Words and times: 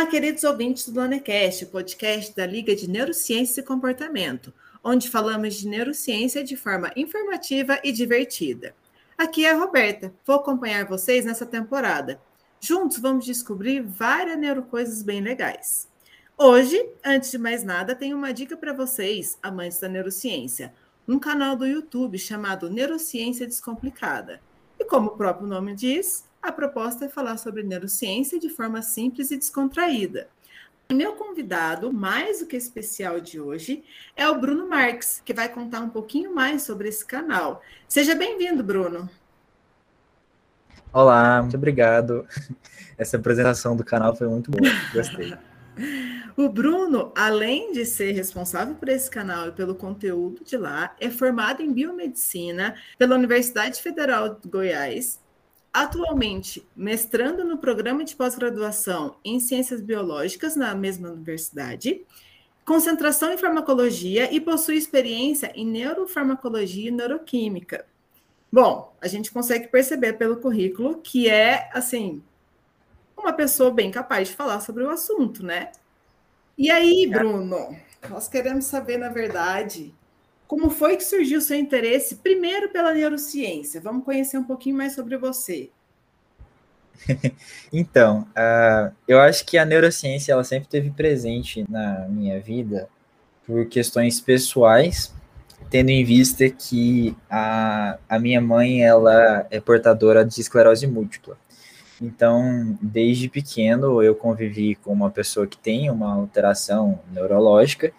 Olá, 0.00 0.08
queridos 0.08 0.44
ouvintes 0.44 0.86
do 0.86 0.94
Donecast, 0.94 1.66
o 1.66 1.68
podcast 1.68 2.34
da 2.34 2.46
Liga 2.46 2.74
de 2.74 2.88
Neurociência 2.88 3.60
e 3.60 3.64
Comportamento, 3.64 4.50
onde 4.82 5.10
falamos 5.10 5.56
de 5.56 5.68
neurociência 5.68 6.42
de 6.42 6.56
forma 6.56 6.90
informativa 6.96 7.78
e 7.84 7.92
divertida. 7.92 8.74
Aqui 9.18 9.44
é 9.44 9.50
a 9.50 9.58
Roberta, 9.58 10.10
vou 10.26 10.36
acompanhar 10.36 10.86
vocês 10.86 11.26
nessa 11.26 11.44
temporada. 11.44 12.18
Juntos 12.58 12.96
vamos 12.96 13.26
descobrir 13.26 13.82
várias 13.82 14.38
neurocoisas 14.38 15.02
bem 15.02 15.20
legais. 15.20 15.86
Hoje, 16.34 16.82
antes 17.04 17.30
de 17.30 17.36
mais 17.36 17.62
nada, 17.62 17.94
tenho 17.94 18.16
uma 18.16 18.32
dica 18.32 18.56
para 18.56 18.72
vocês, 18.72 19.38
amantes 19.42 19.80
da 19.80 19.88
neurociência, 19.88 20.72
um 21.06 21.18
canal 21.18 21.54
do 21.54 21.66
YouTube 21.66 22.18
chamado 22.18 22.70
Neurociência 22.70 23.46
Descomplicada. 23.46 24.40
E 24.78 24.84
como 24.86 25.10
o 25.10 25.16
próprio 25.18 25.46
nome 25.46 25.74
diz, 25.74 26.24
a 26.42 26.50
proposta 26.50 27.04
é 27.04 27.08
falar 27.08 27.36
sobre 27.36 27.62
neurociência 27.62 28.38
de 28.38 28.48
forma 28.48 28.82
simples 28.82 29.30
e 29.30 29.36
descontraída. 29.36 30.28
Meu 30.90 31.12
convidado, 31.12 31.92
mais 31.92 32.40
do 32.40 32.46
que 32.46 32.56
especial 32.56 33.20
de 33.20 33.38
hoje, 33.40 33.84
é 34.16 34.28
o 34.28 34.40
Bruno 34.40 34.68
Marques, 34.68 35.22
que 35.24 35.32
vai 35.32 35.48
contar 35.48 35.80
um 35.80 35.88
pouquinho 35.88 36.34
mais 36.34 36.62
sobre 36.62 36.88
esse 36.88 37.04
canal. 37.04 37.62
Seja 37.86 38.14
bem-vindo, 38.14 38.62
Bruno. 38.64 39.08
Olá, 40.92 41.40
muito 41.40 41.56
obrigado. 41.56 42.26
Essa 42.98 43.16
apresentação 43.16 43.76
do 43.76 43.84
canal 43.84 44.16
foi 44.16 44.26
muito 44.28 44.50
boa, 44.50 44.70
gostei. 44.92 45.34
O 46.36 46.48
Bruno, 46.48 47.12
além 47.14 47.72
de 47.72 47.84
ser 47.84 48.12
responsável 48.12 48.74
por 48.74 48.88
esse 48.88 49.10
canal 49.10 49.48
e 49.48 49.52
pelo 49.52 49.74
conteúdo 49.74 50.42
de 50.42 50.56
lá, 50.56 50.94
é 50.98 51.10
formado 51.10 51.60
em 51.60 51.70
biomedicina 51.70 52.76
pela 52.96 53.14
Universidade 53.14 53.82
Federal 53.82 54.36
de 54.36 54.48
Goiás 54.48 55.20
atualmente 55.72 56.66
mestrando 56.74 57.44
no 57.44 57.58
programa 57.58 58.04
de 58.04 58.16
pós-graduação 58.16 59.16
em 59.24 59.38
Ciências 59.38 59.80
Biológicas 59.80 60.56
na 60.56 60.74
mesma 60.74 61.10
universidade, 61.10 62.02
concentração 62.64 63.32
em 63.32 63.38
farmacologia 63.38 64.32
e 64.32 64.40
possui 64.40 64.76
experiência 64.76 65.52
em 65.54 65.66
neurofarmacologia 65.66 66.88
e 66.88 66.92
neuroquímica. 66.92 67.86
Bom, 68.52 68.92
a 69.00 69.06
gente 69.06 69.30
consegue 69.30 69.68
perceber 69.68 70.14
pelo 70.14 70.36
currículo 70.36 70.96
que 70.96 71.28
é, 71.28 71.70
assim, 71.72 72.22
uma 73.16 73.32
pessoa 73.32 73.70
bem 73.70 73.90
capaz 73.90 74.28
de 74.28 74.34
falar 74.34 74.60
sobre 74.60 74.82
o 74.82 74.90
assunto, 74.90 75.44
né? 75.44 75.70
E 76.58 76.70
aí, 76.70 77.06
Bruno, 77.06 77.76
nós 78.08 78.28
queremos 78.28 78.64
saber, 78.64 78.98
na 78.98 79.08
verdade, 79.08 79.94
como 80.50 80.68
foi 80.68 80.96
que 80.96 81.04
surgiu 81.04 81.38
o 81.38 81.40
seu 81.40 81.56
interesse, 81.56 82.16
primeiro 82.16 82.70
pela 82.70 82.92
neurociência? 82.92 83.80
Vamos 83.80 84.04
conhecer 84.04 84.36
um 84.36 84.42
pouquinho 84.42 84.76
mais 84.76 84.96
sobre 84.96 85.16
você. 85.16 85.70
então, 87.72 88.26
uh, 88.30 88.92
eu 89.06 89.20
acho 89.20 89.46
que 89.46 89.56
a 89.56 89.64
neurociência 89.64 90.32
ela 90.32 90.42
sempre 90.42 90.68
teve 90.68 90.90
presente 90.90 91.64
na 91.70 92.08
minha 92.08 92.40
vida 92.40 92.88
por 93.46 93.64
questões 93.66 94.20
pessoais, 94.20 95.14
tendo 95.70 95.90
em 95.90 96.04
vista 96.04 96.50
que 96.50 97.16
a, 97.30 97.96
a 98.08 98.18
minha 98.18 98.40
mãe 98.40 98.82
ela 98.82 99.46
é 99.52 99.60
portadora 99.60 100.24
de 100.24 100.40
esclerose 100.40 100.84
múltipla. 100.84 101.38
Então, 102.02 102.76
desde 102.82 103.28
pequeno, 103.28 104.02
eu 104.02 104.16
convivi 104.16 104.74
com 104.74 104.92
uma 104.92 105.10
pessoa 105.10 105.46
que 105.46 105.56
tem 105.56 105.88
uma 105.90 106.12
alteração 106.12 106.98
neurológica 107.12 107.92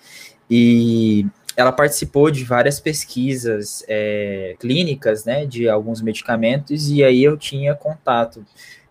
e 0.49 1.25
ela 1.55 1.71
participou 1.71 2.31
de 2.31 2.43
várias 2.43 2.79
pesquisas 2.79 3.83
é, 3.87 4.55
clínicas, 4.59 5.25
né, 5.25 5.45
de 5.45 5.67
alguns 5.67 6.01
medicamentos, 6.01 6.89
e 6.89 7.03
aí 7.03 7.23
eu 7.23 7.37
tinha 7.37 7.75
contato 7.75 8.45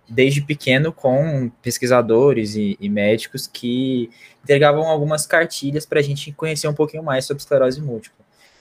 desde 0.08 0.42
pequeno 0.42 0.92
com 0.92 1.50
pesquisadores 1.62 2.56
e, 2.56 2.76
e 2.80 2.88
médicos 2.88 3.46
que 3.46 4.10
entregavam 4.42 4.88
algumas 4.88 5.24
cartilhas 5.24 5.86
para 5.86 6.00
a 6.00 6.02
gente 6.02 6.32
conhecer 6.32 6.66
um 6.66 6.74
pouquinho 6.74 7.02
mais 7.02 7.24
sobre 7.24 7.40
esclerose 7.40 7.80
múltipla. 7.80 8.18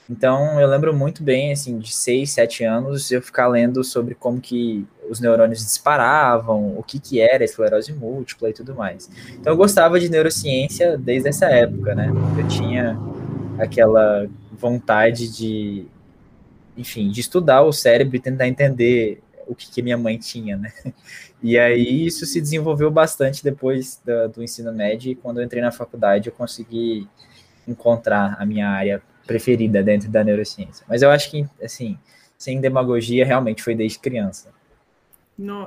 Então, 0.08 0.60
eu 0.60 0.66
lembro 0.66 0.92
muito 0.92 1.22
bem, 1.22 1.52
assim, 1.52 1.78
de 1.78 1.94
6, 1.94 2.30
7 2.30 2.64
anos, 2.64 3.12
eu 3.12 3.22
ficar 3.22 3.46
lendo 3.46 3.84
sobre 3.84 4.16
como 4.16 4.40
que 4.40 4.84
os 5.08 5.20
neurônios 5.20 5.60
disparavam, 5.60 6.76
o 6.76 6.82
que 6.82 6.98
que 6.98 7.20
era 7.20 7.44
esclerose 7.44 7.92
múltipla 7.92 8.50
e 8.50 8.52
tudo 8.52 8.74
mais. 8.74 9.08
Então, 9.34 9.52
eu 9.52 9.56
gostava 9.56 10.00
de 10.00 10.08
neurociência 10.08 10.98
desde 10.98 11.28
essa 11.28 11.46
época, 11.46 11.94
né? 11.94 12.10
Eu 12.36 12.48
tinha 12.48 12.98
aquela 13.62 14.28
vontade 14.52 15.30
de, 15.30 15.86
enfim, 16.76 17.10
de 17.10 17.20
estudar 17.20 17.62
o 17.62 17.72
cérebro 17.72 18.16
e 18.16 18.20
tentar 18.20 18.48
entender 18.48 19.22
o 19.46 19.54
que, 19.54 19.70
que 19.70 19.82
minha 19.82 19.98
mãe 19.98 20.18
tinha, 20.18 20.56
né? 20.56 20.72
E 21.42 21.58
aí 21.58 22.04
isso 22.04 22.26
se 22.26 22.38
desenvolveu 22.38 22.90
bastante 22.90 23.42
depois 23.42 23.98
do, 24.04 24.28
do 24.28 24.42
ensino 24.42 24.74
médio 24.74 25.10
e 25.10 25.14
quando 25.14 25.40
eu 25.40 25.44
entrei 25.44 25.62
na 25.62 25.72
faculdade 25.72 26.28
eu 26.28 26.34
consegui 26.34 27.08
encontrar 27.66 28.36
a 28.38 28.44
minha 28.44 28.68
área 28.68 29.00
preferida 29.26 29.82
dentro 29.82 30.10
da 30.10 30.22
neurociência. 30.22 30.84
Mas 30.86 31.00
eu 31.00 31.10
acho 31.10 31.30
que, 31.30 31.46
assim, 31.62 31.98
sem 32.36 32.60
demagogia, 32.60 33.24
realmente 33.24 33.62
foi 33.62 33.74
desde 33.74 33.98
criança. 33.98 34.52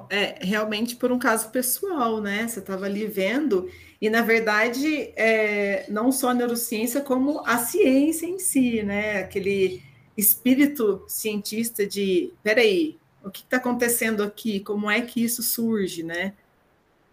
É 0.09 0.35
realmente 0.41 0.95
por 0.95 1.11
um 1.11 1.19
caso 1.19 1.49
pessoal, 1.49 2.21
né? 2.21 2.47
Você 2.47 2.59
estava 2.59 2.85
ali 2.85 3.07
vendo, 3.07 3.69
e 4.01 4.09
na 4.09 4.21
verdade, 4.21 5.11
é, 5.15 5.85
não 5.89 6.11
só 6.11 6.29
a 6.29 6.33
neurociência, 6.33 7.01
como 7.01 7.41
a 7.45 7.57
ciência 7.57 8.25
em 8.25 8.39
si, 8.39 8.83
né? 8.83 9.19
Aquele 9.19 9.81
espírito 10.15 11.03
cientista 11.07 11.87
de 11.87 12.31
peraí, 12.43 12.97
o 13.23 13.31
que 13.31 13.41
está 13.41 13.57
acontecendo 13.57 14.21
aqui? 14.21 14.59
Como 14.59 14.91
é 14.91 15.01
que 15.01 15.23
isso 15.23 15.41
surge, 15.41 16.03
né? 16.03 16.33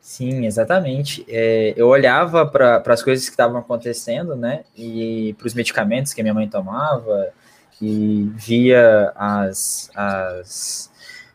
Sim, 0.01 0.47
exatamente. 0.47 1.25
É, 1.29 1.75
eu 1.77 1.89
olhava 1.89 2.47
para 2.47 2.83
as 2.87 3.03
coisas 3.03 3.25
que 3.27 3.33
estavam 3.33 3.59
acontecendo, 3.59 4.35
né? 4.35 4.65
E 4.77 5.35
para 5.39 5.47
os 5.47 5.55
medicamentos 5.55 6.13
que 6.13 6.23
minha 6.23 6.35
mãe 6.35 6.49
tomava, 6.49 7.33
e 7.81 8.31
via 8.35 9.13
as, 9.17 9.91
as 9.95 10.90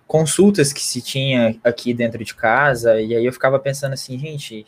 consultas 0.08 0.72
que 0.72 0.82
se 0.82 1.02
tinha 1.02 1.60
aqui 1.64 1.94
dentro 1.94 2.24
de 2.24 2.36
casa, 2.36 3.00
e 3.02 3.16
aí 3.16 3.26
eu 3.26 3.34
ficava 3.34 3.60
pensando 3.60 3.94
assim, 3.94 4.18
gente, 4.18 4.66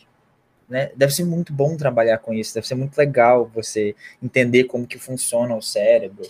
né, 0.68 0.90
deve 0.96 1.14
ser 1.14 1.24
muito 1.24 1.52
bom 1.52 1.76
trabalhar 1.76 2.18
com 2.18 2.34
isso, 2.34 2.54
deve 2.54 2.66
ser 2.66 2.74
muito 2.74 2.96
legal 2.96 3.50
você 3.54 3.94
entender 4.22 4.64
como 4.64 4.86
que 4.86 4.98
funciona 4.98 5.54
o 5.54 5.62
cérebro, 5.62 6.26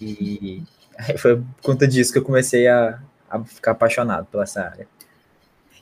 e 0.00 0.62
foi 1.18 1.36
por 1.36 1.62
conta 1.62 1.86
disso 1.86 2.12
que 2.12 2.18
eu 2.18 2.24
comecei 2.24 2.66
a, 2.66 3.00
a 3.28 3.44
ficar 3.44 3.72
apaixonado 3.72 4.26
pela 4.26 4.44
essa 4.44 4.62
área. 4.62 4.88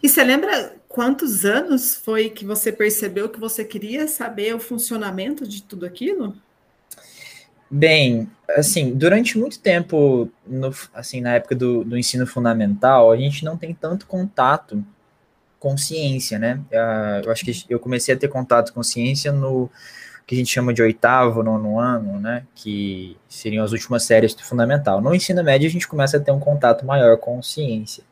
E 0.03 0.09
você 0.09 0.23
lembra 0.23 0.77
quantos 0.89 1.45
anos 1.45 1.95
foi 1.95 2.31
que 2.31 2.45
você 2.45 2.71
percebeu 2.71 3.29
que 3.29 3.41
você 3.41 3.65
queria 3.65 4.07
saber 4.07 4.55
o 4.55 4.61
funcionamento 4.61 5.47
de 5.47 5.63
tudo 5.63 5.87
aquilo? 5.87 6.37
Bem, 7.71 8.31
assim, 8.51 8.95
durante 8.95 9.37
muito 9.37 9.59
tempo, 9.59 10.31
no, 10.47 10.73
assim, 10.95 11.21
na 11.21 11.35
época 11.35 11.55
do, 11.55 11.85
do 11.85 11.99
ensino 11.99 12.27
fundamental, 12.27 13.11
a 13.11 13.17
gente 13.17 13.45
não 13.45 13.57
tem 13.57 13.75
tanto 13.75 14.07
contato 14.07 14.85
com 15.59 15.77
ciência, 15.77 16.39
né? 16.39 16.61
Uh, 16.71 17.25
eu 17.25 17.33
acho 17.33 17.45
que 17.45 17.53
eu 17.69 17.81
comecei 17.81 18.15
a 18.15 18.19
ter 18.19 18.29
contato 18.29 18.73
com 18.73 18.83
ciência 18.83 19.33
no 19.33 19.71
que 20.27 20.35
a 20.35 20.39
gente 20.39 20.53
chama 20.53 20.75
de 20.75 20.83
oitavo, 20.83 21.43
nono 21.43 21.79
ano, 21.79 22.21
né? 22.21 22.45
Que 22.55 23.17
seriam 23.29 23.65
as 23.65 23.73
últimas 23.73 24.03
séries 24.05 24.35
do 24.35 24.43
fundamental. 24.43 25.01
No 25.01 25.15
ensino 25.15 25.43
médio, 25.43 25.69
a 25.69 25.71
gente 25.71 25.87
começa 25.87 26.17
a 26.17 26.21
ter 26.21 26.33
um 26.33 26.41
contato 26.41 26.85
maior 26.85 27.17
com 27.17 27.41
ciência. 27.43 28.03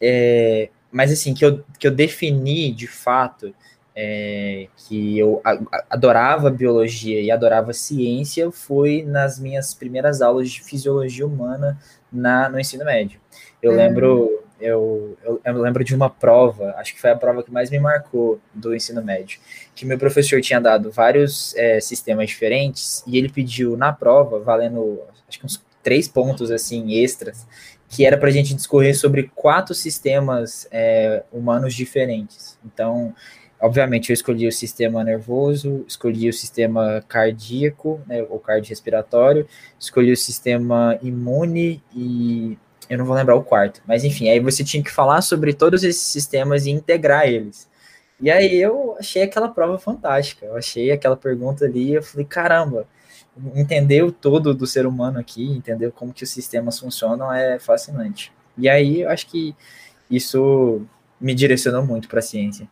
É, 0.00 0.70
mas, 0.90 1.12
assim, 1.12 1.34
que 1.34 1.44
eu, 1.44 1.64
que 1.78 1.86
eu 1.86 1.90
defini 1.90 2.72
de 2.72 2.86
fato 2.86 3.52
é, 4.00 4.68
que 4.76 5.18
eu 5.18 5.42
adorava 5.90 6.50
biologia 6.50 7.20
e 7.20 7.32
adorava 7.32 7.72
ciência 7.72 8.48
foi 8.52 9.02
nas 9.02 9.40
minhas 9.40 9.74
primeiras 9.74 10.22
aulas 10.22 10.48
de 10.52 10.62
fisiologia 10.62 11.26
humana 11.26 11.76
na, 12.12 12.48
no 12.48 12.60
ensino 12.60 12.84
médio. 12.84 13.20
Eu 13.60 13.72
uhum. 13.72 13.76
lembro 13.76 14.44
eu, 14.60 15.16
eu, 15.24 15.40
eu, 15.44 15.60
lembro 15.60 15.82
de 15.82 15.94
uma 15.94 16.08
prova, 16.08 16.74
acho 16.78 16.94
que 16.94 17.00
foi 17.00 17.10
a 17.10 17.16
prova 17.16 17.42
que 17.42 17.50
mais 17.50 17.70
me 17.70 17.78
marcou 17.78 18.40
do 18.52 18.74
ensino 18.74 19.02
médio, 19.02 19.40
que 19.74 19.84
meu 19.84 19.98
professor 19.98 20.40
tinha 20.40 20.60
dado 20.60 20.90
vários 20.90 21.54
é, 21.56 21.80
sistemas 21.80 22.28
diferentes 22.28 23.02
e 23.06 23.16
ele 23.18 23.28
pediu 23.28 23.76
na 23.76 23.92
prova, 23.92 24.38
valendo 24.38 25.00
acho 25.28 25.40
que 25.40 25.46
uns 25.46 25.62
três 25.82 26.06
pontos 26.08 26.50
assim 26.50 26.92
extras, 26.92 27.46
que 27.88 28.04
era 28.04 28.16
para 28.16 28.28
a 28.28 28.32
gente 28.32 28.54
discorrer 28.54 28.96
sobre 28.96 29.30
quatro 29.34 29.74
sistemas 29.74 30.68
é, 30.70 31.22
humanos 31.32 31.74
diferentes. 31.74 32.58
Então, 32.64 33.14
Obviamente, 33.60 34.10
eu 34.10 34.14
escolhi 34.14 34.46
o 34.46 34.52
sistema 34.52 35.02
nervoso, 35.02 35.84
escolhi 35.88 36.28
o 36.28 36.32
sistema 36.32 37.04
cardíaco, 37.08 38.00
né, 38.06 38.22
ou 38.28 38.38
cardiorrespiratório, 38.38 39.48
escolhi 39.78 40.12
o 40.12 40.16
sistema 40.16 40.96
imune 41.02 41.82
e 41.94 42.56
eu 42.88 42.96
não 42.96 43.04
vou 43.04 43.16
lembrar 43.16 43.34
o 43.34 43.42
quarto, 43.42 43.82
mas 43.86 44.04
enfim, 44.04 44.28
aí 44.30 44.40
você 44.40 44.64
tinha 44.64 44.82
que 44.82 44.90
falar 44.90 45.20
sobre 45.22 45.52
todos 45.52 45.82
esses 45.82 46.02
sistemas 46.02 46.66
e 46.66 46.70
integrar 46.70 47.26
eles. 47.26 47.68
E 48.20 48.30
aí 48.30 48.56
eu 48.56 48.96
achei 48.98 49.22
aquela 49.22 49.48
prova 49.48 49.78
fantástica, 49.78 50.46
eu 50.46 50.56
achei 50.56 50.90
aquela 50.90 51.16
pergunta 51.16 51.64
ali, 51.64 51.94
eu 51.94 52.02
falei, 52.02 52.26
caramba, 52.26 52.86
entender 53.54 54.02
o 54.02 54.12
todo 54.12 54.54
do 54.54 54.66
ser 54.66 54.86
humano 54.86 55.18
aqui, 55.18 55.52
entender 55.52 55.92
como 55.92 56.12
que 56.12 56.24
os 56.24 56.30
sistemas 56.30 56.78
funcionam 56.78 57.32
é 57.32 57.58
fascinante. 57.58 58.32
E 58.56 58.68
aí 58.68 59.02
eu 59.02 59.10
acho 59.10 59.26
que 59.28 59.54
isso 60.10 60.82
me 61.20 61.34
direcionou 61.34 61.84
muito 61.84 62.08
para 62.08 62.20
a 62.20 62.22
ciência. 62.22 62.68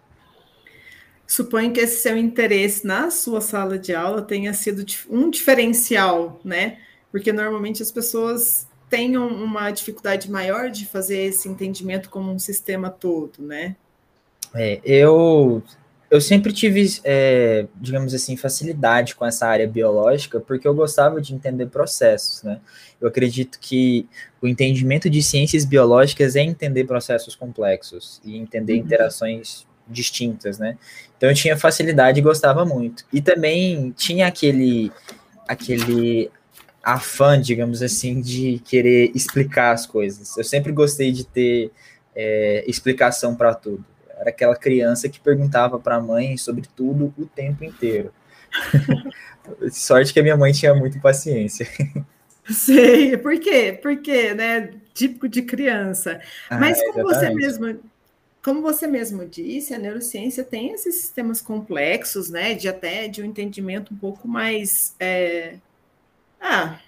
Suponho 1.26 1.72
que 1.72 1.80
esse 1.80 2.00
seu 2.00 2.16
interesse 2.16 2.86
na 2.86 3.10
sua 3.10 3.40
sala 3.40 3.78
de 3.78 3.94
aula 3.94 4.22
tenha 4.22 4.54
sido 4.54 4.84
um 5.10 5.28
diferencial, 5.28 6.40
né? 6.44 6.78
Porque 7.10 7.32
normalmente 7.32 7.82
as 7.82 7.90
pessoas 7.90 8.66
têm 8.88 9.16
uma 9.16 9.70
dificuldade 9.70 10.30
maior 10.30 10.70
de 10.70 10.86
fazer 10.86 11.18
esse 11.18 11.48
entendimento 11.48 12.08
como 12.08 12.30
um 12.30 12.38
sistema 12.38 12.90
todo, 12.90 13.42
né? 13.42 13.74
É, 14.54 14.80
eu 14.84 15.62
eu 16.08 16.20
sempre 16.20 16.52
tive, 16.52 17.00
é, 17.02 17.66
digamos 17.74 18.14
assim, 18.14 18.36
facilidade 18.36 19.16
com 19.16 19.26
essa 19.26 19.46
área 19.46 19.66
biológica, 19.66 20.38
porque 20.38 20.66
eu 20.66 20.74
gostava 20.74 21.20
de 21.20 21.34
entender 21.34 21.66
processos, 21.66 22.44
né? 22.44 22.60
Eu 23.00 23.08
acredito 23.08 23.58
que 23.58 24.08
o 24.40 24.46
entendimento 24.46 25.10
de 25.10 25.20
ciências 25.20 25.64
biológicas 25.64 26.36
é 26.36 26.42
entender 26.42 26.84
processos 26.84 27.34
complexos 27.34 28.20
e 28.24 28.36
entender 28.36 28.74
uhum. 28.74 28.78
interações 28.80 29.66
distintas, 29.88 30.58
né? 30.58 30.78
Então 31.16 31.28
eu 31.28 31.34
tinha 31.34 31.56
facilidade 31.56 32.18
e 32.18 32.22
gostava 32.22 32.64
muito. 32.64 33.04
E 33.12 33.20
também 33.20 33.92
tinha 33.96 34.26
aquele, 34.26 34.92
aquele 35.48 36.30
afã, 36.82 37.40
digamos 37.40 37.82
assim, 37.82 38.20
de 38.20 38.60
querer 38.64 39.10
explicar 39.14 39.72
as 39.72 39.86
coisas. 39.86 40.36
Eu 40.36 40.44
sempre 40.44 40.72
gostei 40.72 41.10
de 41.10 41.26
ter 41.26 41.72
é, 42.14 42.64
explicação 42.66 43.34
para 43.34 43.54
tudo. 43.54 43.84
Era 44.18 44.30
aquela 44.30 44.56
criança 44.56 45.08
que 45.08 45.20
perguntava 45.20 45.78
para 45.78 45.96
a 45.96 46.00
mãe 46.00 46.36
sobre 46.36 46.62
tudo 46.74 47.12
o 47.18 47.26
tempo 47.26 47.64
inteiro. 47.64 48.12
Sorte 49.70 50.12
que 50.12 50.20
a 50.20 50.22
minha 50.22 50.36
mãe 50.36 50.52
tinha 50.52 50.74
muita 50.74 50.98
paciência. 50.98 51.68
Sei, 52.48 53.16
por 53.16 53.38
quê? 53.40 53.78
Porque, 53.82 54.32
né? 54.32 54.70
Típico 54.94 55.28
de 55.28 55.42
criança. 55.42 56.20
Ah, 56.48 56.58
Mas 56.58 56.80
como 56.92 57.02
você 57.02 57.28
mesmo, 57.30 57.80
como 58.46 58.62
você 58.62 58.86
mesmo 58.86 59.26
disse, 59.26 59.74
a 59.74 59.78
neurociência 59.78 60.44
tem 60.44 60.70
esses 60.70 61.00
sistemas 61.00 61.40
complexos, 61.40 62.30
né? 62.30 62.54
De 62.54 62.68
até 62.68 63.08
de 63.08 63.20
um 63.20 63.24
entendimento 63.24 63.92
um 63.92 63.96
pouco 63.96 64.28
mais 64.28 64.94
é, 65.00 65.56
ah, 66.40 66.78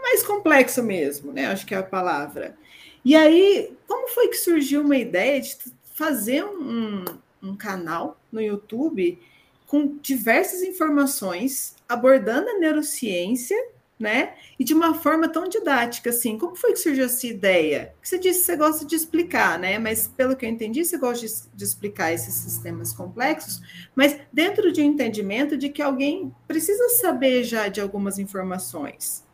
mais 0.00 0.22
complexo 0.22 0.82
mesmo, 0.82 1.30
né? 1.30 1.44
Acho 1.48 1.66
que 1.66 1.74
é 1.74 1.76
a 1.76 1.82
palavra. 1.82 2.56
E 3.04 3.14
aí, 3.14 3.70
como 3.86 4.08
foi 4.08 4.28
que 4.28 4.38
surgiu 4.38 4.80
uma 4.80 4.96
ideia 4.96 5.38
de 5.38 5.58
fazer 5.94 6.42
um, 6.42 7.04
um 7.42 7.54
canal 7.54 8.18
no 8.32 8.40
YouTube 8.40 9.18
com 9.66 9.98
diversas 10.00 10.62
informações 10.62 11.76
abordando 11.86 12.48
a 12.48 12.58
neurociência, 12.58 13.62
né? 13.98 14.34
E 14.58 14.64
de 14.64 14.72
uma 14.72 14.94
forma 14.94 15.28
tão 15.28 15.48
didática 15.48 16.10
assim. 16.10 16.38
Como 16.38 16.54
foi 16.54 16.72
que 16.72 16.78
surgiu 16.78 17.04
essa 17.04 17.26
ideia? 17.26 17.94
Você 18.02 18.18
disse 18.18 18.40
que 18.40 18.46
você 18.46 18.56
gosta 18.56 18.86
de 18.86 18.94
explicar, 18.94 19.58
né? 19.58 19.78
Mas 19.78 20.06
pelo 20.08 20.36
que 20.36 20.46
eu 20.46 20.50
entendi, 20.50 20.84
você 20.84 20.96
gosta 20.96 21.26
de, 21.26 21.32
de 21.54 21.64
explicar 21.64 22.12
esses 22.12 22.34
sistemas 22.34 22.92
complexos, 22.92 23.60
mas 23.94 24.16
dentro 24.32 24.72
de 24.72 24.80
um 24.80 24.84
entendimento 24.84 25.56
de 25.56 25.68
que 25.68 25.82
alguém 25.82 26.32
precisa 26.46 26.88
saber 27.00 27.42
já 27.42 27.68
de 27.68 27.80
algumas 27.80 28.18
informações. 28.18 29.26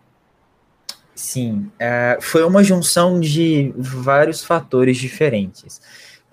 Sim, 1.15 1.71
é, 1.79 2.19
foi 2.21 2.43
uma 2.43 2.65
junção 2.65 3.21
de 3.21 3.73
vários 3.77 4.43
fatores 4.43 4.97
diferentes 4.97 5.81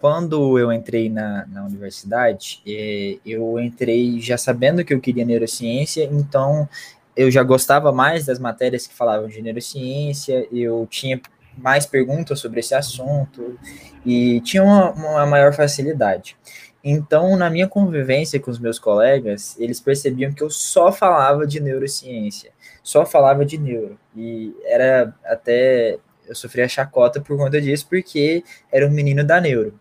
quando 0.02 0.58
eu 0.58 0.74
entrei 0.74 1.10
na, 1.10 1.46
na 1.46 1.64
universidade, 1.64 2.60
é, 2.66 3.20
eu 3.24 3.60
entrei 3.60 4.20
já 4.20 4.36
sabendo 4.36 4.84
que 4.84 4.92
eu 4.92 5.00
queria 5.00 5.24
neurociência, 5.24 6.10
então 6.12 6.68
eu 7.16 7.30
já 7.30 7.44
gostava 7.44 7.92
mais 7.92 8.26
das 8.26 8.40
matérias 8.40 8.88
que 8.88 8.94
falavam 8.94 9.28
de 9.28 9.42
neurociência, 9.42 10.48
eu 10.52 10.88
tinha 10.90 11.22
mais 11.58 11.86
perguntas 11.86 12.40
sobre 12.40 12.60
esse 12.60 12.74
assunto 12.74 13.60
e 14.06 14.40
tinha 14.42 14.64
uma, 14.64 14.92
uma 14.92 15.26
maior 15.26 15.54
facilidade. 15.54 16.38
Então, 16.84 17.38
na 17.38 17.50
minha 17.50 17.68
convivência 17.68 18.40
com 18.40 18.50
os 18.50 18.58
meus 18.58 18.80
colegas, 18.80 19.56
eles 19.60 19.80
percebiam 19.80 20.34
que 20.34 20.42
eu 20.42 20.50
só 20.50 20.92
falava 20.92 21.46
de 21.46 21.60
neurociência, 21.60 22.52
só 22.82 23.06
falava 23.06 23.46
de 23.46 23.58
neuro. 23.58 24.00
E 24.16 24.56
era 24.66 25.14
até. 25.24 26.00
Eu 26.28 26.36
sofria 26.36 26.68
chacota 26.68 27.20
por 27.22 27.38
conta 27.38 27.62
disso, 27.62 27.86
porque 27.90 28.44
era 28.72 28.88
um 28.88 28.92
menino 28.92 29.24
da 29.24 29.40
neuro. 29.40 29.80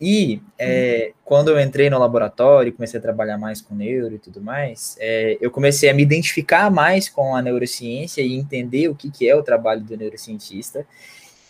E 0.00 0.42
é, 0.58 1.12
quando 1.24 1.50
eu 1.50 1.58
entrei 1.58 1.88
no 1.88 1.98
laboratório, 1.98 2.72
comecei 2.72 2.98
a 2.98 3.02
trabalhar 3.02 3.38
mais 3.38 3.60
com 3.62 3.74
neuro 3.74 4.14
e 4.14 4.18
tudo 4.18 4.42
mais, 4.42 4.96
é, 5.00 5.38
eu 5.40 5.50
comecei 5.50 5.88
a 5.88 5.94
me 5.94 6.02
identificar 6.02 6.70
mais 6.70 7.08
com 7.08 7.34
a 7.34 7.40
neurociência 7.40 8.20
e 8.20 8.34
entender 8.34 8.88
o 8.88 8.94
que, 8.94 9.10
que 9.10 9.28
é 9.28 9.34
o 9.34 9.42
trabalho 9.42 9.80
do 9.80 9.96
neurocientista. 9.96 10.86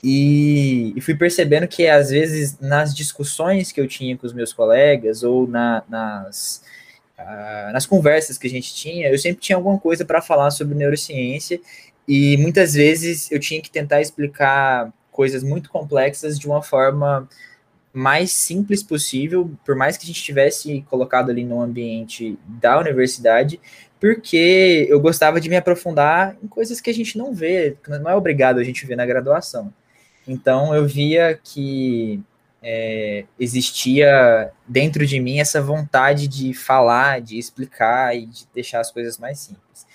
E, 0.02 0.92
e, 0.94 1.00
fui 1.00 1.16
percebendo 1.16 1.66
que, 1.66 1.88
às 1.88 2.10
vezes, 2.10 2.58
nas 2.60 2.94
discussões 2.94 3.72
que 3.72 3.80
eu 3.80 3.88
tinha 3.88 4.16
com 4.16 4.26
os 4.26 4.32
meus 4.32 4.52
colegas 4.52 5.24
ou 5.24 5.48
na, 5.48 5.82
nas, 5.88 6.62
uh, 7.18 7.72
nas 7.72 7.86
conversas 7.86 8.38
que 8.38 8.46
a 8.46 8.50
gente 8.50 8.72
tinha, 8.72 9.08
eu 9.08 9.18
sempre 9.18 9.40
tinha 9.40 9.56
alguma 9.56 9.78
coisa 9.78 10.04
para 10.04 10.22
falar 10.22 10.50
sobre 10.52 10.76
neurociência 10.76 11.60
e 12.06 12.36
muitas 12.36 12.74
vezes 12.74 13.30
eu 13.32 13.40
tinha 13.40 13.60
que 13.60 13.70
tentar 13.70 14.00
explicar 14.00 14.92
coisas 15.10 15.42
muito 15.42 15.70
complexas 15.70 16.38
de 16.38 16.46
uma 16.46 16.62
forma 16.62 17.28
mais 17.96 18.30
simples 18.30 18.82
possível, 18.82 19.50
por 19.64 19.74
mais 19.74 19.96
que 19.96 20.04
a 20.04 20.06
gente 20.06 20.22
tivesse 20.22 20.82
colocado 20.82 21.30
ali 21.30 21.44
no 21.44 21.62
ambiente 21.62 22.38
da 22.46 22.78
universidade, 22.78 23.58
porque 23.98 24.86
eu 24.90 25.00
gostava 25.00 25.40
de 25.40 25.48
me 25.48 25.56
aprofundar 25.56 26.36
em 26.42 26.46
coisas 26.46 26.78
que 26.78 26.90
a 26.90 26.94
gente 26.94 27.16
não 27.16 27.32
vê, 27.32 27.74
não 27.88 28.10
é 28.10 28.14
obrigado 28.14 28.58
a 28.58 28.64
gente 28.64 28.84
ver 28.84 28.96
na 28.96 29.06
graduação. 29.06 29.72
Então 30.28 30.74
eu 30.74 30.86
via 30.86 31.40
que 31.42 32.22
é, 32.62 33.24
existia 33.40 34.52
dentro 34.68 35.06
de 35.06 35.18
mim 35.18 35.38
essa 35.38 35.62
vontade 35.62 36.28
de 36.28 36.52
falar, 36.52 37.22
de 37.22 37.38
explicar 37.38 38.14
e 38.14 38.26
de 38.26 38.46
deixar 38.54 38.80
as 38.80 38.90
coisas 38.90 39.16
mais 39.16 39.38
simples. 39.38 39.86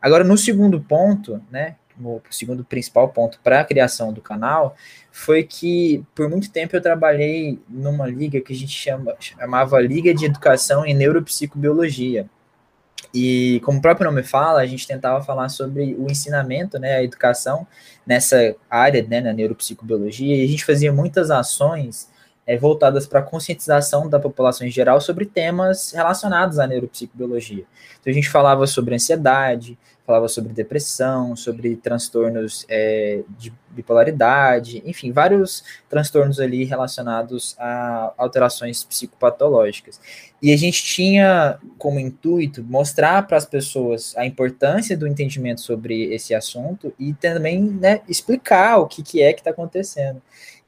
Agora, 0.00 0.24
no 0.24 0.38
segundo 0.38 0.80
ponto, 0.80 1.42
né, 1.50 1.76
o 2.02 2.22
segundo 2.30 2.64
principal 2.64 3.08
ponto 3.08 3.38
para 3.42 3.60
a 3.60 3.64
criação 3.64 4.12
do 4.12 4.20
canal, 4.20 4.74
foi 5.10 5.42
que 5.42 6.04
por 6.14 6.28
muito 6.28 6.50
tempo 6.50 6.76
eu 6.76 6.80
trabalhei 6.80 7.58
numa 7.68 8.06
liga 8.06 8.40
que 8.40 8.52
a 8.52 8.56
gente 8.56 8.72
chama, 8.72 9.14
chamava 9.18 9.80
Liga 9.80 10.14
de 10.14 10.24
Educação 10.24 10.84
em 10.84 10.94
Neuropsicobiologia. 10.94 12.28
E 13.12 13.60
como 13.64 13.78
o 13.78 13.82
próprio 13.82 14.06
nome 14.06 14.22
fala, 14.22 14.60
a 14.60 14.66
gente 14.66 14.86
tentava 14.86 15.22
falar 15.24 15.48
sobre 15.48 15.94
o 15.98 16.10
ensinamento, 16.10 16.78
né, 16.78 16.96
a 16.96 17.02
educação 17.02 17.66
nessa 18.06 18.54
área, 18.68 19.02
né, 19.02 19.20
na 19.20 19.32
neuropsicobiologia, 19.32 20.36
e 20.36 20.44
a 20.44 20.48
gente 20.48 20.64
fazia 20.64 20.92
muitas 20.92 21.30
ações 21.30 22.08
é, 22.46 22.56
voltadas 22.56 23.06
para 23.06 23.20
a 23.20 23.22
conscientização 23.22 24.08
da 24.08 24.18
população 24.18 24.66
em 24.66 24.70
geral 24.70 25.00
sobre 25.00 25.24
temas 25.24 25.92
relacionados 25.92 26.58
à 26.58 26.66
neuropsicobiologia. 26.66 27.64
Então 28.00 28.10
a 28.10 28.14
gente 28.14 28.28
falava 28.28 28.66
sobre 28.66 28.94
ansiedade, 28.94 29.78
falava 30.10 30.26
sobre 30.26 30.52
depressão, 30.52 31.36
sobre 31.36 31.76
transtornos 31.76 32.66
é, 32.68 33.22
de 33.38 33.52
bipolaridade, 33.70 34.82
enfim, 34.84 35.12
vários 35.12 35.62
transtornos 35.88 36.40
ali 36.40 36.64
relacionados 36.64 37.54
a 37.56 38.12
alterações 38.18 38.82
psicopatológicas. 38.82 40.00
E 40.42 40.52
a 40.52 40.56
gente 40.56 40.82
tinha 40.82 41.60
como 41.78 42.00
intuito 42.00 42.60
mostrar 42.64 43.24
para 43.28 43.36
as 43.36 43.46
pessoas 43.46 44.16
a 44.16 44.26
importância 44.26 44.96
do 44.96 45.06
entendimento 45.06 45.60
sobre 45.60 46.12
esse 46.12 46.34
assunto 46.34 46.92
e 46.98 47.14
também 47.14 47.62
né, 47.62 48.00
explicar 48.08 48.78
o 48.78 48.88
que, 48.88 49.04
que 49.04 49.22
é 49.22 49.32
que 49.32 49.40
está 49.40 49.50
acontecendo. 49.50 50.20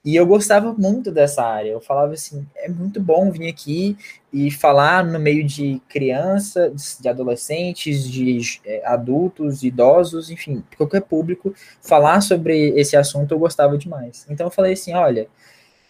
E 0.05 0.17
eu 0.17 0.27
gostava 0.27 0.73
muito 0.73 1.13
dessa 1.13 1.45
área. 1.45 1.71
Eu 1.71 1.81
falava 1.81 2.13
assim, 2.13 2.45
é 2.57 2.69
muito 2.69 3.01
bom 3.01 3.31
vir 3.31 3.49
aqui 3.49 3.97
e 4.33 4.51
falar 4.51 5.05
no 5.05 5.19
meio 5.19 5.45
de 5.45 5.81
crianças, 5.89 6.99
de 7.01 7.09
adolescentes, 7.09 8.09
de 8.09 8.61
é, 8.65 8.85
adultos, 8.85 9.63
idosos, 9.63 10.29
enfim, 10.29 10.65
qualquer 10.77 11.03
público, 11.03 11.55
falar 11.81 12.21
sobre 12.21 12.71
esse 12.71 12.97
assunto 12.97 13.33
eu 13.33 13.39
gostava 13.39 13.79
demais. 13.79 14.27
Então 14.29 14.49
eu 14.49 14.51
falei 14.51 14.73
assim, 14.73 14.93
olha, 14.93 15.29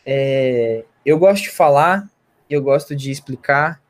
é, 0.04 0.85
eu 1.07 1.19
gosto 1.19 1.45
de 1.45 1.50
falar, 1.50 2.07
eu 2.50 2.62
gosto 2.62 2.95
de 2.95 3.11
explicar, 3.11 3.81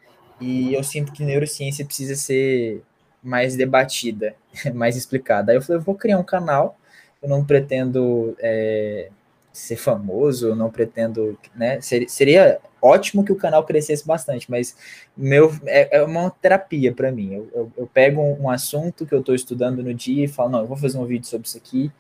e 0.41 0.75
eu 0.75 0.83
sinto 0.85 1.12
que 1.12 1.25
neurociência 1.25 1.85
precisa 1.85 2.14
ser 2.14 2.83
mais 3.23 3.57
debatida, 3.57 4.35
mais 4.75 4.97
explicada. 4.97 5.52
Aí 5.52 5.59
eu 5.59 5.62
falei, 5.62 5.79
eu 5.81 5.85
vou 5.85 5.95
criar 5.95 6.19
um 6.19 6.25
canal, 6.25 6.76
eu 7.23 7.29
não 7.29 7.45
pretendo 7.45 8.37
é, 8.41 9.09
ser 9.52 9.76
famoso, 9.76 10.54
não 10.54 10.71
pretendo, 10.71 11.38
né? 11.54 11.80
Seria, 11.80 12.09
seria, 12.09 12.61
ótimo 12.80 13.25
que 13.25 13.32
o 13.32 13.37
canal 13.37 13.64
crescesse 13.64 14.06
bastante, 14.06 14.50
mas 14.50 14.76
meu 15.16 15.54
é, 15.64 15.99
é 15.99 16.02
uma 16.02 16.30
terapia 16.30 16.92
para 16.92 17.12
mim. 17.12 17.35
Eu, 17.35 17.50
eu, 17.54 17.73
eu, 17.76 17.87
pego 17.87 18.21
um, 18.21 18.44
um 18.44 18.50
assunto 18.50 19.06
que 19.06 19.14
eu 19.14 19.21
estou 19.21 19.35
estudando 19.35 19.82
no 19.82 19.94
dia 19.94 20.25
e 20.25 20.28
falo, 20.28 20.50
não, 20.50 20.61
eu 20.61 20.66
vou 20.66 20.76
fazer 20.76 20.99
um 20.99 21.04
vídeo 21.04 21.26
sobre 21.26 21.47
isso 21.47 21.59
aqui 21.59 21.92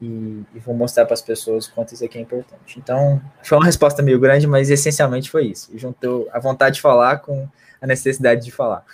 e, 0.00 0.42
e 0.54 0.58
vou 0.58 0.74
mostrar 0.74 1.04
para 1.04 1.14
as 1.14 1.22
pessoas 1.22 1.68
quanto 1.68 1.92
isso 1.92 2.04
aqui 2.04 2.18
é 2.18 2.20
importante. 2.20 2.78
Então, 2.78 3.20
foi 3.42 3.58
uma 3.58 3.66
resposta 3.66 4.02
meio 4.02 4.18
grande, 4.18 4.46
mas 4.46 4.70
essencialmente 4.70 5.30
foi 5.30 5.46
isso. 5.46 5.70
Juntou 5.76 6.28
a 6.32 6.40
vontade 6.40 6.76
de 6.76 6.80
falar 6.80 7.18
com 7.18 7.48
a 7.80 7.86
necessidade 7.86 8.44
de 8.44 8.50
falar. 8.50 8.84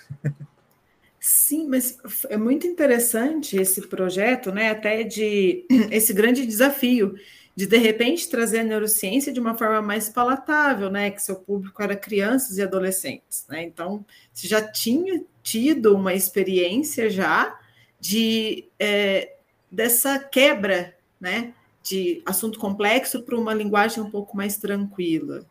Sim, 1.19 1.67
mas 1.67 1.97
é 2.29 2.37
muito 2.37 2.65
interessante 2.65 3.57
esse 3.57 3.81
projeto, 3.87 4.51
né? 4.51 4.69
Até 4.71 5.03
de 5.03 5.65
esse 5.91 6.13
grande 6.13 6.45
desafio 6.45 7.15
de 7.59 7.67
de 7.67 7.77
repente 7.77 8.29
trazer 8.29 8.59
a 8.59 8.63
neurociência 8.63 9.33
de 9.33 9.39
uma 9.39 9.53
forma 9.53 9.81
mais 9.81 10.07
palatável, 10.07 10.89
né? 10.89 11.11
Que 11.11 11.21
seu 11.21 11.35
público 11.35 11.83
era 11.83 11.93
crianças 11.93 12.57
e 12.57 12.61
adolescentes, 12.61 13.45
né? 13.49 13.61
Então, 13.63 14.05
você 14.31 14.47
já 14.47 14.65
tinha 14.65 15.25
tido 15.43 15.93
uma 15.93 16.13
experiência 16.13 17.09
já 17.09 17.59
de 17.99 18.65
é, 18.79 19.35
dessa 19.69 20.17
quebra, 20.19 20.95
né? 21.19 21.53
De 21.83 22.21
assunto 22.25 22.57
complexo 22.57 23.23
para 23.23 23.37
uma 23.37 23.53
linguagem 23.53 24.01
um 24.01 24.09
pouco 24.09 24.37
mais 24.37 24.55
tranquila. 24.55 25.45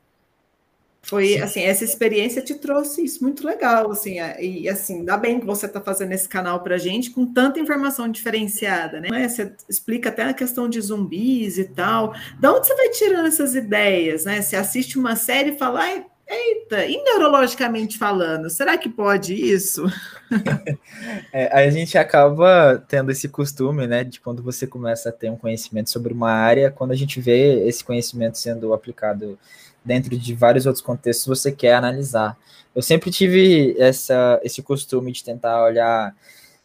Foi 1.09 1.29
Sim. 1.29 1.41
assim, 1.41 1.63
essa 1.63 1.85
experiência 1.85 2.43
te 2.43 2.55
trouxe 2.55 3.03
isso 3.03 3.25
muito 3.25 3.47
legal, 3.47 3.91
assim, 3.91 4.17
e 4.39 4.69
assim, 4.69 5.07
dá 5.07 5.17
bem 5.17 5.41
que 5.41 5.47
você 5.47 5.65
está 5.65 5.81
fazendo 5.81 6.13
esse 6.13 6.29
canal 6.29 6.63
para 6.63 6.77
gente 6.77 7.11
com 7.11 7.25
tanta 7.25 7.59
informação 7.59 8.11
diferenciada, 8.11 9.01
né? 9.01 9.27
Você 9.27 9.51
explica 9.67 10.11
até 10.11 10.25
a 10.25 10.35
questão 10.35 10.69
de 10.69 10.79
zumbis 10.81 11.57
e 11.57 11.65
tal. 11.65 12.15
Da 12.39 12.53
onde 12.53 12.67
você 12.67 12.75
vai 12.75 12.91
tirando 12.91 13.27
essas 13.27 13.55
ideias, 13.55 14.27
né? 14.27 14.43
Você 14.43 14.55
assiste 14.55 14.99
uma 14.99 15.17
série 15.17 15.53
e 15.53 15.59
fala, 15.59 15.81
Ai, 15.81 16.05
eita, 16.29 16.85
e 16.85 17.03
neurologicamente 17.03 17.97
falando, 17.97 18.51
será 18.51 18.77
que 18.77 18.89
pode 18.89 19.35
isso? 19.35 19.85
é, 21.33 21.47
a 21.65 21.71
gente 21.71 21.97
acaba 21.97 22.85
tendo 22.89 23.11
esse 23.11 23.29
costume, 23.29 23.87
né, 23.87 24.05
de 24.05 24.21
quando 24.21 24.43
você 24.43 24.67
começa 24.67 25.09
a 25.09 25.13
ter 25.13 25.31
um 25.31 25.37
conhecimento 25.37 25.91
sobre 25.91 26.13
uma 26.13 26.31
área, 26.31 26.71
quando 26.71 26.93
a 26.93 26.97
gente 26.97 27.21
vê 27.21 27.67
esse 27.67 27.83
conhecimento 27.83 28.37
sendo 28.39 28.73
aplicado 28.75 29.39
dentro 29.85 30.17
de 30.19 30.35
vários 30.35 30.67
outros 30.67 30.85
contextos 30.85 31.27
você 31.27 31.51
quer 31.51 31.75
analisar. 31.75 32.37
Eu 32.75 32.83
sempre 32.83 33.11
tive 33.11 33.75
essa, 33.79 34.39
esse 34.43 34.63
costume 34.63 35.11
de 35.13 35.25
tentar 35.25 35.65
olhar 35.65 36.15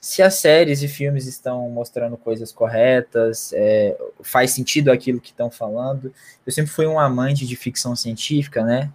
se 0.04 0.22
as 0.22 0.34
séries 0.34 0.84
e 0.84 0.88
filmes 0.90 1.26
estão 1.26 1.70
mostrando 1.70 2.18
coisas 2.18 2.52
corretas, 2.52 3.54
é, 3.54 3.98
faz 4.22 4.52
sentido 4.52 4.92
aquilo 4.92 5.22
que 5.22 5.30
estão 5.30 5.50
falando. 5.50 6.14
Eu 6.46 6.52
sempre 6.52 6.70
fui 6.72 6.86
um 6.86 7.00
amante 7.00 7.48
de 7.48 7.56
ficção 7.56 7.96
científica, 7.96 8.66
né? 8.66 8.92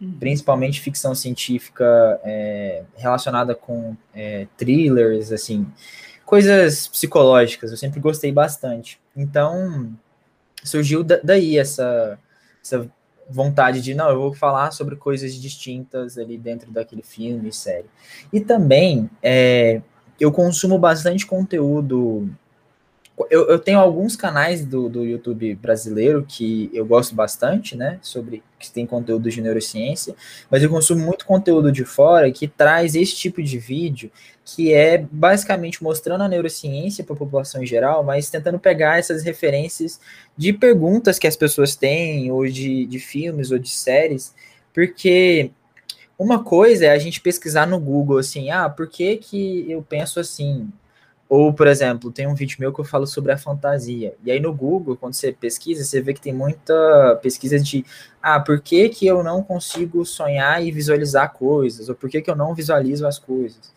Uhum. 0.00 0.16
Principalmente 0.18 0.80
ficção 0.80 1.14
científica 1.14 2.20
é, 2.22 2.82
relacionada 2.96 3.54
com 3.54 3.96
é, 4.14 4.46
thrillers, 4.56 5.32
assim, 5.32 5.66
coisas 6.24 6.88
psicológicas. 6.88 7.70
Eu 7.70 7.76
sempre 7.76 8.00
gostei 8.00 8.30
bastante. 8.30 9.00
Então 9.16 9.92
surgiu 10.62 11.04
daí 11.04 11.56
essa, 11.58 12.18
essa 12.62 12.90
vontade 13.28 13.80
de, 13.80 13.94
não, 13.94 14.08
eu 14.08 14.18
vou 14.18 14.34
falar 14.34 14.70
sobre 14.70 14.96
coisas 14.96 15.34
distintas 15.34 16.16
ali 16.18 16.38
dentro 16.38 16.70
daquele 16.70 17.02
filme, 17.02 17.52
série. 17.52 17.86
E 18.32 18.40
também, 18.40 19.10
é, 19.22 19.80
eu 20.18 20.32
consumo 20.32 20.78
bastante 20.78 21.26
conteúdo. 21.26 22.28
Eu, 23.30 23.48
eu 23.48 23.58
tenho 23.58 23.78
alguns 23.78 24.14
canais 24.14 24.64
do, 24.64 24.90
do 24.90 25.02
YouTube 25.02 25.54
brasileiro 25.54 26.24
que 26.28 26.70
eu 26.74 26.84
gosto 26.84 27.14
bastante, 27.14 27.74
né? 27.74 27.98
Sobre 28.02 28.42
que 28.58 28.70
tem 28.70 28.86
conteúdo 28.86 29.30
de 29.30 29.40
neurociência, 29.40 30.14
mas 30.50 30.62
eu 30.62 30.68
consumo 30.68 31.04
muito 31.04 31.24
conteúdo 31.24 31.72
de 31.72 31.84
fora 31.84 32.30
que 32.30 32.46
traz 32.46 32.94
esse 32.94 33.14
tipo 33.16 33.42
de 33.42 33.58
vídeo 33.58 34.10
que 34.44 34.72
é 34.72 34.98
basicamente 35.10 35.82
mostrando 35.82 36.22
a 36.22 36.28
neurociência 36.28 37.02
para 37.02 37.14
a 37.14 37.18
população 37.18 37.62
em 37.62 37.66
geral, 37.66 38.04
mas 38.04 38.30
tentando 38.30 38.60
pegar 38.60 38.98
essas 38.98 39.24
referências 39.24 39.98
de 40.36 40.52
perguntas 40.52 41.18
que 41.18 41.26
as 41.26 41.36
pessoas 41.36 41.74
têm, 41.74 42.30
ou 42.30 42.46
de, 42.46 42.86
de 42.86 42.98
filmes, 43.00 43.50
ou 43.50 43.58
de 43.58 43.70
séries, 43.70 44.32
porque 44.72 45.50
uma 46.16 46.44
coisa 46.44 46.86
é 46.86 46.90
a 46.90 46.98
gente 46.98 47.20
pesquisar 47.20 47.66
no 47.66 47.80
Google 47.80 48.18
assim, 48.18 48.50
ah, 48.50 48.70
por 48.70 48.88
que, 48.88 49.16
que 49.16 49.68
eu 49.68 49.82
penso 49.82 50.20
assim? 50.20 50.70
Ou, 51.28 51.52
por 51.52 51.66
exemplo, 51.66 52.12
tem 52.12 52.26
um 52.26 52.34
vídeo 52.34 52.56
meu 52.60 52.72
que 52.72 52.80
eu 52.80 52.84
falo 52.84 53.06
sobre 53.06 53.32
a 53.32 53.38
fantasia. 53.38 54.14
E 54.24 54.30
aí 54.30 54.38
no 54.38 54.54
Google, 54.54 54.96
quando 54.96 55.14
você 55.14 55.32
pesquisa, 55.32 55.82
você 55.82 56.00
vê 56.00 56.14
que 56.14 56.20
tem 56.20 56.32
muita 56.32 57.18
pesquisa 57.20 57.58
de 57.58 57.84
ah, 58.22 58.38
por 58.38 58.60
que, 58.60 58.88
que 58.88 59.06
eu 59.06 59.24
não 59.24 59.42
consigo 59.42 60.04
sonhar 60.04 60.64
e 60.64 60.70
visualizar 60.70 61.32
coisas? 61.32 61.88
Ou 61.88 61.94
por 61.94 62.08
que, 62.08 62.22
que 62.22 62.30
eu 62.30 62.36
não 62.36 62.54
visualizo 62.54 63.06
as 63.06 63.18
coisas? 63.18 63.72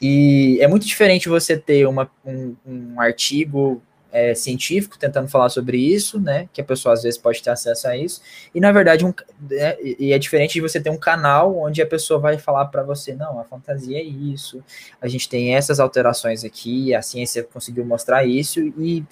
E 0.00 0.58
é 0.60 0.68
muito 0.68 0.86
diferente 0.86 1.28
você 1.28 1.56
ter 1.56 1.86
uma, 1.86 2.10
um, 2.24 2.54
um 2.66 3.00
artigo 3.00 3.82
é, 4.12 4.34
científico 4.34 4.98
tentando 4.98 5.28
falar 5.28 5.48
sobre 5.48 5.78
isso, 5.78 6.20
né? 6.20 6.48
Que 6.52 6.60
a 6.60 6.64
pessoa 6.64 6.94
às 6.94 7.02
vezes 7.02 7.18
pode 7.18 7.42
ter 7.42 7.50
acesso 7.50 7.88
a 7.88 7.96
isso. 7.96 8.20
E 8.54 8.60
na 8.60 8.72
verdade, 8.72 9.04
um, 9.04 9.12
é, 9.52 9.78
e 9.98 10.12
é 10.12 10.18
diferente 10.18 10.54
de 10.54 10.60
você 10.60 10.80
ter 10.80 10.90
um 10.90 10.96
canal 10.96 11.56
onde 11.58 11.80
a 11.80 11.86
pessoa 11.86 12.18
vai 12.18 12.38
falar 12.38 12.66
para 12.66 12.82
você, 12.82 13.14
não, 13.14 13.38
a 13.38 13.44
fantasia 13.44 13.98
é 13.98 14.02
isso, 14.02 14.62
a 15.00 15.08
gente 15.08 15.28
tem 15.28 15.54
essas 15.54 15.80
alterações 15.80 16.44
aqui, 16.44 16.94
a 16.94 17.02
ciência 17.02 17.44
conseguiu 17.44 17.84
mostrar 17.84 18.24
isso 18.24 18.60
e 18.60 19.04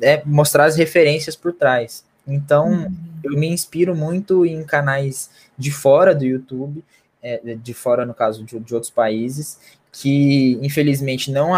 é, 0.00 0.22
mostrar 0.24 0.64
as 0.64 0.76
referências 0.76 1.36
por 1.36 1.52
trás. 1.52 2.04
Então, 2.26 2.68
uhum. 2.68 2.96
eu 3.22 3.32
me 3.38 3.48
inspiro 3.48 3.94
muito 3.94 4.46
em 4.46 4.64
canais 4.64 5.30
de 5.58 5.70
fora 5.70 6.14
do 6.14 6.24
YouTube, 6.24 6.82
é, 7.22 7.38
de 7.54 7.74
fora, 7.74 8.04
no 8.04 8.14
caso, 8.14 8.44
de, 8.44 8.58
de 8.58 8.74
outros 8.74 8.90
países, 8.90 9.58
que 9.94 10.58
infelizmente 10.60 11.30
não, 11.30 11.52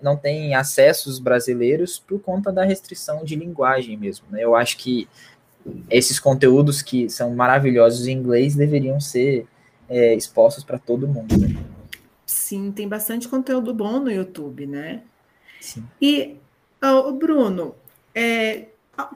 não 0.00 0.16
tem 0.16 0.54
acessos 0.54 1.18
brasileiros 1.18 1.98
por 1.98 2.20
conta 2.20 2.52
da 2.52 2.64
restrição 2.64 3.24
de 3.24 3.34
linguagem 3.34 3.96
mesmo. 3.96 4.26
Né? 4.30 4.44
Eu 4.44 4.54
acho 4.54 4.76
que 4.76 5.08
esses 5.90 6.20
conteúdos 6.20 6.82
que 6.82 7.10
são 7.10 7.34
maravilhosos 7.34 8.06
em 8.06 8.12
inglês 8.12 8.54
deveriam 8.54 9.00
ser 9.00 9.44
é, 9.88 10.14
expostos 10.14 10.62
para 10.62 10.78
todo 10.78 11.08
mundo. 11.08 11.36
Né? 11.36 11.60
Sim, 12.24 12.70
tem 12.70 12.88
bastante 12.88 13.26
conteúdo 13.28 13.74
bom 13.74 13.98
no 13.98 14.10
YouTube, 14.10 14.68
né? 14.68 15.02
Sim. 15.60 15.84
E, 16.00 16.36
oh, 16.80 17.10
Bruno, 17.10 17.74
é, 18.14 18.66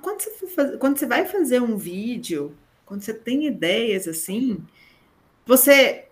quando, 0.03 0.21
você 0.21 0.47
fazer, 0.49 0.79
quando 0.79 0.99
você 0.99 1.07
vai 1.07 1.25
fazer 1.27 1.63
um 1.63 1.77
vídeo, 1.77 2.57
quando 2.85 3.03
você 3.03 3.15
tem 3.15 3.47
ideias 3.47 4.09
assim, 4.09 4.59
você 5.47 6.07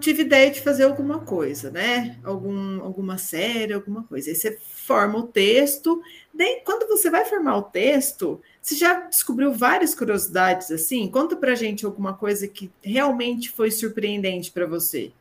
tive 0.00 0.22
ideia 0.22 0.50
de 0.50 0.60
fazer 0.60 0.84
alguma 0.84 1.20
coisa, 1.20 1.70
né? 1.70 2.18
Algum, 2.22 2.80
alguma 2.82 3.18
série, 3.18 3.72
alguma 3.72 4.04
coisa. 4.04 4.30
Aí 4.30 4.36
você 4.36 4.56
forma 4.60 5.18
o 5.18 5.26
texto. 5.26 6.00
Daí, 6.32 6.62
quando 6.64 6.86
você 6.88 7.10
vai 7.10 7.24
formar 7.24 7.56
o 7.56 7.62
texto, 7.62 8.40
você 8.60 8.76
já 8.76 9.00
descobriu 9.00 9.52
várias 9.52 9.94
curiosidades 9.94 10.70
assim? 10.70 11.08
Conta 11.08 11.36
pra 11.36 11.54
gente 11.54 11.84
alguma 11.84 12.14
coisa 12.14 12.46
que 12.46 12.70
realmente 12.82 13.50
foi 13.50 13.70
surpreendente 13.70 14.50
para 14.50 14.66
você. 14.66 15.12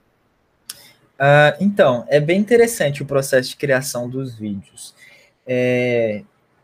Uh, 1.22 1.54
então, 1.60 2.06
é 2.08 2.20
bem 2.20 2.40
interessante 2.40 3.04
o 3.04 3.06
processo 3.06 3.50
de 3.50 3.56
criação 3.56 4.10
dos 4.10 4.36
vídeos. 4.36 4.96
É, 5.46 6.24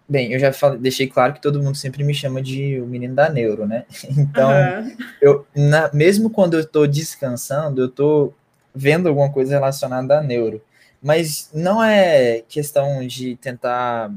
Bem, 0.10 0.32
eu 0.32 0.40
já 0.40 0.54
falei, 0.54 0.80
deixei 0.80 1.08
claro 1.08 1.34
que 1.34 1.42
todo 1.42 1.62
mundo 1.62 1.76
sempre 1.76 2.04
me 2.04 2.14
chama 2.14 2.42
de 2.42 2.80
o 2.80 2.86
menino 2.86 3.14
da 3.14 3.30
neuro, 3.30 3.68
né? 3.68 3.86
Então, 4.18 4.50
uhum. 4.50 4.98
eu, 5.22 5.48
na, 5.56 5.92
mesmo 5.94 6.30
quando 6.30 6.54
eu 6.54 6.62
estou 6.62 6.88
descansando, 6.88 7.82
eu 7.82 7.88
estou 7.88 8.34
vendo 8.74 9.10
alguma 9.10 9.32
coisa 9.32 9.56
relacionada 9.56 10.20
a 10.20 10.24
neuro. 10.24 10.62
Mas 11.02 11.50
não 11.54 11.84
é 11.84 12.42
questão 12.48 13.06
de 13.06 13.36
tentar 13.36 14.12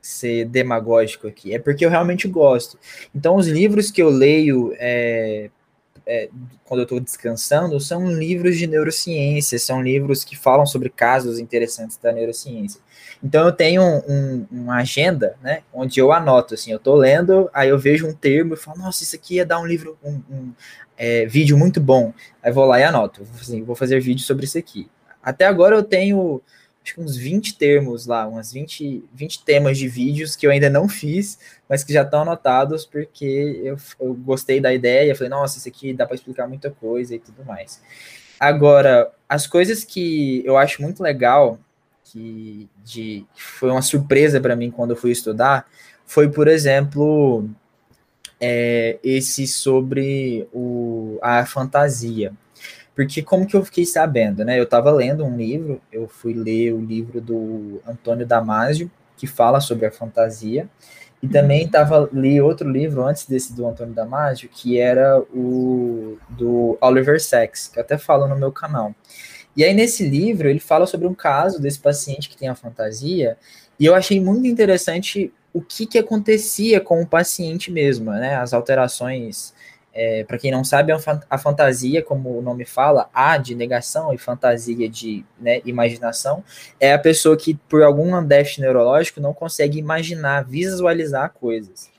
ser 0.00 0.44
demagógico 0.46 1.26
aqui, 1.26 1.52
é 1.52 1.58
porque 1.58 1.84
eu 1.84 1.90
realmente 1.90 2.28
gosto. 2.28 2.78
Então, 3.14 3.34
os 3.36 3.48
livros 3.48 3.90
que 3.90 4.00
eu 4.00 4.08
leio 4.08 4.72
é, 4.78 5.50
é, 6.06 6.28
quando 6.64 6.80
eu 6.80 6.84
estou 6.84 7.00
descansando 7.00 7.78
são 7.80 8.10
livros 8.12 8.56
de 8.56 8.66
neurociência, 8.66 9.58
são 9.58 9.82
livros 9.82 10.22
que 10.22 10.36
falam 10.36 10.64
sobre 10.64 10.88
casos 10.88 11.40
interessantes 11.40 11.96
da 11.96 12.12
neurociência. 12.12 12.80
Então 13.22 13.46
eu 13.46 13.52
tenho 13.52 13.82
um, 13.82 14.02
um, 14.08 14.46
uma 14.50 14.76
agenda, 14.76 15.36
né, 15.42 15.62
onde 15.72 15.98
eu 15.98 16.12
anoto, 16.12 16.54
assim, 16.54 16.70
eu 16.70 16.78
tô 16.78 16.94
lendo, 16.94 17.50
aí 17.52 17.68
eu 17.68 17.78
vejo 17.78 18.06
um 18.06 18.14
termo 18.14 18.54
e 18.54 18.56
falo, 18.56 18.78
nossa, 18.78 19.02
isso 19.02 19.16
aqui 19.16 19.36
ia 19.36 19.46
dar 19.46 19.60
um 19.60 19.66
livro, 19.66 19.98
um, 20.04 20.20
um 20.30 20.52
é, 20.96 21.26
vídeo 21.26 21.56
muito 21.56 21.80
bom. 21.80 22.12
Aí 22.42 22.52
vou 22.52 22.64
lá 22.64 22.78
e 22.78 22.84
anoto, 22.84 23.22
assim, 23.40 23.62
vou 23.62 23.74
fazer 23.74 24.00
vídeo 24.00 24.22
sobre 24.22 24.44
isso 24.44 24.58
aqui. 24.58 24.88
Até 25.22 25.46
agora 25.46 25.74
eu 25.74 25.82
tenho 25.82 26.42
acho 26.86 26.94
que 26.94 27.00
uns 27.00 27.16
20 27.16 27.58
termos 27.58 28.06
lá, 28.06 28.28
umas 28.28 28.52
20, 28.52 29.04
20 29.12 29.44
temas 29.44 29.76
de 29.76 29.88
vídeos 29.88 30.36
que 30.36 30.46
eu 30.46 30.52
ainda 30.52 30.70
não 30.70 30.88
fiz, 30.88 31.36
mas 31.68 31.82
que 31.82 31.92
já 31.92 32.02
estão 32.02 32.22
anotados 32.22 32.86
porque 32.86 33.60
eu, 33.64 33.76
eu 33.98 34.14
gostei 34.14 34.60
da 34.60 34.72
ideia, 34.72 35.16
falei, 35.16 35.30
nossa, 35.30 35.58
isso 35.58 35.68
aqui 35.68 35.92
dá 35.92 36.06
para 36.06 36.14
explicar 36.14 36.46
muita 36.46 36.70
coisa 36.70 37.16
e 37.16 37.18
tudo 37.18 37.44
mais. 37.44 37.82
Agora, 38.38 39.10
as 39.28 39.48
coisas 39.48 39.82
que 39.82 40.42
eu 40.44 40.56
acho 40.56 40.80
muito 40.80 41.02
legal 41.02 41.58
que 42.12 42.68
de, 42.84 43.24
foi 43.34 43.70
uma 43.70 43.82
surpresa 43.82 44.40
para 44.40 44.56
mim 44.56 44.70
quando 44.70 44.90
eu 44.90 44.96
fui 44.96 45.10
estudar 45.10 45.66
foi, 46.06 46.30
por 46.30 46.46
exemplo, 46.46 47.48
é, 48.40 48.98
esse 49.02 49.46
sobre 49.46 50.48
o, 50.52 51.18
a 51.20 51.44
fantasia. 51.44 52.32
Porque 52.94 53.22
como 53.22 53.46
que 53.46 53.56
eu 53.56 53.64
fiquei 53.64 53.84
sabendo, 53.84 54.44
né? 54.44 54.58
Eu 54.58 54.62
estava 54.62 54.90
lendo 54.90 55.24
um 55.24 55.36
livro, 55.36 55.82
eu 55.92 56.08
fui 56.08 56.32
ler 56.32 56.72
o 56.72 56.80
livro 56.80 57.20
do 57.20 57.82
Antônio 57.86 58.24
Damasio, 58.24 58.90
que 59.16 59.26
fala 59.26 59.60
sobre 59.60 59.84
a 59.84 59.90
fantasia, 59.90 60.68
e 61.22 61.28
também 61.28 61.64
uhum. 61.64 61.70
tava, 61.70 62.08
li 62.12 62.40
outro 62.40 62.70
livro 62.70 63.04
antes 63.04 63.26
desse 63.26 63.52
do 63.54 63.66
Antônio 63.66 63.92
Damasio, 63.92 64.48
que 64.48 64.78
era 64.78 65.18
o 65.34 66.16
do 66.28 66.78
Oliver 66.80 67.20
Sacks, 67.20 67.68
que 67.68 67.78
eu 67.78 67.82
até 67.82 67.98
falo 67.98 68.26
no 68.28 68.36
meu 68.36 68.52
canal. 68.52 68.94
E 69.56 69.64
aí, 69.64 69.72
nesse 69.72 70.06
livro, 70.06 70.48
ele 70.48 70.60
fala 70.60 70.86
sobre 70.86 71.06
um 71.06 71.14
caso 71.14 71.60
desse 71.60 71.78
paciente 71.78 72.28
que 72.28 72.36
tem 72.36 72.48
a 72.48 72.54
fantasia, 72.54 73.38
e 73.78 73.86
eu 73.86 73.94
achei 73.94 74.20
muito 74.20 74.46
interessante 74.46 75.32
o 75.52 75.62
que, 75.62 75.86
que 75.86 75.98
acontecia 75.98 76.80
com 76.80 77.00
o 77.00 77.06
paciente 77.06 77.70
mesmo, 77.70 78.10
né? 78.10 78.36
As 78.36 78.52
alterações. 78.52 79.54
É, 79.98 80.24
para 80.24 80.36
quem 80.36 80.50
não 80.50 80.62
sabe, 80.62 80.92
a 80.92 81.38
fantasia, 81.38 82.02
como 82.02 82.38
o 82.38 82.42
nome 82.42 82.66
fala, 82.66 83.08
A 83.14 83.38
de 83.38 83.54
negação 83.54 84.12
e 84.12 84.18
fantasia 84.18 84.86
de 84.90 85.24
né, 85.40 85.62
imaginação, 85.64 86.44
é 86.78 86.92
a 86.92 86.98
pessoa 86.98 87.34
que, 87.34 87.54
por 87.54 87.82
algum 87.82 88.22
déficit 88.22 88.60
neurológico, 88.60 89.22
não 89.22 89.32
consegue 89.32 89.78
imaginar, 89.78 90.44
visualizar 90.44 91.32
coisas. 91.32 91.90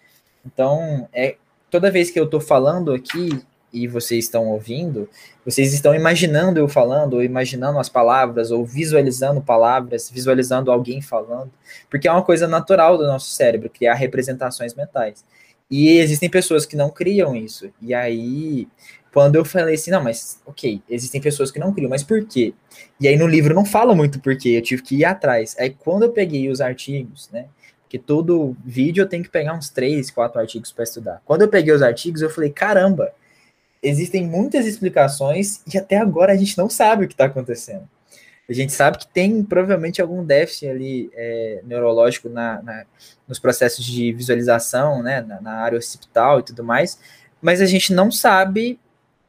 Então, 0.46 1.10
é 1.12 1.38
toda 1.72 1.90
vez 1.90 2.12
que 2.12 2.20
eu 2.20 2.26
estou 2.26 2.40
falando 2.40 2.94
aqui 2.94 3.44
e 3.72 3.88
vocês 3.88 4.26
estão 4.26 4.48
ouvindo, 4.48 5.10
vocês 5.46 5.74
estão 5.74 5.94
imaginando 5.94 6.60
eu 6.60 6.68
falando, 6.68 7.16
ou 7.16 7.24
imaginando 7.24 7.80
as 7.80 7.90
palavras, 7.90 8.52
ou 8.52 8.66
visualizando 8.66 9.42
palavras, 9.42 10.10
visualizando 10.10 10.72
alguém 10.72 11.02
falando, 11.02 11.52
porque 11.90 12.08
é 12.08 12.12
uma 12.12 12.24
coisa 12.24 12.48
natural 12.48 12.98
do 12.98 13.06
nosso 13.06 13.30
cérebro 13.30 13.70
criar 13.70 13.96
representações 13.96 14.74
mentais. 14.74 15.24
E 15.70 15.98
existem 15.98 16.30
pessoas 16.30 16.66
que 16.66 16.78
não 16.78 16.90
criam 16.90 17.36
isso. 17.36 17.70
E 17.82 17.94
aí, 17.94 18.68
quando 19.14 19.36
eu 19.36 19.44
falei 19.44 19.76
assim, 19.76 19.92
não, 19.92 20.02
mas 20.02 20.42
ok, 20.46 20.82
existem 20.90 21.20
pessoas 21.20 21.52
que 21.52 21.60
não 21.60 21.74
criam, 21.74 21.90
mas 21.90 22.04
por 22.04 22.26
quê? 22.26 22.54
E 23.00 23.08
aí 23.08 23.18
no 23.18 23.28
livro 23.28 23.54
não 23.54 23.66
fala 23.66 23.94
muito 23.94 24.20
por 24.20 24.38
quê, 24.38 24.50
eu 24.50 24.62
tive 24.62 24.82
que 24.82 24.96
ir 24.98 25.06
atrás. 25.06 25.56
Aí 25.60 25.72
quando 25.72 26.04
eu 26.04 26.12
peguei 26.12 26.50
os 26.50 26.62
artigos, 26.62 27.30
né? 27.32 27.48
Porque 27.82 27.98
todo 27.98 28.56
vídeo 28.66 29.02
eu 29.02 29.08
tenho 29.08 29.24
que 29.24 29.30
pegar 29.30 29.54
uns 29.54 29.70
três, 29.70 30.12
quatro 30.12 30.40
artigos 30.40 30.74
para 30.74 30.84
estudar. 30.84 31.22
Quando 31.26 31.42
eu 31.44 31.48
peguei 31.48 31.74
os 31.74 31.82
artigos, 31.82 32.22
eu 32.22 32.30
falei, 32.30 32.50
caramba, 32.50 33.14
existem 33.82 34.26
muitas 34.26 34.66
explicações 34.66 35.62
e 35.72 35.78
até 35.78 35.98
agora 35.98 36.34
a 36.34 36.36
gente 36.36 36.58
não 36.58 36.70
sabe 36.70 37.06
o 37.06 37.08
que 37.08 37.14
está 37.14 37.26
acontecendo. 37.26 37.88
A 38.50 38.54
gente 38.54 38.72
sabe 38.72 38.98
que 39.00 39.08
tem 39.08 39.44
provavelmente 39.44 40.02
algum 40.02 40.24
déficit 40.24 40.68
ali 40.70 41.10
é, 41.14 41.62
neurológico 41.66 42.30
na, 42.30 42.62
na, 42.62 42.86
nos 43.28 43.40
processos 43.40 43.84
de 43.84 44.14
visualização, 44.14 45.04
né, 45.04 45.22
na, 45.22 45.42
na, 45.42 45.54
área 45.56 45.78
occipital 45.78 46.40
e 46.40 46.44
tudo 46.44 46.64
mais, 46.64 46.98
mas 47.42 47.62
a 47.62 47.66
gente 47.66 47.94
não 47.94 48.10
sabe 48.10 48.80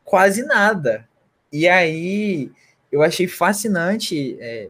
quase 0.04 0.44
nada. 0.44 1.06
E 1.52 1.68
aí 1.68 2.52
eu 2.92 3.02
achei 3.02 3.26
fascinante, 3.26 4.36
é, 4.40 4.68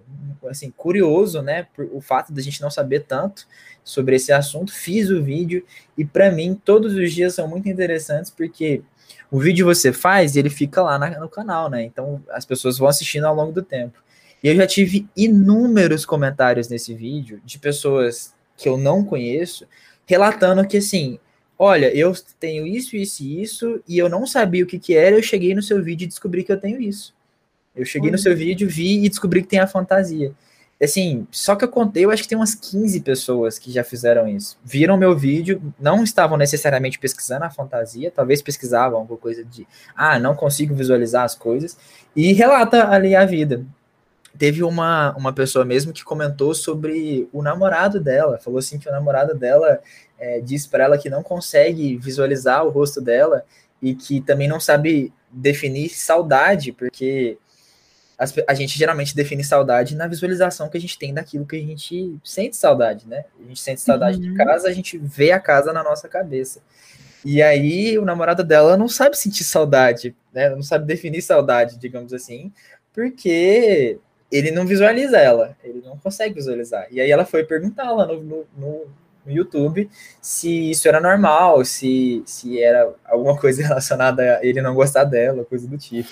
assim, 0.49 0.71
curioso, 0.71 1.43
né, 1.43 1.67
o 1.93 2.01
fato 2.01 2.33
da 2.33 2.41
gente 2.41 2.63
não 2.63 2.71
saber 2.71 3.01
tanto 3.01 3.47
sobre 3.85 4.17
esse 4.17 4.33
assunto. 4.33 4.73
Fiz 4.73 5.11
o 5.11 5.23
vídeo 5.23 5.63
e 5.97 6.07
para 6.07 6.31
mim 6.31 6.59
todos 6.65 6.95
os 6.95 7.13
dias 7.13 7.35
são 7.35 7.47
muito 7.47 7.69
interessantes 7.69 8.31
porque 8.31 8.83
o 9.31 9.39
vídeo 9.39 9.67
você 9.67 9.93
faz 9.93 10.35
e 10.35 10.39
ele 10.39 10.51
fica 10.51 10.83
lá 10.83 10.99
na, 10.99 11.19
no 11.19 11.29
canal, 11.29 11.69
né? 11.69 11.83
Então 11.83 12.23
as 12.31 12.45
pessoas 12.45 12.79
vão 12.79 12.89
assistindo 12.89 13.25
ao 13.25 13.35
longo 13.35 13.53
do 13.53 13.63
tempo. 13.63 14.03
E 14.43 14.49
eu 14.49 14.55
já 14.55 14.67
tive 14.67 15.07
inúmeros 15.17 16.07
comentários 16.07 16.69
nesse 16.69 16.95
vídeo 16.95 17.41
de 17.45 17.59
pessoas 17.59 18.35
que 18.57 18.69
eu 18.69 18.79
não 18.79 19.05
conheço 19.05 19.67
relatando 20.09 20.67
que 20.67 20.79
assim, 20.79 21.19
olha, 21.59 21.95
eu 21.95 22.15
tenho 22.41 22.67
isso, 22.67 22.97
isso 22.97 23.23
e 23.23 23.43
isso, 23.43 23.83
e 23.87 23.99
eu 23.99 24.09
não 24.09 24.27
sabia 24.27 24.65
o 24.65 24.67
que, 24.67 24.79
que 24.79 24.95
era, 24.95 25.15
eu 25.15 25.23
cheguei 25.23 25.55
no 25.55 25.63
seu 25.63 25.83
vídeo 25.85 26.07
e 26.07 26.09
descobri 26.09 26.43
que 26.43 26.51
eu 26.51 26.59
tenho 26.59 26.81
isso. 26.81 27.15
Eu 27.77 27.85
cheguei 27.85 28.11
no 28.11 28.17
seu 28.17 28.35
vídeo, 28.35 28.67
vi 28.67 29.05
e 29.05 29.09
descobri 29.09 29.43
que 29.43 29.49
tem 29.49 29.59
a 29.61 29.67
fantasia. 29.67 30.33
Assim, 30.81 31.27
só 31.33 31.57
que 31.57 31.65
eu 31.65 31.69
contei, 31.69 32.05
eu 32.05 32.11
acho 32.11 32.23
que 32.23 32.29
tem 32.29 32.39
umas 32.39 32.55
15 32.55 33.01
pessoas 33.01 33.59
que 33.59 33.73
já 33.73 33.83
fizeram 33.83 34.29
isso. 34.29 34.57
Viram 34.65 34.97
meu 34.97 35.17
vídeo, 35.17 35.61
não 35.79 36.05
estavam 36.05 36.39
necessariamente 36.39 37.01
pesquisando 37.01 37.45
a 37.45 37.51
fantasia, 37.51 38.13
talvez 38.15 38.41
pesquisavam 38.41 39.01
alguma 39.01 39.19
coisa 39.19 39.45
de, 39.45 39.67
ah, 39.97 40.21
não 40.21 40.37
consigo 40.37 40.75
visualizar 40.77 41.25
as 41.25 41.35
coisas, 41.35 41.77
e 42.15 42.33
relata 42.33 42.89
ali 42.89 43.17
a 43.17 43.25
vida. 43.25 43.67
Teve 44.39 44.63
uma, 44.63 45.17
uma 45.17 45.33
pessoa 45.33 45.65
mesmo 45.65 45.93
que 45.93 46.05
comentou 46.05 46.55
sobre 46.55 47.29
o 47.33 47.43
namorado 47.43 47.99
dela, 47.99 48.39
falou 48.39 48.61
assim 48.61 48.79
que 48.79 48.89
o 48.89 48.93
namorado 48.93 49.35
dela 49.35 49.81
é, 50.17 50.41
disse 50.41 50.69
para 50.69 50.85
ela 50.85 50.99
que 50.99 51.11
não 51.11 51.25
consegue 51.25 51.97
visualizar 51.97 52.64
o 52.64 52.71
rosto 52.71 53.01
dela 53.01 53.45
e 53.83 53.97
que 53.97 54.21
também 54.21 54.47
não 54.47 54.61
sabe 54.61 55.12
definir 55.29 55.88
saudade, 55.88 56.71
porque 56.71 57.37
a 58.18 58.54
gente 58.54 58.76
geralmente 58.76 59.14
define 59.14 59.44
saudade 59.44 59.94
na 59.94 60.09
visualização 60.09 60.68
que 60.68 60.76
a 60.76 60.81
gente 60.81 60.98
tem 60.98 61.14
daquilo 61.14 61.46
que 61.46 61.54
a 61.54 61.61
gente 61.61 62.18
sente 62.24 62.57
saudade, 62.57 63.07
né? 63.07 63.24
A 63.40 63.46
gente 63.46 63.61
sente 63.61 63.81
saudade 63.81 64.16
uhum. 64.16 64.33
de 64.33 64.35
casa, 64.35 64.68
a 64.68 64.72
gente 64.72 64.98
vê 64.98 65.31
a 65.31 65.38
casa 65.38 65.72
na 65.72 65.85
nossa 65.85 66.09
cabeça. 66.09 66.61
E 67.24 67.40
aí 67.40 67.96
o 67.96 68.04
namorado 68.04 68.42
dela 68.42 68.76
não 68.76 68.88
sabe 68.88 69.16
sentir 69.16 69.44
saudade, 69.44 70.16
né? 70.33 70.50
Não 70.50 70.62
sabe 70.62 70.85
definir 70.85 71.22
saudade, 71.22 71.78
digamos 71.78 72.12
assim, 72.12 72.52
porque 72.92 74.00
ele 74.33 74.50
não 74.50 74.66
visualiza 74.66 75.16
ela, 75.16 75.57
ele 75.62 75.81
não 75.85 75.96
consegue 75.96 76.35
visualizar. 76.35 76.88
E 76.90 77.00
aí 77.00 77.11
ela 77.12 77.24
foi 77.24 77.44
perguntar 77.44 77.92
lá 77.92 78.04
no, 78.04 78.20
no, 78.20 78.46
no 78.57 78.87
no 79.29 79.37
YouTube 79.37 79.88
se 80.21 80.71
isso 80.71 80.88
era 80.88 81.01
normal, 81.01 81.64
se, 81.64 82.23
se 82.27 82.61
era 82.61 82.93
alguma 83.05 83.37
coisa 83.37 83.62
relacionada 83.67 84.38
a 84.38 84.45
ele 84.45 84.62
não 84.62 84.75
gostar 84.75 85.05
dela, 85.05 85.45
coisa 85.45 85.69
do 85.69 85.77
tipo. 85.77 86.09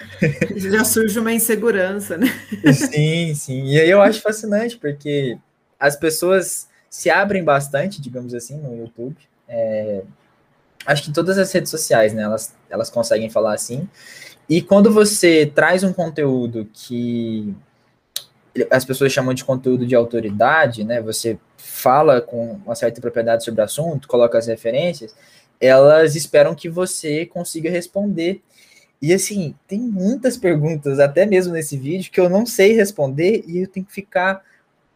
Já 0.56 0.84
surge 0.84 1.18
uma 1.18 1.32
insegurança, 1.32 2.16
né? 2.16 2.26
Sim, 2.72 3.34
sim. 3.34 3.64
E 3.64 3.80
aí 3.80 3.90
eu 3.90 4.00
acho 4.00 4.20
fascinante, 4.20 4.76
porque 4.76 5.38
as 5.78 5.96
pessoas 5.96 6.68
se 6.88 7.08
abrem 7.08 7.42
bastante, 7.42 8.00
digamos 8.00 8.34
assim, 8.34 8.58
no 8.58 8.76
YouTube. 8.76 9.16
É, 9.48 10.02
acho 10.84 11.04
que 11.04 11.12
todas 11.12 11.38
as 11.38 11.50
redes 11.52 11.70
sociais, 11.70 12.12
né? 12.12 12.22
Elas, 12.22 12.54
elas 12.68 12.90
conseguem 12.90 13.30
falar 13.30 13.54
assim. 13.54 13.88
E 14.48 14.60
quando 14.60 14.92
você 14.92 15.50
traz 15.54 15.84
um 15.84 15.92
conteúdo 15.92 16.68
que 16.72 17.54
as 18.70 18.84
pessoas 18.84 19.12
chamam 19.12 19.34
de 19.34 19.44
conteúdo 19.44 19.86
de 19.86 19.94
autoridade, 19.94 20.84
né? 20.84 21.00
Você 21.00 21.38
fala 21.56 22.20
com 22.20 22.54
uma 22.64 22.74
certa 22.74 23.00
propriedade 23.00 23.44
sobre 23.44 23.60
o 23.60 23.64
assunto, 23.64 24.08
coloca 24.08 24.38
as 24.38 24.46
referências, 24.46 25.14
elas 25.60 26.16
esperam 26.16 26.54
que 26.54 26.68
você 26.68 27.26
consiga 27.26 27.70
responder. 27.70 28.42
E 29.00 29.14
assim, 29.14 29.54
tem 29.66 29.80
muitas 29.80 30.36
perguntas, 30.36 30.98
até 30.98 31.24
mesmo 31.24 31.52
nesse 31.52 31.76
vídeo, 31.76 32.10
que 32.10 32.20
eu 32.20 32.28
não 32.28 32.44
sei 32.44 32.72
responder 32.72 33.44
e 33.46 33.58
eu 33.58 33.68
tenho 33.68 33.86
que 33.86 33.92
ficar 33.92 34.42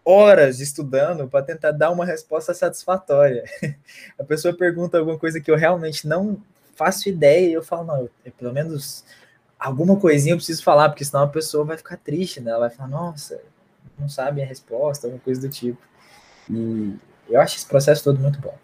horas 0.05 0.61
estudando 0.61 1.27
para 1.27 1.45
tentar 1.45 1.71
dar 1.73 1.91
uma 1.91 2.05
resposta 2.05 2.53
satisfatória. 2.53 3.45
A 4.19 4.25
pessoa 4.25 4.55
pergunta 4.55 4.99
alguma 4.99 5.19
coisa 5.19 5.41
que 5.41 5.51
eu 5.51 5.57
realmente 5.57 6.07
não 6.07 6.43
faço 6.77 7.09
ideia 7.09 7.49
e 7.49 7.53
eu 7.55 7.63
falo, 7.63 7.85
não, 7.85 8.01
eu, 8.25 8.33
pelo 8.33 8.53
menos 8.53 9.05
alguma 9.59 9.99
coisinha 9.99 10.33
eu 10.33 10.37
preciso 10.37 10.63
falar, 10.63 10.89
porque 10.89 11.05
senão 11.05 11.25
a 11.25 11.29
pessoa 11.29 11.65
vai 11.65 11.77
ficar 11.77 11.97
triste, 11.97 12.41
né? 12.41 12.51
Ela 12.51 12.61
vai 12.61 12.71
falar, 12.71 12.89
nossa, 12.89 13.41
não 13.99 14.09
sabe 14.09 14.43
a 14.43 14.47
resposta, 14.47 15.07
alguma 15.07 15.23
coisa 15.23 15.41
do 15.41 15.49
tipo. 15.49 15.81
E 16.51 16.95
eu 17.29 17.41
acho 17.41 17.57
esse 17.57 17.67
processo 17.67 18.05
todo 18.05 18.21
muito 18.21 18.41
bom. 18.41 18.57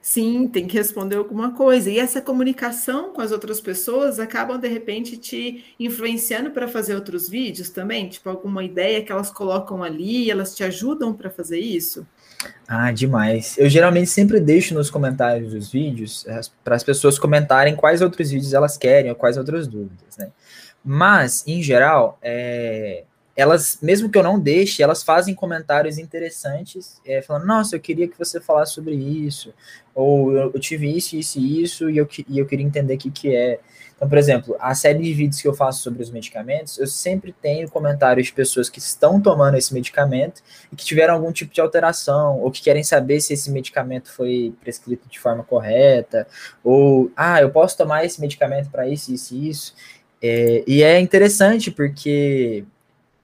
Sim, 0.00 0.48
tem 0.48 0.66
que 0.66 0.76
responder 0.76 1.16
alguma 1.16 1.54
coisa. 1.54 1.90
E 1.90 1.98
essa 1.98 2.20
comunicação 2.20 3.14
com 3.14 3.22
as 3.22 3.32
outras 3.32 3.58
pessoas 3.58 4.20
acabam, 4.20 4.60
de 4.60 4.68
repente, 4.68 5.16
te 5.16 5.64
influenciando 5.80 6.50
para 6.50 6.68
fazer 6.68 6.94
outros 6.94 7.26
vídeos 7.26 7.70
também? 7.70 8.10
Tipo, 8.10 8.28
alguma 8.28 8.62
ideia 8.62 9.02
que 9.02 9.10
elas 9.10 9.30
colocam 9.30 9.82
ali, 9.82 10.30
elas 10.30 10.54
te 10.54 10.62
ajudam 10.62 11.14
para 11.14 11.30
fazer 11.30 11.58
isso? 11.58 12.06
Ah, 12.66 12.90
demais. 12.90 13.56
Eu 13.58 13.68
geralmente 13.68 14.08
sempre 14.08 14.40
deixo 14.40 14.74
nos 14.74 14.90
comentários 14.90 15.52
dos 15.52 15.70
vídeos 15.70 16.26
eh, 16.26 16.40
para 16.62 16.74
as 16.74 16.82
pessoas 16.82 17.18
comentarem 17.18 17.76
quais 17.76 18.00
outros 18.00 18.30
vídeos 18.30 18.54
elas 18.54 18.76
querem 18.76 19.10
ou 19.10 19.16
quais 19.16 19.36
outras 19.36 19.66
dúvidas, 19.66 20.16
né? 20.16 20.30
Mas, 20.84 21.44
em 21.46 21.62
geral, 21.62 22.18
é, 22.22 23.04
elas, 23.36 23.78
mesmo 23.82 24.10
que 24.10 24.18
eu 24.18 24.22
não 24.22 24.38
deixe, 24.38 24.82
elas 24.82 25.02
fazem 25.02 25.34
comentários 25.34 25.98
interessantes, 25.98 27.00
é, 27.04 27.20
falando, 27.20 27.46
nossa, 27.46 27.74
eu 27.74 27.80
queria 27.80 28.06
que 28.06 28.18
você 28.18 28.40
falasse 28.40 28.74
sobre 28.74 28.94
isso, 28.94 29.52
ou 29.94 30.32
eu, 30.32 30.50
eu 30.54 30.60
tive 30.60 30.94
isso, 30.94 31.16
isso 31.16 31.38
e 31.38 31.62
isso, 31.62 31.90
e 31.90 31.96
eu, 31.96 32.08
e 32.28 32.38
eu 32.38 32.46
queria 32.46 32.64
entender 32.64 32.94
o 32.94 32.98
que, 32.98 33.10
que 33.10 33.34
é. 33.34 33.58
Então, 33.96 34.08
por 34.08 34.18
exemplo, 34.18 34.56
a 34.58 34.74
série 34.74 35.02
de 35.02 35.12
vídeos 35.12 35.40
que 35.40 35.48
eu 35.48 35.54
faço 35.54 35.82
sobre 35.82 36.02
os 36.02 36.10
medicamentos, 36.10 36.78
eu 36.78 36.86
sempre 36.86 37.32
tenho 37.32 37.70
comentários 37.70 38.26
de 38.26 38.32
pessoas 38.32 38.68
que 38.68 38.78
estão 38.78 39.20
tomando 39.20 39.56
esse 39.56 39.72
medicamento 39.72 40.42
e 40.72 40.76
que 40.76 40.84
tiveram 40.84 41.14
algum 41.14 41.32
tipo 41.32 41.54
de 41.54 41.60
alteração, 41.60 42.40
ou 42.40 42.50
que 42.50 42.62
querem 42.62 42.82
saber 42.82 43.20
se 43.20 43.32
esse 43.32 43.50
medicamento 43.50 44.12
foi 44.12 44.54
prescrito 44.60 45.08
de 45.08 45.18
forma 45.18 45.44
correta, 45.44 46.26
ou, 46.62 47.10
ah, 47.16 47.40
eu 47.40 47.50
posso 47.50 47.76
tomar 47.76 48.04
esse 48.04 48.20
medicamento 48.20 48.68
para 48.70 48.88
isso, 48.88 49.12
isso 49.12 49.34
e 49.34 49.48
isso. 49.48 49.74
É, 50.20 50.64
e 50.66 50.82
é 50.82 50.98
interessante 51.00 51.70
porque 51.70 52.64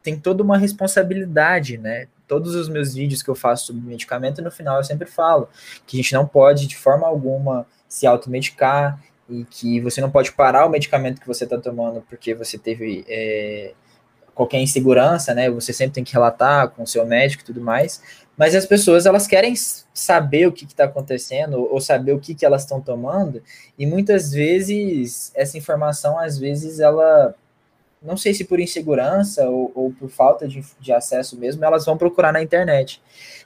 tem 0.02 0.18
toda 0.18 0.42
uma 0.42 0.56
responsabilidade, 0.56 1.78
né? 1.78 2.06
Todos 2.28 2.54
os 2.54 2.68
meus 2.68 2.94
vídeos 2.94 3.22
que 3.22 3.28
eu 3.28 3.34
faço 3.34 3.66
sobre 3.66 3.82
medicamento, 3.82 4.40
no 4.40 4.50
final 4.50 4.76
eu 4.76 4.84
sempre 4.84 5.08
falo 5.08 5.48
que 5.86 5.96
a 5.96 6.02
gente 6.02 6.12
não 6.12 6.26
pode, 6.26 6.66
de 6.66 6.76
forma 6.76 7.06
alguma, 7.06 7.66
se 7.88 8.06
automedicar 8.06 9.02
e 9.30 9.44
que 9.44 9.80
você 9.80 10.00
não 10.00 10.10
pode 10.10 10.32
parar 10.32 10.66
o 10.66 10.70
medicamento 10.70 11.20
que 11.20 11.26
você 11.26 11.44
está 11.44 11.58
tomando 11.58 12.02
porque 12.08 12.34
você 12.34 12.58
teve 12.58 13.04
é, 13.08 13.72
qualquer 14.34 14.60
insegurança, 14.60 15.34
né? 15.34 15.50
Você 15.50 15.72
sempre 15.72 15.94
tem 15.94 16.04
que 16.04 16.12
relatar 16.12 16.70
com 16.70 16.82
o 16.82 16.86
seu 16.86 17.04
médico 17.06 17.42
e 17.42 17.46
tudo 17.46 17.60
mais. 17.60 18.02
Mas 18.36 18.54
as 18.54 18.64
pessoas 18.64 19.04
elas 19.04 19.26
querem 19.26 19.54
saber 19.92 20.46
o 20.46 20.52
que 20.52 20.64
está 20.64 20.84
acontecendo 20.84 21.68
ou 21.70 21.80
saber 21.80 22.12
o 22.12 22.18
que, 22.18 22.34
que 22.34 22.46
elas 22.46 22.62
estão 22.62 22.80
tomando 22.80 23.42
e 23.78 23.84
muitas 23.84 24.32
vezes 24.32 25.30
essa 25.34 25.58
informação 25.58 26.18
às 26.18 26.38
vezes 26.38 26.80
ela 26.80 27.34
não 28.02 28.16
sei 28.16 28.32
se 28.32 28.44
por 28.44 28.58
insegurança 28.58 29.48
ou, 29.48 29.70
ou 29.74 29.92
por 29.92 30.08
falta 30.08 30.48
de, 30.48 30.64
de, 30.80 30.92
acesso 30.92 31.36
mesmo, 31.38 31.64
elas 31.64 31.84
vão 31.84 31.98
procurar 31.98 32.32
na 32.32 32.42
internet. 32.42 33.02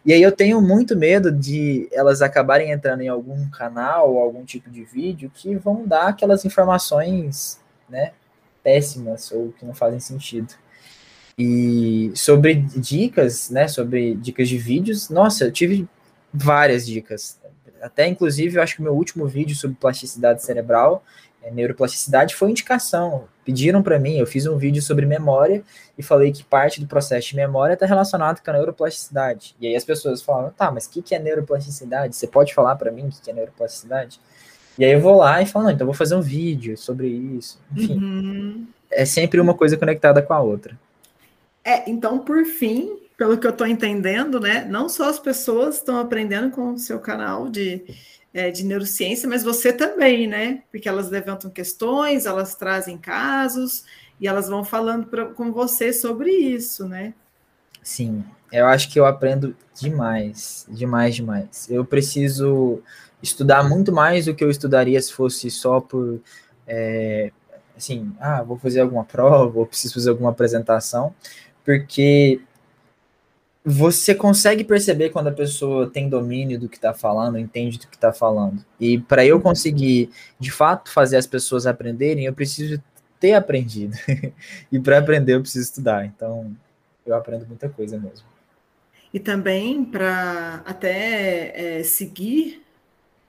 E 0.07 0.13
aí 0.13 0.23
eu 0.23 0.31
tenho 0.31 0.61
muito 0.61 0.97
medo 0.97 1.33
de 1.33 1.89
elas 1.93 2.23
acabarem 2.23 2.71
entrando 2.71 3.01
em 3.01 3.09
algum 3.09 3.49
canal 3.51 4.13
ou 4.13 4.21
algum 4.21 4.45
tipo 4.45 4.71
de 4.71 4.85
vídeo 4.85 5.31
que 5.35 5.57
vão 5.57 5.87
dar 5.87 6.09
aquelas 6.09 6.45
informações, 6.45 7.61
né, 7.89 8.13
péssimas 8.63 9.33
ou 9.33 9.53
que 9.59 9.65
não 9.65 9.75
fazem 9.75 9.99
sentido. 9.99 10.55
E 11.37 12.13
sobre 12.15 12.55
dicas, 12.55 13.51
né, 13.51 13.67
sobre 13.67 14.15
dicas 14.15 14.49
de 14.49 14.57
vídeos, 14.57 15.11
nossa, 15.11 15.47
eu 15.47 15.53
tive 15.53 15.89
várias 16.33 16.87
dicas. 16.87 17.41
Até, 17.83 18.07
inclusive, 18.07 18.57
eu 18.57 18.63
acho 18.63 18.77
que 18.77 18.81
o 18.81 18.85
meu 18.85 18.95
último 18.95 19.27
vídeo 19.27 19.55
sobre 19.55 19.77
plasticidade 19.77 20.43
cerebral, 20.43 21.05
neuroplasticidade, 21.51 22.35
foi 22.35 22.51
indicação. 22.51 23.25
Pediram 23.45 23.83
para 23.83 23.99
mim, 23.99 24.19
eu 24.19 24.27
fiz 24.27 24.47
um 24.47 24.57
vídeo 24.57 24.81
sobre 24.81 25.05
memória 25.05 25.63
e 25.99 26.03
falei 26.03 26.33
que 26.33 26.43
parte 26.43 26.81
do 26.81 26.87
processo 26.87 27.29
de 27.29 27.37
memória 27.37 27.75
está 27.75 27.85
relacionado 27.87 28.43
com 28.43 28.51
a 28.51 28.55
neuroplasticidade. 28.55 29.55
E 29.61 29.67
aí 29.67 29.77
as 29.77 29.85
pessoas 29.85 30.23
falam, 30.23 30.51
tá, 30.51 30.71
mas 30.71 30.87
o 30.87 30.91
que, 30.91 31.03
que 31.03 31.15
é 31.15 31.19
neuroplasticidade? 31.19 32.17
Você 32.17 32.27
pode 32.27 32.55
falar 32.55 32.77
para 32.77 32.91
mim 32.91 33.07
o 33.07 33.11
que, 33.11 33.21
que 33.21 33.31
é 33.31 33.35
neuroplasticidade? 33.35 34.19
E 34.79 34.85
aí 34.85 34.93
eu 34.93 35.01
vou 35.01 35.19
lá 35.19 35.41
e 35.41 35.47
falo, 35.47 35.67
não, 35.67 35.73
então 35.73 35.87
vou 35.87 35.95
fazer 35.95 36.15
um 36.15 36.23
vídeo 36.23 36.77
sobre 36.77 37.07
isso. 37.07 37.61
Enfim, 37.77 37.99
uhum. 37.99 38.67
é 38.91 39.05
sempre 39.05 39.41
uma 39.41 39.55
coisa 39.55 39.77
conectada 39.77 40.21
com 40.23 40.33
a 40.33 40.41
outra. 40.41 40.79
É, 41.65 41.89
então, 41.89 42.19
por 42.19 42.45
fim, 42.45 42.99
pelo 43.17 43.39
que 43.39 43.47
eu 43.47 43.51
estou 43.51 43.67
entendendo, 43.67 44.41
né, 44.41 44.67
não 44.69 44.89
só 44.89 45.09
as 45.09 45.19
pessoas 45.19 45.77
estão 45.77 45.99
aprendendo 45.99 46.51
com 46.51 46.73
o 46.73 46.79
seu 46.79 46.99
canal 46.99 47.49
de, 47.49 47.85
é, 48.35 48.51
de 48.51 48.65
neurociência, 48.65 49.29
mas 49.29 49.45
você 49.45 49.73
também, 49.73 50.27
né? 50.27 50.63
Porque 50.71 50.89
elas 50.89 51.09
levantam 51.09 51.51
questões, 51.51 52.27
elas 52.27 52.57
trazem 52.57 52.99
casos 52.99 53.85
e 54.21 54.27
elas 54.27 54.49
vão 54.49 54.65
falando 54.65 55.07
pra, 55.07 55.27
com 55.27 55.53
você 55.53 55.93
sobre 55.93 56.31
isso, 56.31 56.87
né? 56.87 57.15
Sim, 57.83 58.25
eu 58.51 58.67
acho 58.67 58.91
que 58.91 58.99
eu 58.99 59.07
aprendo 59.07 59.57
demais, 59.81 60.67
demais, 60.69 61.15
demais. 61.15 61.71
Eu 61.71 61.85
preciso 61.85 62.83
estudar 63.23 63.63
muito 63.69 63.93
mais 63.93 64.27
do 64.27 64.35
que 64.35 64.43
eu 64.43 64.51
estudaria 64.51 65.01
se 65.01 65.13
fosse 65.13 65.51
só 65.51 65.81
por 65.81 66.21
é, 66.67 67.31
assim, 67.77 68.13
ah, 68.19 68.43
vou 68.43 68.59
fazer 68.59 68.81
alguma 68.81 69.05
prova, 69.05 69.59
ou 69.59 69.67
preciso 69.67 69.95
fazer 69.95 70.11
alguma 70.11 70.31
apresentação 70.31 71.15
porque 71.65 72.41
você 73.65 74.15
consegue 74.15 74.63
perceber 74.63 75.09
quando 75.09 75.29
a 75.29 75.33
pessoa 75.33 75.89
tem 75.89 76.07
domínio 76.07 76.61
do 76.61 76.69
que 76.69 76.77
está 76.77 76.93
falando, 76.93 77.39
entende 77.39 77.79
do 77.79 77.89
que 77.89 77.97
está 77.97 78.13
falando. 78.13 78.63
E 78.79 78.99
para 78.99 79.25
eu 79.25 79.41
conseguir, 79.41 80.11
de 80.39 80.51
fato, 80.51 80.93
fazer 80.93 81.17
as 81.17 81.27
pessoas 81.27 81.67
aprenderem, 81.67 82.27
eu 82.27 82.35
preciso 82.35 82.83
ter 83.19 83.33
aprendido. 83.33 83.97
e 84.71 84.79
para 84.79 84.99
aprender, 84.99 85.37
eu 85.37 85.41
preciso 85.41 85.65
estudar. 85.65 86.05
Então, 86.05 86.55
eu 87.07 87.15
aprendo 87.15 87.47
muita 87.47 87.67
coisa 87.71 87.99
mesmo. 87.99 88.27
E 89.15 89.19
também 89.19 89.83
para 89.83 90.63
até 90.67 91.79
é, 91.79 91.83
seguir 91.83 92.63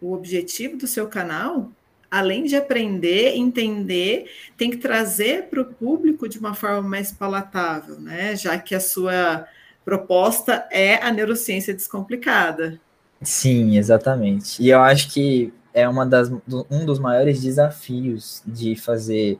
o 0.01 0.13
objetivo 0.13 0.75
do 0.75 0.85
seu 0.85 1.07
canal, 1.07 1.71
além 2.11 2.43
de 2.43 2.57
aprender, 2.57 3.37
entender, 3.37 4.29
tem 4.57 4.69
que 4.69 4.77
trazer 4.77 5.43
para 5.43 5.61
o 5.61 5.65
público 5.65 6.27
de 6.27 6.39
uma 6.39 6.53
forma 6.53 6.81
mais 6.81 7.13
palatável, 7.13 8.01
né? 8.01 8.35
Já 8.35 8.59
que 8.59 8.75
a 8.75 8.81
sua 8.81 9.47
proposta 9.85 10.67
é 10.71 10.95
a 10.95 11.11
neurociência 11.11 11.73
descomplicada. 11.73 12.79
Sim, 13.21 13.77
exatamente. 13.77 14.61
E 14.61 14.69
eu 14.69 14.81
acho 14.81 15.13
que 15.13 15.53
é 15.73 15.87
uma 15.87 16.05
das, 16.05 16.29
um 16.69 16.85
dos 16.85 16.99
maiores 16.99 17.41
desafios 17.41 18.41
de 18.45 18.75
fazer 18.75 19.39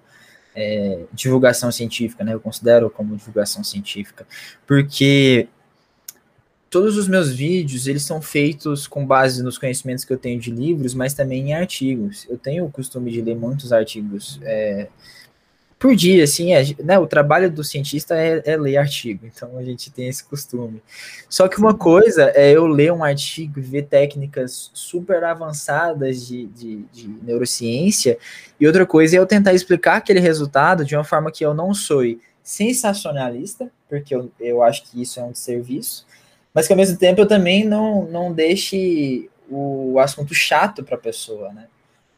é, 0.55 1.03
divulgação 1.11 1.71
científica, 1.71 2.23
né? 2.23 2.33
Eu 2.33 2.39
considero 2.39 2.89
como 2.89 3.17
divulgação 3.17 3.63
científica, 3.63 4.25
porque 4.65 5.47
todos 6.69 6.97
os 6.97 7.07
meus 7.07 7.31
vídeos, 7.31 7.87
eles 7.87 8.03
são 8.03 8.21
feitos 8.21 8.85
com 8.85 9.05
base 9.05 9.41
nos 9.41 9.57
conhecimentos 9.57 10.03
que 10.03 10.11
eu 10.11 10.17
tenho 10.17 10.39
de 10.39 10.51
livros, 10.51 10.93
mas 10.93 11.13
também 11.13 11.49
em 11.49 11.53
artigos. 11.53 12.25
Eu 12.29 12.37
tenho 12.37 12.65
o 12.65 12.71
costume 12.71 13.11
de 13.11 13.21
ler 13.21 13.35
muitos 13.35 13.71
artigos 13.71 14.39
é, 14.43 14.89
por 15.85 15.95
dia, 15.95 16.23
assim, 16.23 16.51
é, 16.51 16.63
né, 16.83 16.97
o 16.97 17.05
trabalho 17.05 17.47
do 17.47 17.63
cientista 17.63 18.15
é, 18.15 18.41
é, 18.43 18.57
ler 18.57 18.77
artigo, 18.77 19.27
então 19.27 19.55
a 19.55 19.61
gente 19.61 19.91
tem 19.91 20.07
esse 20.07 20.23
costume. 20.23 20.81
Só 21.29 21.47
que 21.47 21.59
uma 21.59 21.75
coisa 21.75 22.31
é 22.33 22.51
eu 22.53 22.65
ler 22.65 22.91
um 22.91 23.03
artigo 23.03 23.59
e 23.59 23.61
ver 23.61 23.83
técnicas 23.83 24.71
super 24.73 25.23
avançadas 25.23 26.25
de, 26.25 26.47
de, 26.47 26.77
de 26.91 27.07
neurociência, 27.21 28.17
e 28.59 28.65
outra 28.65 28.83
coisa 28.83 29.15
é 29.15 29.19
eu 29.19 29.27
tentar 29.27 29.53
explicar 29.53 29.97
aquele 29.97 30.19
resultado 30.19 30.83
de 30.83 30.95
uma 30.95 31.03
forma 31.03 31.31
que 31.31 31.45
eu 31.45 31.53
não 31.53 31.71
sou 31.71 32.01
sensacionalista, 32.41 33.71
porque 33.87 34.15
eu, 34.15 34.31
eu 34.39 34.63
acho 34.63 34.85
que 34.85 34.99
isso 34.99 35.19
é 35.19 35.23
um 35.23 35.35
serviço, 35.35 36.07
mas 36.51 36.65
que 36.65 36.73
ao 36.73 36.77
mesmo 36.77 36.97
tempo 36.97 37.21
eu 37.21 37.27
também 37.27 37.63
não, 37.63 38.07
não 38.07 38.33
deixe 38.33 39.29
o 39.47 39.99
assunto 39.99 40.33
chato 40.33 40.83
para 40.83 40.95
a 40.95 40.99
pessoa, 40.99 41.53
né? 41.53 41.67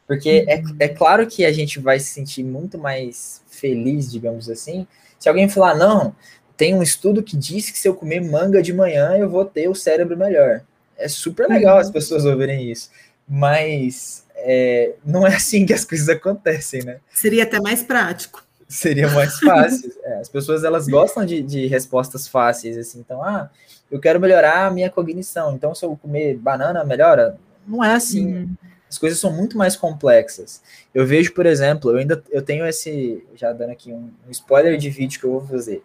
Porque 0.08 0.46
é, 0.48 0.56
uhum. 0.56 0.76
é 0.80 0.88
claro 0.88 1.26
que 1.26 1.44
a 1.44 1.52
gente 1.52 1.78
vai 1.78 2.00
se 2.00 2.06
sentir 2.06 2.42
muito 2.42 2.78
mais 2.78 3.42
feliz, 3.46 4.10
digamos 4.10 4.48
assim, 4.48 4.86
se 5.18 5.28
alguém 5.28 5.48
falar, 5.48 5.76
não, 5.76 6.16
tem 6.56 6.74
um 6.74 6.82
estudo 6.82 7.22
que 7.22 7.36
diz 7.36 7.70
que 7.70 7.78
se 7.78 7.86
eu 7.86 7.94
comer 7.94 8.20
manga 8.20 8.62
de 8.62 8.72
manhã 8.72 9.16
eu 9.18 9.28
vou 9.28 9.44
ter 9.44 9.68
o 9.68 9.74
cérebro 9.74 10.16
melhor. 10.16 10.62
É 10.96 11.06
super 11.06 11.46
legal 11.46 11.74
uhum. 11.74 11.80
as 11.80 11.90
pessoas 11.90 12.24
ouvirem 12.24 12.70
isso, 12.70 12.90
mas 13.28 14.24
é, 14.34 14.94
não 15.04 15.26
é 15.26 15.36
assim 15.36 15.66
que 15.66 15.74
as 15.74 15.84
coisas 15.84 16.08
acontecem, 16.08 16.82
né? 16.82 16.96
Seria 17.12 17.42
até 17.42 17.60
mais 17.60 17.82
prático 17.82 18.48
seria 18.68 19.08
mais 19.10 19.38
fácil. 19.40 19.90
É, 20.04 20.20
as 20.20 20.28
pessoas 20.28 20.62
elas 20.62 20.86
gostam 20.86 21.24
de, 21.24 21.42
de, 21.42 21.66
respostas 21.66 22.28
fáceis, 22.28 22.76
assim. 22.76 23.00
Então, 23.00 23.22
ah, 23.22 23.48
eu 23.90 23.98
quero 23.98 24.20
melhorar 24.20 24.66
a 24.66 24.70
minha 24.70 24.90
cognição. 24.90 25.54
Então, 25.54 25.74
se 25.74 25.84
eu 25.84 25.96
comer 25.96 26.36
banana, 26.36 26.84
melhora? 26.84 27.38
Não 27.66 27.82
é 27.82 27.94
assim. 27.94 28.26
Uhum. 28.26 28.54
As 28.88 28.96
coisas 28.96 29.18
são 29.18 29.32
muito 29.32 29.56
mais 29.58 29.76
complexas. 29.76 30.62
Eu 30.94 31.06
vejo, 31.06 31.32
por 31.34 31.46
exemplo, 31.46 31.90
eu 31.90 31.98
ainda 31.98 32.22
eu 32.30 32.42
tenho 32.42 32.66
esse, 32.66 33.24
já 33.34 33.52
dando 33.52 33.70
aqui 33.70 33.92
um, 33.92 34.10
um 34.26 34.30
spoiler 34.30 34.76
de 34.78 34.88
vídeo 34.88 35.20
que 35.20 35.26
eu 35.26 35.32
vou 35.32 35.46
fazer. 35.46 35.82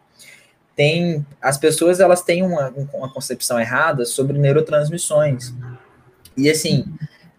Tem 0.75 1.25
as 1.41 1.57
pessoas 1.57 1.99
elas 1.99 2.21
têm 2.21 2.43
uma, 2.43 2.69
uma 2.93 3.11
concepção 3.11 3.59
errada 3.59 4.05
sobre 4.05 4.37
neurotransmissões. 4.37 5.53
E 6.35 6.49
assim, 6.49 6.85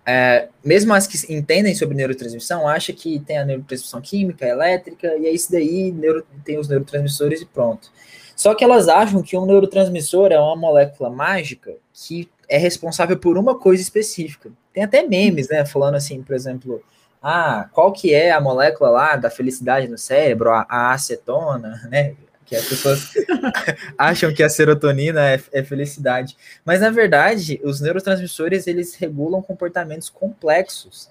é, 0.07 0.48
mesmo 0.62 0.92
as 0.92 1.07
que 1.07 1.33
entendem 1.33 1.74
sobre 1.74 1.96
neurotransmissão, 1.96 2.68
acham 2.68 2.94
que 2.94 3.18
tem 3.20 3.38
a 3.38 3.44
neurotransmissão 3.44 4.00
química, 4.00 4.46
elétrica, 4.46 5.16
e 5.16 5.27
é 5.27 5.31
isso 5.31 5.50
daí, 5.50 5.90
neuro, 5.90 6.27
tem 6.44 6.59
os 6.59 6.68
neurotransmissores 6.68 7.40
e 7.40 7.46
pronto. 7.46 7.90
Só 8.37 8.55
que 8.55 8.62
elas 8.62 8.88
acham 8.88 9.22
que 9.22 9.37
um 9.37 9.46
neurotransmissor 9.46 10.31
é 10.31 10.38
uma 10.38 10.57
molécula 10.57 11.09
mágica 11.09 11.74
que 11.92 12.29
é 12.48 12.59
responsável 12.59 13.16
por 13.18 13.38
uma 13.38 13.59
coisa 13.59 13.83
específica. 13.83 14.50
Tem 14.75 14.83
até 14.83 15.03
memes, 15.05 15.49
né, 15.49 15.65
falando 15.65 15.95
assim, 15.95 16.23
por 16.23 16.35
exemplo, 16.35 16.83
ah, 17.23 17.71
qual 17.73 17.93
que 17.93 18.13
é 18.13 18.33
a 18.33 18.41
molécula 18.41 18.91
lá 18.91 19.17
da 19.17 19.31
felicidade 19.31 19.89
no 19.89 19.97
cérebro, 19.97 20.51
a, 20.51 20.67
a 20.69 20.93
acetona, 20.93 21.81
né? 21.91 22.15
que 22.45 22.55
as 22.55 22.67
pessoas 22.67 23.15
acham 23.97 24.33
que 24.35 24.43
a 24.43 24.49
serotonina 24.49 25.31
é, 25.31 25.41
é, 25.53 25.63
felicidade. 25.63 26.37
Mas, 26.65 26.81
na 26.81 26.91
verdade, 26.91 27.61
os 27.65 27.81
neurotransmissores, 27.81 28.67
eles 28.67 28.95
regulam 28.95 29.41
comportamentos 29.41 30.11
complexos. 30.11 31.09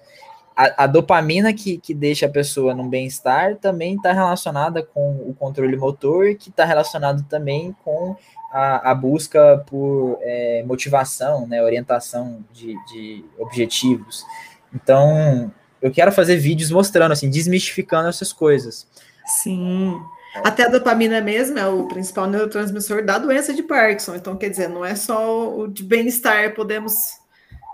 A, 0.56 0.84
a 0.84 0.86
dopamina 0.86 1.52
que, 1.52 1.78
que 1.78 1.92
deixa 1.92 2.26
a 2.26 2.30
pessoa 2.30 2.72
num 2.72 2.88
bem-estar 2.88 3.56
também 3.56 3.96
está 3.96 4.12
relacionada 4.12 4.84
com 4.84 5.16
o 5.28 5.34
controle 5.36 5.76
motor, 5.76 6.36
que 6.36 6.50
está 6.50 6.64
relacionado 6.64 7.24
também 7.24 7.74
com 7.84 8.14
a, 8.54 8.92
a 8.92 8.94
busca 8.94 9.64
por 9.66 10.16
é, 10.22 10.62
motivação, 10.64 11.44
né, 11.44 11.60
orientação 11.60 12.44
de, 12.52 12.72
de 12.86 13.24
objetivos. 13.36 14.24
Então, 14.72 15.52
eu 15.82 15.90
quero 15.90 16.12
fazer 16.12 16.36
vídeos 16.36 16.70
mostrando, 16.70 17.10
assim, 17.10 17.28
desmistificando 17.28 18.08
essas 18.08 18.32
coisas. 18.32 18.86
Sim. 19.26 20.00
Até 20.36 20.66
a 20.66 20.68
dopamina 20.68 21.20
mesmo 21.20 21.58
é 21.58 21.66
o 21.66 21.88
principal 21.88 22.28
neurotransmissor 22.28 23.04
da 23.04 23.18
doença 23.18 23.52
de 23.52 23.64
Parkinson. 23.64 24.14
Então, 24.14 24.36
quer 24.36 24.50
dizer, 24.50 24.68
não 24.68 24.84
é 24.84 24.94
só 24.94 25.52
o 25.58 25.66
de 25.66 25.82
bem-estar, 25.82 26.54
podemos 26.54 26.94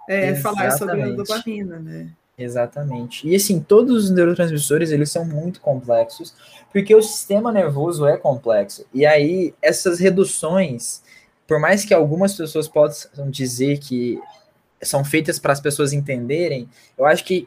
é, 0.09 0.35
falar 0.37 0.71
sobre 0.71 1.03
a 1.03 1.11
dopamina, 1.11 1.79
né? 1.79 2.11
Exatamente. 2.41 3.29
E 3.29 3.37
assim, 3.37 3.61
todos 3.61 4.05
os 4.05 4.11
neurotransmissores, 4.11 4.91
eles 4.91 5.11
são 5.11 5.27
muito 5.27 5.61
complexos, 5.61 6.35
porque 6.73 6.95
o 6.95 7.03
sistema 7.03 7.53
nervoso 7.53 8.07
é 8.07 8.17
complexo. 8.17 8.87
E 8.95 9.05
aí, 9.05 9.55
essas 9.61 9.99
reduções, 9.99 11.03
por 11.47 11.61
mais 11.61 11.85
que 11.85 11.93
algumas 11.93 12.35
pessoas 12.35 12.67
possam 12.67 13.31
dizer 13.31 13.79
que 13.79 14.19
são 14.83 15.05
feitas 15.05 15.39
para 15.39 15.53
as 15.53 15.61
pessoas 15.61 15.93
entenderem, 15.93 16.67
eu 16.97 17.05
acho 17.05 17.25
que 17.25 17.47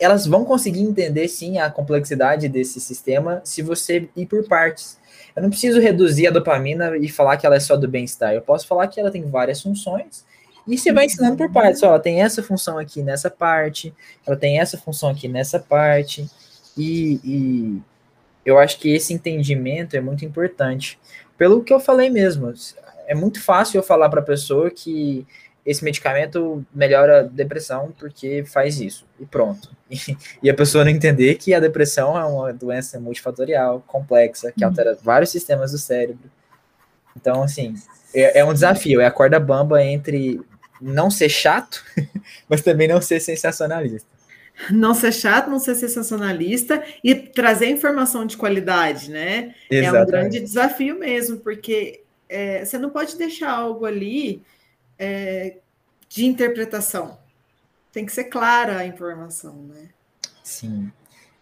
elas 0.00 0.26
vão 0.26 0.44
conseguir 0.44 0.80
entender 0.82 1.28
sim 1.28 1.58
a 1.58 1.70
complexidade 1.70 2.48
desse 2.48 2.80
sistema 2.80 3.40
se 3.44 3.62
você 3.62 4.08
ir 4.16 4.26
por 4.26 4.44
partes. 4.48 4.98
Eu 5.36 5.42
não 5.42 5.50
preciso 5.50 5.80
reduzir 5.80 6.26
a 6.26 6.32
dopamina 6.32 6.96
e 6.96 7.08
falar 7.08 7.36
que 7.36 7.46
ela 7.46 7.54
é 7.54 7.60
só 7.60 7.76
do 7.76 7.86
bem-estar. 7.86 8.34
Eu 8.34 8.42
posso 8.42 8.66
falar 8.66 8.88
que 8.88 8.98
ela 8.98 9.12
tem 9.12 9.22
várias 9.22 9.62
funções 9.62 10.24
e 10.66 10.78
você 10.78 10.92
vai 10.92 11.06
ensinando 11.06 11.36
por 11.36 11.50
partes. 11.52 11.82
Ó, 11.82 11.86
ela 11.86 12.00
tem 12.00 12.22
essa 12.22 12.42
função 12.42 12.78
aqui 12.78 13.02
nessa 13.02 13.30
parte, 13.30 13.94
ela 14.26 14.36
tem 14.36 14.58
essa 14.58 14.78
função 14.78 15.10
aqui 15.10 15.28
nessa 15.28 15.58
parte. 15.58 16.28
E, 16.76 17.20
e 17.24 17.82
eu 18.44 18.58
acho 18.58 18.78
que 18.78 18.94
esse 18.94 19.12
entendimento 19.12 19.96
é 19.96 20.00
muito 20.00 20.24
importante. 20.24 20.98
Pelo 21.36 21.62
que 21.62 21.72
eu 21.72 21.80
falei 21.80 22.10
mesmo, 22.10 22.52
é 23.06 23.14
muito 23.14 23.42
fácil 23.42 23.78
eu 23.78 23.82
falar 23.82 24.08
para 24.08 24.20
a 24.20 24.24
pessoa 24.24 24.70
que 24.70 25.26
esse 25.64 25.82
medicamento 25.82 26.64
melhora 26.74 27.20
a 27.20 27.22
depressão 27.22 27.92
porque 27.98 28.44
faz 28.44 28.80
isso, 28.80 29.06
e 29.18 29.24
pronto. 29.24 29.70
E, 29.90 30.16
e, 30.42 30.50
a 30.50 30.54
pessoa 30.54 30.84
não 30.84 30.90
entender 30.90 31.36
que 31.36 31.54
a 31.54 31.60
depressão 31.60 32.18
é 32.18 32.24
uma 32.24 32.52
doença 32.52 32.98
multifatorial, 33.00 33.82
complexa, 33.86 34.52
que 34.52 34.64
uhum. 34.64 34.70
altera 34.70 34.98
vários 35.02 35.30
sistemas 35.30 35.72
do 35.72 35.78
cérebro. 35.78 36.30
Então, 37.16 37.42
assim, 37.42 37.74
é, 38.14 38.40
é 38.40 38.44
um 38.44 38.52
desafio, 38.52 39.00
é 39.00 39.06
a 39.06 39.10
corda 39.10 39.38
bamba 39.40 39.82
entre 39.82 40.40
não 40.84 41.10
ser 41.10 41.28
chato, 41.28 41.82
mas 42.48 42.60
também 42.60 42.86
não 42.86 43.00
ser 43.00 43.20
sensacionalista. 43.20 44.06
Não 44.70 44.94
ser 44.94 45.12
chato, 45.12 45.50
não 45.50 45.58
ser 45.58 45.74
sensacionalista 45.74 46.84
e 47.02 47.14
trazer 47.14 47.66
informação 47.66 48.24
de 48.24 48.36
qualidade, 48.36 49.10
né? 49.10 49.54
Exatamente. 49.68 49.96
É 49.96 50.02
um 50.02 50.06
grande 50.06 50.40
desafio 50.40 50.98
mesmo, 50.98 51.38
porque 51.38 52.02
é, 52.28 52.64
você 52.64 52.78
não 52.78 52.90
pode 52.90 53.16
deixar 53.16 53.50
algo 53.50 53.84
ali 53.84 54.42
é, 54.98 55.56
de 56.08 56.24
interpretação. 56.24 57.18
Tem 57.90 58.06
que 58.06 58.12
ser 58.12 58.24
clara 58.24 58.78
a 58.78 58.86
informação, 58.86 59.54
né? 59.54 59.88
Sim. 60.42 60.92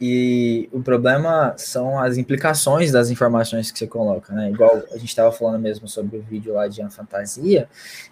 E 0.05 0.69
o 0.73 0.83
problema 0.83 1.55
são 1.57 1.97
as 1.97 2.19
implicações 2.19 2.91
das 2.91 3.09
informações 3.09 3.71
que 3.71 3.79
você 3.79 3.87
coloca, 3.87 4.35
né? 4.35 4.51
Igual 4.51 4.83
a 4.91 4.99
gente 4.99 5.07
estava 5.07 5.31
falando 5.31 5.61
mesmo 5.61 5.87
sobre 5.87 6.17
o 6.17 6.23
vídeo 6.23 6.55
lá 6.55 6.67
de 6.67 6.83
fantasia, 6.91 7.69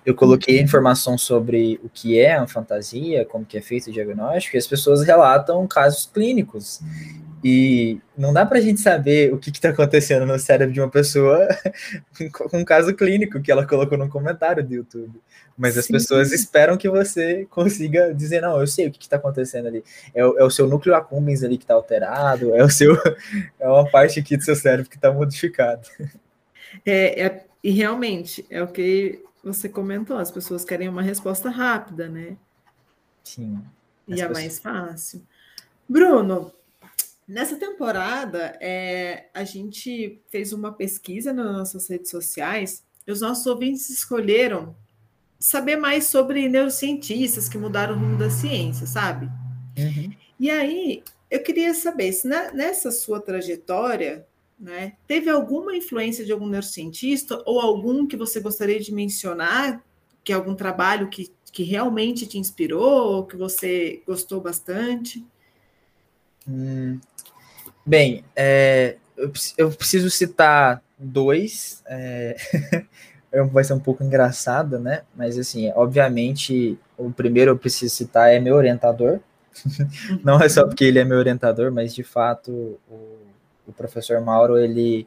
eu 0.06 0.14
coloquei 0.14 0.60
informação 0.60 1.18
sobre 1.18 1.80
o 1.82 1.88
que 1.88 2.16
é 2.16 2.36
a 2.36 2.46
fantasia, 2.46 3.24
como 3.24 3.44
que 3.44 3.58
é 3.58 3.60
feito 3.60 3.90
o 3.90 3.92
diagnóstico, 3.92 4.56
e 4.56 4.58
as 4.58 4.68
pessoas 4.68 5.02
relatam 5.02 5.66
casos 5.66 6.08
clínicos. 6.14 6.80
E 7.42 7.98
não 8.16 8.34
dá 8.34 8.44
para 8.44 8.58
a 8.58 8.60
gente 8.60 8.80
saber 8.80 9.32
o 9.32 9.38
que 9.38 9.50
está 9.50 9.70
acontecendo 9.70 10.26
no 10.26 10.38
cérebro 10.38 10.74
de 10.74 10.80
uma 10.80 10.90
pessoa 10.90 11.48
com 12.32 12.58
um 12.58 12.64
caso 12.64 12.94
clínico 12.94 13.40
que 13.40 13.50
ela 13.50 13.66
colocou 13.66 13.96
no 13.96 14.10
comentário 14.10 14.62
do 14.62 14.74
YouTube. 14.74 15.20
Mas 15.56 15.76
as 15.76 15.86
Sim. 15.86 15.94
pessoas 15.94 16.32
esperam 16.32 16.76
que 16.76 16.88
você 16.88 17.46
consiga 17.50 18.14
dizer, 18.14 18.42
não, 18.42 18.60
eu 18.60 18.66
sei 18.66 18.88
o 18.88 18.90
que 18.90 19.02
está 19.02 19.16
acontecendo 19.16 19.68
ali. 19.68 19.82
É, 20.14 20.20
é, 20.20 20.44
o 20.44 20.50
seu 20.50 20.68
núcleo 20.68 20.94
accumbens 20.94 21.42
ali 21.42 21.56
que 21.56 21.64
está 21.64 21.74
alterado, 21.74 22.54
é 22.54 22.62
o 22.62 22.68
seu 22.68 22.94
é 23.58 23.68
uma 23.68 23.90
parte 23.90 24.20
aqui 24.20 24.36
do 24.36 24.42
seu 24.42 24.54
cérebro 24.54 24.90
que 24.90 24.96
está 24.96 25.10
modificado. 25.10 25.88
É, 26.84 27.22
é, 27.22 27.44
e 27.64 27.70
realmente 27.70 28.44
é 28.50 28.62
o 28.62 28.68
que 28.68 29.22
você 29.42 29.68
comentou, 29.68 30.18
as 30.18 30.30
pessoas 30.30 30.64
querem 30.64 30.88
uma 30.88 31.02
resposta 31.02 31.48
rápida, 31.48 32.08
né? 32.08 32.36
Sim. 33.24 33.62
E 34.06 34.14
a 34.14 34.28
pessoas... 34.28 34.32
mais 34.32 34.58
fácil. 34.58 35.22
Bruno, 35.88 36.52
Nessa 37.30 37.54
temporada, 37.54 38.58
é, 38.60 39.26
a 39.32 39.44
gente 39.44 40.20
fez 40.30 40.52
uma 40.52 40.72
pesquisa 40.72 41.32
nas 41.32 41.46
nossas 41.46 41.88
redes 41.88 42.10
sociais 42.10 42.82
e 43.06 43.12
os 43.12 43.20
nossos 43.20 43.46
ouvintes 43.46 43.88
escolheram 43.88 44.74
saber 45.38 45.76
mais 45.76 46.06
sobre 46.06 46.48
neurocientistas 46.48 47.48
que 47.48 47.56
mudaram 47.56 47.94
o 47.94 48.00
rumo 48.00 48.18
da 48.18 48.28
ciência, 48.28 48.84
sabe? 48.84 49.26
Uhum. 49.78 50.12
E 50.40 50.50
aí, 50.50 51.04
eu 51.30 51.40
queria 51.40 51.72
saber 51.72 52.12
se 52.12 52.26
na, 52.26 52.50
nessa 52.50 52.90
sua 52.90 53.20
trajetória, 53.20 54.26
né, 54.58 54.94
teve 55.06 55.30
alguma 55.30 55.76
influência 55.76 56.24
de 56.24 56.32
algum 56.32 56.48
neurocientista 56.48 57.40
ou 57.46 57.60
algum 57.60 58.08
que 58.08 58.16
você 58.16 58.40
gostaria 58.40 58.80
de 58.80 58.92
mencionar, 58.92 59.80
que 60.24 60.32
é 60.32 60.34
algum 60.34 60.56
trabalho 60.56 61.08
que, 61.08 61.30
que 61.52 61.62
realmente 61.62 62.26
te 62.26 62.38
inspirou, 62.38 63.18
ou 63.18 63.24
que 63.24 63.36
você 63.36 64.02
gostou 64.04 64.40
bastante? 64.40 65.24
Hum, 66.50 66.98
Bem, 67.90 68.24
é, 68.36 68.96
eu, 69.16 69.32
eu, 69.56 69.70
preciso 69.70 70.10
citar 70.10 70.82
dois. 70.98 71.82
É, 71.86 72.36
vai 73.52 73.64
ser 73.64 73.72
um 73.72 73.80
pouco 73.80 74.04
engraçado, 74.04 74.78
né? 74.78 75.02
Mas, 75.16 75.38
assim, 75.38 75.72
obviamente, 75.74 76.78
o 76.96 77.10
primeiro 77.10 77.52
eu 77.52 77.58
preciso 77.58 77.94
citar 77.94 78.32
é 78.32 78.38
meu 78.38 78.54
orientador. 78.54 79.18
Não 80.22 80.40
é 80.40 80.48
só 80.48 80.64
porque 80.66 80.84
ele 80.84 80.98
é 80.98 81.04
meu 81.04 81.18
orientador, 81.18 81.72
mas, 81.72 81.94
de 81.94 82.04
fato, 82.04 82.78
o, 82.88 83.18
o 83.66 83.72
professor 83.72 84.20
Mauro, 84.20 84.58
ele 84.58 85.06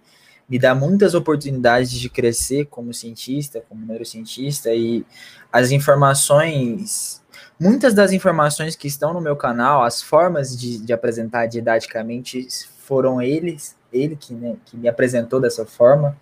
me 0.49 0.59
dá 0.59 0.75
muitas 0.75 1.13
oportunidades 1.13 1.91
de 1.91 2.09
crescer 2.09 2.65
como 2.65 2.93
cientista, 2.93 3.63
como 3.69 3.85
neurocientista, 3.85 4.73
e 4.73 5.05
as 5.51 5.71
informações 5.71 7.22
Muitas 7.63 7.93
das 7.93 8.11
informações 8.11 8.75
que 8.75 8.89
estão 8.89 9.13
no 9.13 9.21
meu 9.21 9.37
canal, 9.37 9.83
as 9.83 10.01
formas 10.01 10.53
de, 10.53 10.79
de 10.79 10.91
apresentar 10.91 11.45
didaticamente, 11.45 12.45
foram 12.79 13.21
eles, 13.21 13.73
ele 13.93 14.17
que, 14.17 14.33
né, 14.33 14.57
que 14.65 14.75
me 14.75 14.89
apresentou 14.89 15.39
dessa 15.39 15.65
forma. 15.65 16.17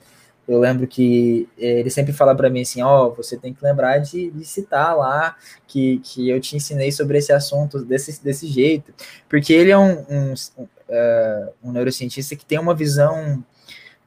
Eu 0.47 0.59
lembro 0.59 0.85
que 0.85 1.49
eh, 1.57 1.79
ele 1.79 1.89
sempre 1.89 2.13
fala 2.13 2.35
para 2.35 2.47
mim 2.47 2.61
assim, 2.61 2.83
ó, 2.83 3.07
oh, 3.07 3.15
você 3.15 3.37
tem 3.37 3.55
que 3.55 3.63
lembrar 3.63 3.97
de, 3.97 4.29
de, 4.29 4.45
citar 4.45 4.95
lá 4.95 5.35
que, 5.65 5.97
que 6.03 6.29
eu 6.29 6.39
te 6.39 6.55
ensinei 6.55 6.91
sobre 6.91 7.17
esse 7.17 7.33
assunto 7.33 7.83
desse, 7.83 8.23
desse 8.23 8.45
jeito, 8.45 8.93
porque 9.27 9.51
ele 9.51 9.71
é 9.71 9.77
um, 9.79 9.93
um, 10.07 10.33
um, 10.59 10.63
uh, 10.63 11.53
um 11.63 11.71
neurocientista 11.71 12.35
que 12.35 12.45
tem 12.45 12.59
uma 12.59 12.75
visão 12.75 13.43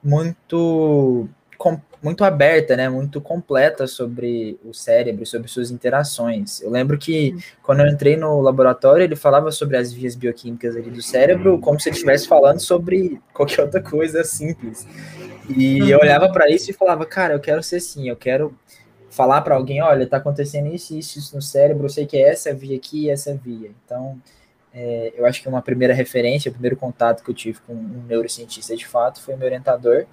muito 0.00 1.28
muito 2.03 2.24
aberta, 2.24 2.77
né, 2.77 2.88
muito 2.88 3.20
completa 3.20 3.87
sobre 3.87 4.59
o 4.64 4.74
cérebro, 4.74 5.24
sobre 5.24 5.48
suas 5.48 5.70
interações. 5.70 6.61
Eu 6.61 6.70
lembro 6.70 6.98
que 6.98 7.31
uhum. 7.31 7.40
quando 7.62 7.81
eu 7.81 7.87
entrei 7.87 8.16
no 8.16 8.40
laboratório, 8.40 9.05
ele 9.05 9.16
falava 9.16 9.50
sobre 9.50 9.77
as 9.77 9.92
vias 9.92 10.14
bioquímicas 10.14 10.77
ali 10.77 10.90
do 10.90 11.00
cérebro, 11.00 11.59
como 11.61 11.81
se 11.81 11.88
ele 11.88 11.96
estivesse 11.96 12.29
falando 12.29 12.61
sobre 12.61 13.20
qualquer 13.33 13.62
outra 13.62 13.81
coisa 13.81 14.22
simples. 14.24 14.87
E 15.48 15.79
eu 15.90 15.98
uhum. 15.98 16.03
olhava 16.03 16.29
para 16.31 16.50
isso 16.50 16.70
e 16.70 16.74
falava, 16.74 17.07
cara, 17.07 17.35
eu 17.35 17.40
quero 17.40 17.62
ser 17.62 17.77
assim, 17.77 18.09
eu 18.09 18.16
quero 18.16 18.55
falar 19.09 19.40
para 19.42 19.55
alguém, 19.55 19.81
olha, 19.81 20.07
tá 20.07 20.16
acontecendo 20.16 20.74
isso, 20.74 20.94
isso, 20.96 21.18
isso 21.18 21.37
no 21.37 21.40
cérebro, 21.40 21.85
eu 21.85 21.90
sei 21.90 22.05
que 22.05 22.16
é 22.16 22.31
essa 22.31 22.53
via 22.53 22.77
aqui 22.77 23.05
e 23.05 23.11
essa 23.11 23.35
via. 23.35 23.70
Então, 23.85 24.20
é, 24.74 25.12
eu 25.16 25.24
acho 25.24 25.40
que 25.40 25.48
uma 25.48 25.62
primeira 25.62 25.94
referência, 25.94 26.48
o 26.50 26.53
primeiro 26.53 26.77
contato 26.77 27.22
que 27.22 27.31
eu 27.31 27.35
tive 27.35 27.61
com 27.61 27.72
um 27.72 28.03
neurocientista 28.09 28.77
de 28.77 28.85
fato 28.85 29.22
foi 29.22 29.37
meu 29.37 29.46
orientador, 29.46 30.05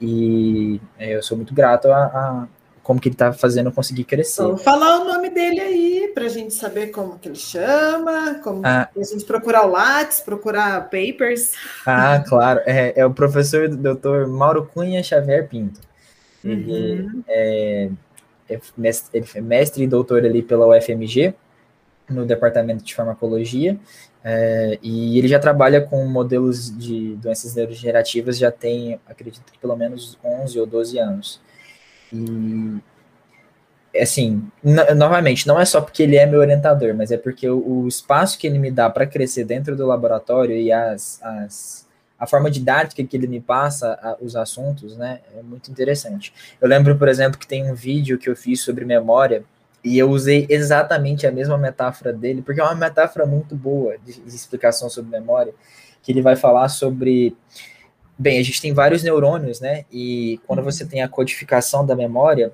e 0.00 0.80
é, 0.98 1.16
eu 1.16 1.22
sou 1.22 1.36
muito 1.36 1.54
grato 1.54 1.88
a, 1.88 2.04
a 2.04 2.48
como 2.82 3.00
que 3.00 3.08
ele 3.08 3.14
está 3.14 3.32
fazendo 3.32 3.70
conseguir 3.70 4.04
crescer. 4.04 4.42
Vamos 4.42 4.62
falar 4.62 5.00
o 5.00 5.04
nome 5.04 5.30
dele 5.30 5.60
aí, 5.60 6.10
para 6.14 6.24
a 6.24 6.28
gente 6.28 6.54
saber 6.54 6.88
como 6.88 7.18
que 7.18 7.28
ele 7.28 7.36
chama, 7.36 8.40
como 8.42 8.62
ah, 8.64 8.88
a 8.96 9.04
gente 9.04 9.24
procurar 9.24 9.66
o 9.66 9.70
Lattes, 9.70 10.20
procurar 10.20 10.88
papers. 10.90 11.52
Ah, 11.86 12.18
claro. 12.26 12.60
É, 12.66 12.94
é 12.96 13.06
o 13.06 13.12
professor 13.12 13.68
Dr. 13.68 14.26
Mauro 14.26 14.66
Cunha 14.66 15.02
Xavier 15.02 15.46
Pinto. 15.48 15.80
Ele, 16.42 17.02
uhum. 17.02 17.22
é, 17.28 17.90
é 18.48 18.60
mestre, 18.76 19.10
ele 19.18 19.26
é 19.34 19.40
mestre 19.40 19.84
e 19.84 19.86
doutor 19.86 20.24
ali 20.24 20.42
pela 20.42 20.66
UFMG, 20.66 21.34
no 22.08 22.26
departamento 22.26 22.82
de 22.82 22.94
farmacologia, 22.94 23.78
é, 24.22 24.78
e 24.82 25.18
ele 25.18 25.28
já 25.28 25.38
trabalha 25.38 25.80
com 25.80 26.04
modelos 26.06 26.76
de 26.76 27.16
doenças 27.16 27.54
neurodegenerativas, 27.54 28.36
já 28.36 28.50
tem, 28.50 29.00
acredito 29.06 29.50
que 29.50 29.58
pelo 29.58 29.76
menos 29.76 30.18
11 30.22 30.60
ou 30.60 30.66
12 30.66 30.98
anos. 30.98 31.40
E, 32.12 32.80
assim, 33.98 34.46
novamente, 34.96 35.46
não 35.46 35.58
é 35.58 35.64
só 35.64 35.80
porque 35.80 36.02
ele 36.02 36.16
é 36.16 36.26
meu 36.26 36.40
orientador, 36.40 36.94
mas 36.94 37.10
é 37.10 37.16
porque 37.16 37.48
o, 37.48 37.84
o 37.84 37.88
espaço 37.88 38.38
que 38.38 38.46
ele 38.46 38.58
me 38.58 38.70
dá 38.70 38.90
para 38.90 39.06
crescer 39.06 39.44
dentro 39.44 39.74
do 39.74 39.86
laboratório 39.86 40.54
e 40.56 40.70
as, 40.70 41.20
as, 41.22 41.88
a 42.18 42.26
forma 42.26 42.50
didática 42.50 43.02
que 43.02 43.16
ele 43.16 43.26
me 43.26 43.40
passa 43.40 43.98
a, 44.02 44.16
os 44.20 44.36
assuntos, 44.36 44.98
né, 44.98 45.20
é 45.34 45.42
muito 45.42 45.70
interessante. 45.70 46.32
Eu 46.60 46.68
lembro, 46.68 46.96
por 46.96 47.08
exemplo, 47.08 47.38
que 47.38 47.46
tem 47.46 47.70
um 47.70 47.74
vídeo 47.74 48.18
que 48.18 48.28
eu 48.28 48.36
fiz 48.36 48.60
sobre 48.60 48.84
memória, 48.84 49.44
e 49.82 49.98
eu 49.98 50.10
usei 50.10 50.46
exatamente 50.48 51.26
a 51.26 51.32
mesma 51.32 51.56
metáfora 51.56 52.12
dele, 52.12 52.42
porque 52.42 52.60
é 52.60 52.64
uma 52.64 52.74
metáfora 52.74 53.24
muito 53.24 53.54
boa 53.54 53.96
de, 53.98 54.20
de 54.20 54.34
explicação 54.34 54.90
sobre 54.90 55.10
memória, 55.10 55.54
que 56.02 56.12
ele 56.12 56.22
vai 56.22 56.36
falar 56.36 56.68
sobre. 56.68 57.36
Bem, 58.18 58.38
a 58.38 58.42
gente 58.42 58.60
tem 58.60 58.74
vários 58.74 59.02
neurônios, 59.02 59.60
né? 59.60 59.86
E 59.90 60.38
quando 60.46 60.58
uhum. 60.58 60.66
você 60.66 60.84
tem 60.84 61.02
a 61.02 61.08
codificação 61.08 61.86
da 61.86 61.96
memória, 61.96 62.52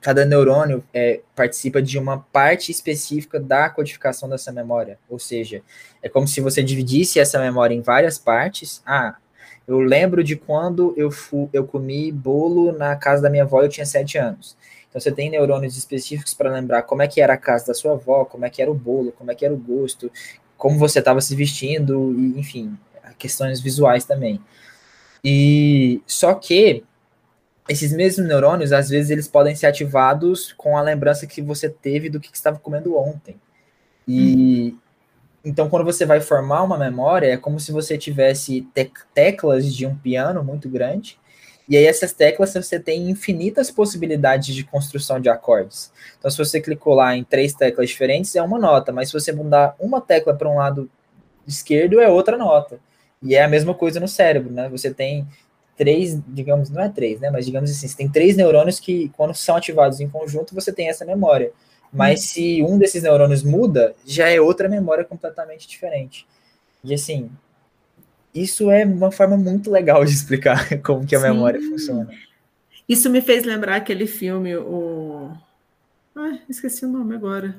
cada 0.00 0.24
neurônio 0.24 0.82
é, 0.94 1.20
participa 1.34 1.82
de 1.82 1.98
uma 1.98 2.20
parte 2.32 2.70
específica 2.70 3.38
da 3.38 3.68
codificação 3.68 4.28
dessa 4.28 4.50
memória. 4.50 4.98
Ou 5.08 5.18
seja, 5.18 5.62
é 6.02 6.08
como 6.08 6.26
se 6.26 6.40
você 6.40 6.62
dividisse 6.62 7.20
essa 7.20 7.38
memória 7.38 7.74
em 7.74 7.82
várias 7.82 8.18
partes. 8.18 8.82
Ah, 8.86 9.16
eu 9.66 9.80
lembro 9.80 10.22
de 10.22 10.36
quando 10.36 10.94
eu, 10.96 11.10
fu 11.10 11.50
eu 11.52 11.66
comi 11.66 12.12
bolo 12.12 12.72
na 12.72 12.94
casa 12.96 13.20
da 13.20 13.28
minha 13.28 13.42
avó, 13.42 13.62
eu 13.62 13.68
tinha 13.68 13.84
sete 13.84 14.16
anos. 14.16 14.56
Então 14.96 15.02
você 15.02 15.12
tem 15.12 15.28
neurônios 15.28 15.76
específicos 15.76 16.32
para 16.32 16.50
lembrar 16.50 16.82
como 16.84 17.02
é 17.02 17.06
que 17.06 17.20
era 17.20 17.34
a 17.34 17.36
casa 17.36 17.66
da 17.66 17.74
sua 17.74 17.92
avó, 17.92 18.24
como 18.24 18.46
é 18.46 18.50
que 18.50 18.62
era 18.62 18.70
o 18.70 18.74
bolo, 18.74 19.12
como 19.12 19.30
é 19.30 19.34
que 19.34 19.44
era 19.44 19.52
o 19.52 19.58
gosto, 19.58 20.10
como 20.56 20.78
você 20.78 21.00
estava 21.00 21.20
se 21.20 21.36
vestindo, 21.36 22.14
e, 22.18 22.40
enfim, 22.40 22.78
questões 23.18 23.60
visuais 23.60 24.06
também. 24.06 24.40
E 25.22 26.00
só 26.06 26.32
que 26.32 26.82
esses 27.68 27.92
mesmos 27.92 28.26
neurônios, 28.26 28.72
às 28.72 28.88
vezes, 28.88 29.10
eles 29.10 29.28
podem 29.28 29.54
ser 29.54 29.66
ativados 29.66 30.54
com 30.54 30.78
a 30.78 30.82
lembrança 30.82 31.26
que 31.26 31.42
você 31.42 31.68
teve 31.68 32.08
do 32.08 32.18
que, 32.18 32.34
estava 32.34 32.58
comendo 32.58 32.96
ontem. 32.96 33.36
E 34.08 34.74
então, 35.44 35.68
quando 35.68 35.84
você 35.84 36.06
vai 36.06 36.22
formar 36.22 36.62
uma 36.62 36.78
memória, 36.78 37.34
é 37.34 37.36
como 37.36 37.60
se 37.60 37.70
você 37.70 37.98
tivesse 37.98 38.62
te 38.74 38.90
teclas 39.12 39.74
de 39.74 39.84
um 39.84 39.94
piano 39.94 40.42
muito 40.42 40.70
grande, 40.70 41.18
e 41.68 41.76
aí 41.76 41.84
essas 41.84 42.12
teclas 42.12 42.52
você 42.52 42.78
tem 42.78 43.10
infinitas 43.10 43.70
possibilidades 43.70 44.54
de 44.54 44.64
construção 44.64 45.20
de 45.20 45.28
acordes. 45.28 45.92
Então, 46.18 46.30
se 46.30 46.38
você 46.38 46.60
clicou 46.60 46.94
lá 46.94 47.16
em 47.16 47.24
três 47.24 47.54
teclas 47.54 47.88
diferentes, 47.88 48.34
é 48.36 48.42
uma 48.42 48.58
nota, 48.58 48.92
mas 48.92 49.08
se 49.08 49.14
você 49.14 49.32
mudar 49.32 49.74
uma 49.78 50.00
tecla 50.00 50.34
para 50.34 50.48
um 50.48 50.56
lado 50.56 50.88
esquerdo, 51.46 52.00
é 52.00 52.08
outra 52.08 52.36
nota. 52.36 52.78
E 53.22 53.34
é 53.34 53.42
a 53.42 53.48
mesma 53.48 53.74
coisa 53.74 53.98
no 53.98 54.06
cérebro, 54.06 54.52
né? 54.52 54.68
Você 54.68 54.92
tem 54.92 55.26
três, 55.76 56.18
digamos, 56.28 56.70
não 56.70 56.82
é 56.82 56.88
três, 56.88 57.20
né? 57.20 57.30
Mas 57.30 57.44
digamos 57.44 57.70
assim, 57.70 57.88
você 57.88 57.96
tem 57.96 58.08
três 58.08 58.36
neurônios 58.36 58.78
que, 58.78 59.10
quando 59.16 59.34
são 59.34 59.56
ativados 59.56 60.00
em 60.00 60.08
conjunto, 60.08 60.54
você 60.54 60.72
tem 60.72 60.88
essa 60.88 61.04
memória. 61.04 61.50
Mas 61.92 62.20
hum. 62.20 62.22
se 62.24 62.62
um 62.62 62.78
desses 62.78 63.02
neurônios 63.02 63.42
muda, 63.42 63.94
já 64.04 64.28
é 64.28 64.40
outra 64.40 64.68
memória 64.68 65.04
completamente 65.04 65.66
diferente. 65.66 66.26
E 66.84 66.94
assim, 66.94 67.30
isso 68.36 68.70
é 68.70 68.84
uma 68.84 69.10
forma 69.10 69.36
muito 69.36 69.70
legal 69.70 70.04
de 70.04 70.12
explicar 70.12 70.68
como 70.82 71.06
que 71.06 71.16
a 71.16 71.20
Sim. 71.20 71.28
memória 71.28 71.60
funciona. 71.60 72.08
Isso 72.88 73.10
me 73.10 73.20
fez 73.20 73.44
lembrar 73.44 73.76
aquele 73.76 74.06
filme, 74.06 74.56
o. 74.56 75.32
Ah, 76.14 76.38
esqueci 76.48 76.84
o 76.84 76.88
nome 76.88 77.14
agora. 77.14 77.56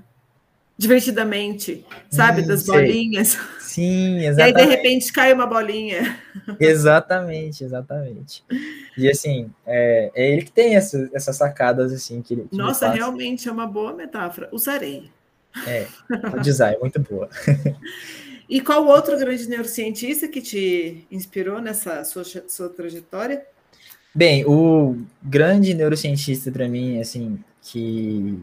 Divertidamente, 0.78 1.84
sabe? 2.10 2.44
Hum, 2.44 2.48
das 2.48 2.62
sei. 2.62 2.74
bolinhas. 2.74 3.38
Sim, 3.60 4.20
exatamente. 4.20 4.38
E 4.58 4.62
aí, 4.62 4.68
de 4.68 4.76
repente, 4.76 5.12
cai 5.12 5.34
uma 5.34 5.48
bolinha. 5.48 6.20
Exatamente, 6.60 7.64
exatamente. 7.64 8.44
E 8.96 9.10
assim, 9.10 9.50
é, 9.66 10.12
é 10.16 10.32
ele 10.32 10.44
que 10.44 10.52
tem 10.52 10.76
essa, 10.76 11.10
essas 11.14 11.36
sacadas, 11.36 11.92
assim, 11.92 12.22
que, 12.22 12.36
que 12.36 12.56
Nossa, 12.56 12.90
realmente 12.90 13.50
é 13.50 13.52
uma 13.52 13.66
boa 13.66 13.94
metáfora. 13.94 14.48
Usarei. 14.52 15.10
É, 15.66 15.88
o 16.36 16.40
design 16.40 16.76
é 16.76 16.80
muito 16.80 17.00
boa. 17.00 17.28
E 18.50 18.62
qual 18.62 18.86
outro 18.86 19.18
grande 19.18 19.48
neurocientista 19.50 20.28
que 20.28 20.42
te 20.42 21.06
inspirou 21.12 21.62
nessa 21.62 22.04
sua, 22.04 22.24
sua 22.24 22.70
trajetória? 22.70 23.46
Bem, 24.16 24.46
o 24.46 24.98
grande 25.22 25.74
neurocientista 25.74 26.52
para 26.52 26.68
mim, 26.68 27.00
assim, 27.00 27.40
que 27.62 28.40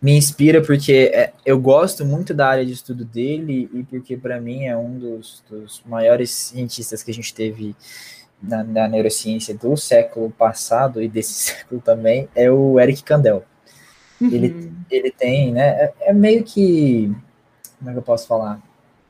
me 0.00 0.16
inspira 0.16 0.62
porque 0.62 1.10
é, 1.12 1.32
eu 1.44 1.58
gosto 1.58 2.04
muito 2.04 2.32
da 2.32 2.48
área 2.48 2.64
de 2.64 2.72
estudo 2.72 3.04
dele 3.04 3.68
e 3.74 3.82
porque 3.82 4.16
para 4.16 4.40
mim 4.40 4.66
é 4.66 4.76
um 4.76 4.96
dos, 4.96 5.42
dos, 5.50 5.82
maiores 5.84 6.30
cientistas 6.30 7.02
que 7.02 7.10
a 7.10 7.14
gente 7.14 7.34
teve 7.34 7.74
na, 8.40 8.62
na, 8.62 8.86
neurociência 8.86 9.52
do 9.52 9.76
século 9.76 10.30
passado 10.30 11.02
e 11.02 11.08
desse 11.08 11.32
século 11.52 11.80
também 11.80 12.28
é 12.34 12.48
o 12.50 12.78
Eric 12.78 13.02
Kandel. 13.02 13.44
Uhum. 14.20 14.30
Ele, 14.30 14.72
ele 14.90 15.10
tem, 15.10 15.52
né? 15.52 15.68
É, 15.68 15.94
é 16.00 16.12
meio 16.12 16.44
que 16.44 17.12
como 17.78 17.90
é 17.90 17.92
que 17.92 17.98
eu 17.98 18.02
posso 18.02 18.26
falar? 18.26 18.60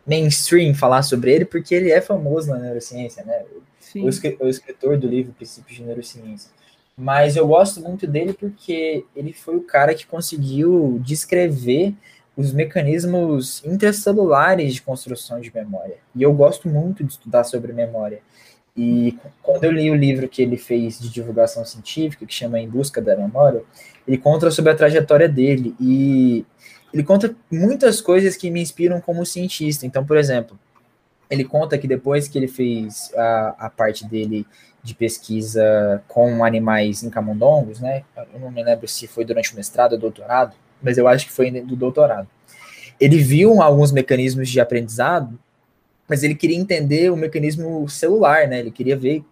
Mainstream 0.08 0.74
falar 0.74 1.02
sobre 1.02 1.32
ele, 1.32 1.44
porque 1.44 1.74
ele 1.74 1.90
é 1.90 2.00
famoso 2.00 2.48
na 2.48 2.58
neurociência, 2.58 3.22
né? 3.24 3.44
O, 4.00 4.06
o 4.44 4.48
escritor 4.48 4.96
do 4.96 5.06
livro 5.06 5.32
Princípios 5.32 5.76
de 5.76 5.84
Neurociência. 5.84 6.50
Mas 6.96 7.36
eu 7.36 7.46
gosto 7.46 7.80
muito 7.80 8.06
dele 8.06 8.32
porque 8.32 9.04
ele 9.14 9.32
foi 9.32 9.56
o 9.56 9.62
cara 9.62 9.94
que 9.94 10.06
conseguiu 10.06 10.98
descrever 11.04 11.94
os 12.36 12.52
mecanismos 12.52 13.62
intracelulares 13.64 14.74
de 14.74 14.82
construção 14.82 15.40
de 15.40 15.52
memória. 15.54 15.96
E 16.14 16.22
eu 16.22 16.32
gosto 16.32 16.68
muito 16.68 17.04
de 17.04 17.12
estudar 17.12 17.44
sobre 17.44 17.72
memória. 17.72 18.20
E 18.76 19.18
quando 19.42 19.64
eu 19.64 19.72
li 19.72 19.90
o 19.90 19.94
livro 19.94 20.28
que 20.28 20.40
ele 20.40 20.56
fez 20.56 21.00
de 21.00 21.08
divulgação 21.08 21.64
científica, 21.64 22.24
que 22.24 22.32
chama 22.32 22.60
Em 22.60 22.68
Busca 22.68 23.02
da 23.02 23.16
Memória, 23.16 23.62
ele 24.06 24.16
conta 24.16 24.50
sobre 24.52 24.70
a 24.70 24.76
trajetória 24.76 25.28
dele. 25.28 25.74
E 25.80 26.46
ele 26.92 27.02
conta 27.02 27.34
muitas 27.50 28.00
coisas 28.00 28.36
que 28.36 28.50
me 28.50 28.60
inspiram 28.60 29.00
como 29.00 29.24
cientista. 29.26 29.86
Então, 29.86 30.04
por 30.04 30.16
exemplo, 30.16 30.58
ele 31.30 31.44
conta 31.44 31.76
que 31.76 31.86
depois 31.86 32.28
que 32.28 32.38
ele 32.38 32.48
fez 32.48 33.12
a, 33.14 33.66
a 33.66 33.70
parte 33.70 34.06
dele 34.06 34.46
de 34.82 34.94
pesquisa 34.94 36.02
com 36.08 36.44
animais 36.44 37.02
em 37.02 37.10
camundongos, 37.10 37.80
né? 37.80 38.04
Eu 38.32 38.40
não 38.40 38.50
me 38.50 38.62
lembro 38.62 38.88
se 38.88 39.06
foi 39.06 39.24
durante 39.24 39.52
o 39.52 39.56
mestrado 39.56 39.92
ou 39.92 39.98
doutorado, 39.98 40.54
mas 40.82 40.96
eu 40.96 41.06
acho 41.06 41.26
que 41.26 41.32
foi 41.32 41.50
do 41.50 41.76
doutorado. 41.76 42.28
Ele 42.98 43.18
viu 43.18 43.60
alguns 43.60 43.92
mecanismos 43.92 44.48
de 44.48 44.60
aprendizado, 44.60 45.38
mas 46.08 46.22
ele 46.22 46.34
queria 46.34 46.56
entender 46.56 47.10
o 47.10 47.16
mecanismo 47.16 47.88
celular, 47.88 48.48
né? 48.48 48.60
Ele 48.60 48.70
queria 48.70 48.96
ver 48.96 49.22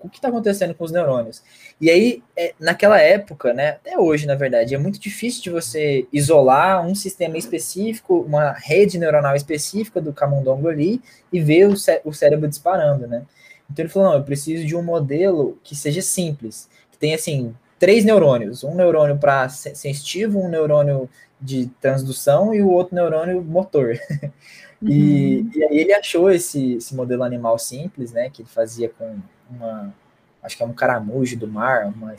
o 0.00 0.08
que 0.08 0.18
está 0.18 0.28
acontecendo 0.28 0.74
com 0.74 0.84
os 0.84 0.92
neurônios. 0.92 1.42
E 1.80 1.90
aí, 1.90 2.22
é, 2.36 2.54
naquela 2.60 3.00
época, 3.00 3.52
né, 3.52 3.70
até 3.70 3.98
hoje, 3.98 4.26
na 4.26 4.34
verdade, 4.34 4.74
é 4.74 4.78
muito 4.78 4.98
difícil 4.98 5.42
de 5.42 5.50
você 5.50 6.06
isolar 6.12 6.86
um 6.86 6.94
sistema 6.94 7.36
específico, 7.36 8.20
uma 8.20 8.52
rede 8.52 8.98
neuronal 8.98 9.34
específica 9.34 10.00
do 10.00 10.12
camundongo 10.12 10.68
ali 10.68 11.00
e 11.32 11.40
ver 11.40 11.66
o, 11.66 11.76
cé 11.76 12.00
o 12.04 12.12
cérebro 12.12 12.48
disparando, 12.48 13.06
né? 13.06 13.24
Então 13.70 13.84
ele 13.84 13.92
falou, 13.92 14.10
não, 14.10 14.16
eu 14.16 14.24
preciso 14.24 14.64
de 14.64 14.76
um 14.76 14.82
modelo 14.82 15.58
que 15.64 15.74
seja 15.74 16.00
simples, 16.00 16.68
que 16.90 16.98
tenha, 16.98 17.16
assim, 17.16 17.54
três 17.78 18.04
neurônios, 18.04 18.62
um 18.64 18.74
neurônio 18.74 19.18
para 19.18 19.48
sensitivo, 19.48 20.40
um 20.40 20.48
neurônio 20.48 21.08
de 21.40 21.66
transdução 21.80 22.54
e 22.54 22.62
o 22.62 22.70
outro 22.70 22.94
neurônio 22.94 23.42
motor. 23.42 23.98
e, 24.82 25.40
uhum. 25.40 25.50
e, 25.54 25.64
aí 25.64 25.78
ele 25.78 25.92
achou 25.92 26.30
esse, 26.30 26.74
esse 26.74 26.94
modelo 26.94 27.22
animal 27.22 27.58
simples, 27.58 28.12
né, 28.12 28.30
que 28.30 28.42
ele 28.42 28.48
fazia 28.48 28.88
com 28.88 29.18
uma, 29.50 29.94
acho 30.42 30.56
que 30.56 30.62
é 30.62 30.66
um 30.66 30.72
caramujo 30.72 31.36
do 31.36 31.48
mar, 31.48 31.92
uma, 31.94 32.14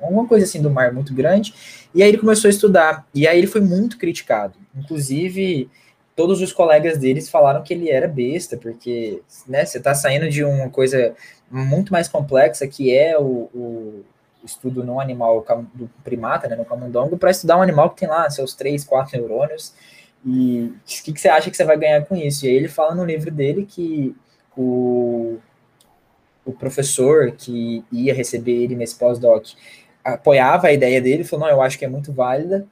alguma 0.00 0.26
coisa 0.26 0.44
assim 0.44 0.60
do 0.60 0.70
mar 0.70 0.92
muito 0.92 1.14
grande, 1.14 1.54
e 1.94 2.02
aí 2.02 2.08
ele 2.08 2.18
começou 2.18 2.48
a 2.48 2.50
estudar, 2.50 3.06
e 3.14 3.26
aí 3.26 3.38
ele 3.38 3.46
foi 3.46 3.60
muito 3.60 3.98
criticado, 3.98 4.58
inclusive 4.74 5.70
todos 6.14 6.42
os 6.42 6.52
colegas 6.52 6.98
deles 6.98 7.30
falaram 7.30 7.62
que 7.62 7.72
ele 7.72 7.90
era 7.90 8.06
besta, 8.06 8.56
porque 8.56 9.22
né, 9.46 9.64
você 9.64 9.78
está 9.78 9.94
saindo 9.94 10.28
de 10.28 10.44
uma 10.44 10.68
coisa 10.68 11.14
muito 11.50 11.92
mais 11.92 12.06
complexa, 12.06 12.66
que 12.66 12.94
é 12.94 13.18
o, 13.18 13.48
o 13.54 14.04
estudo 14.44 14.84
no 14.84 15.00
animal 15.00 15.44
do 15.74 15.90
primata, 16.04 16.48
né, 16.48 16.56
no 16.56 16.64
camundongo, 16.64 17.16
para 17.16 17.30
estudar 17.30 17.56
um 17.56 17.62
animal 17.62 17.90
que 17.90 18.00
tem 18.00 18.08
lá 18.08 18.28
seus 18.28 18.54
três, 18.54 18.84
quatro 18.84 19.18
neurônios, 19.18 19.74
e 20.24 20.72
o 20.76 20.80
que, 20.84 21.12
que, 21.12 21.20
você 21.20 21.28
acha 21.28 21.50
que 21.50 21.56
você 21.56 21.64
vai 21.64 21.76
ganhar 21.76 22.04
com 22.04 22.14
isso? 22.14 22.46
E 22.46 22.48
aí 22.48 22.54
ele 22.54 22.68
fala 22.68 22.94
no 22.94 23.04
livro 23.04 23.30
dele 23.30 23.66
que 23.66 24.14
o, 24.56 25.38
o 26.44 26.52
professor 26.52 27.32
que 27.32 27.84
ia 27.90 28.14
receber 28.14 28.64
ele 28.64 28.74
nesse 28.74 28.96
pós-doc 28.96 29.46
apoiava 30.04 30.68
a 30.68 30.72
ideia 30.72 31.00
dele, 31.00 31.24
falou, 31.24 31.46
não, 31.46 31.52
eu 31.52 31.62
acho 31.62 31.78
que 31.78 31.84
é 31.84 31.88
muito 31.88 32.12
válida, 32.12 32.66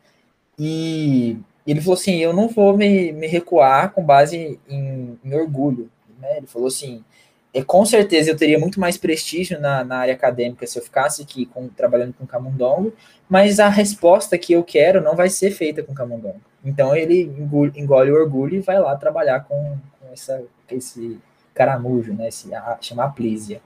e 0.59 1.39
ele 1.67 1.81
falou 1.81 1.95
assim, 1.95 2.17
eu 2.17 2.33
não 2.33 2.49
vou 2.49 2.77
me, 2.77 3.13
me 3.13 3.27
recuar 3.27 3.93
com 3.93 4.03
base 4.03 4.59
em, 4.69 5.19
em 5.25 5.35
orgulho, 5.35 5.91
né? 6.19 6.39
Ele 6.39 6.47
falou 6.47 6.69
assim, 6.69 7.05
é, 7.53 7.63
com 7.63 7.85
certeza 7.85 8.31
eu 8.31 8.37
teria 8.37 8.59
muito 8.59 8.79
mais 8.79 8.97
prestígio 8.97 9.61
na, 9.61 9.83
na 9.85 9.99
área 9.99 10.15
acadêmica 10.15 10.67
se 10.67 10.79
eu 10.79 10.83
ficasse 10.83 11.23
aqui 11.23 11.47
com, 11.47 11.69
trabalhando 11.69 12.15
com 12.15 12.27
camundongo, 12.27 12.93
mas 13.29 13.59
a 13.59 13.69
resposta 13.69 14.39
que 14.39 14.53
eu 14.53 14.63
quero 14.63 15.01
não 15.01 15.17
vai 15.17 15.29
ser 15.29 15.51
feita 15.51 15.83
com 15.83 15.95
camundongo. 15.95 16.41
Então 16.65 16.95
ele 16.95 17.23
engole, 17.23 17.73
engole 17.77 18.11
o 18.11 18.15
orgulho 18.15 18.57
e 18.57 18.61
vai 18.61 18.79
lá 18.79 18.95
trabalhar 18.97 19.41
com, 19.41 19.77
com 19.99 20.13
essa, 20.13 20.43
esse 20.71 21.19
caramujo, 21.61 22.15
né? 22.15 22.29
Esse, 22.29 22.55
a, 22.55 22.79
chama 22.81 23.05
Aplísia. 23.05 23.61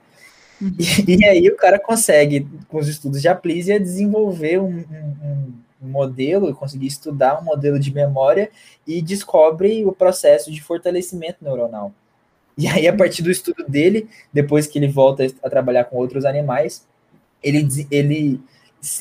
Uhum. 0.60 0.74
E, 1.06 1.16
e, 1.16 1.24
aí 1.24 1.48
o 1.48 1.56
cara 1.56 1.78
consegue, 1.78 2.48
com 2.68 2.78
os 2.78 2.88
estudos 2.88 3.22
de 3.22 3.28
Aplísia, 3.28 3.78
desenvolver 3.78 4.58
um, 4.58 4.78
um, 4.78 5.52
um 5.80 5.88
modelo, 5.88 6.52
conseguir 6.54 6.88
estudar 6.88 7.40
um 7.40 7.44
modelo 7.44 7.78
de 7.78 7.94
memória 7.94 8.50
e 8.84 9.00
descobre 9.00 9.84
o 9.84 9.92
processo 9.92 10.50
de 10.50 10.60
fortalecimento 10.60 11.38
neuronal. 11.40 11.92
E 12.58 12.66
aí, 12.66 12.88
a 12.88 12.96
partir 12.96 13.22
do 13.22 13.30
estudo 13.30 13.64
dele, 13.68 14.08
depois 14.32 14.66
que 14.66 14.78
ele 14.78 14.88
volta 14.88 15.26
a 15.42 15.50
trabalhar 15.50 15.84
com 15.84 15.96
outros 15.96 16.24
animais, 16.24 16.86
ele, 17.42 17.66
ele 17.90 18.40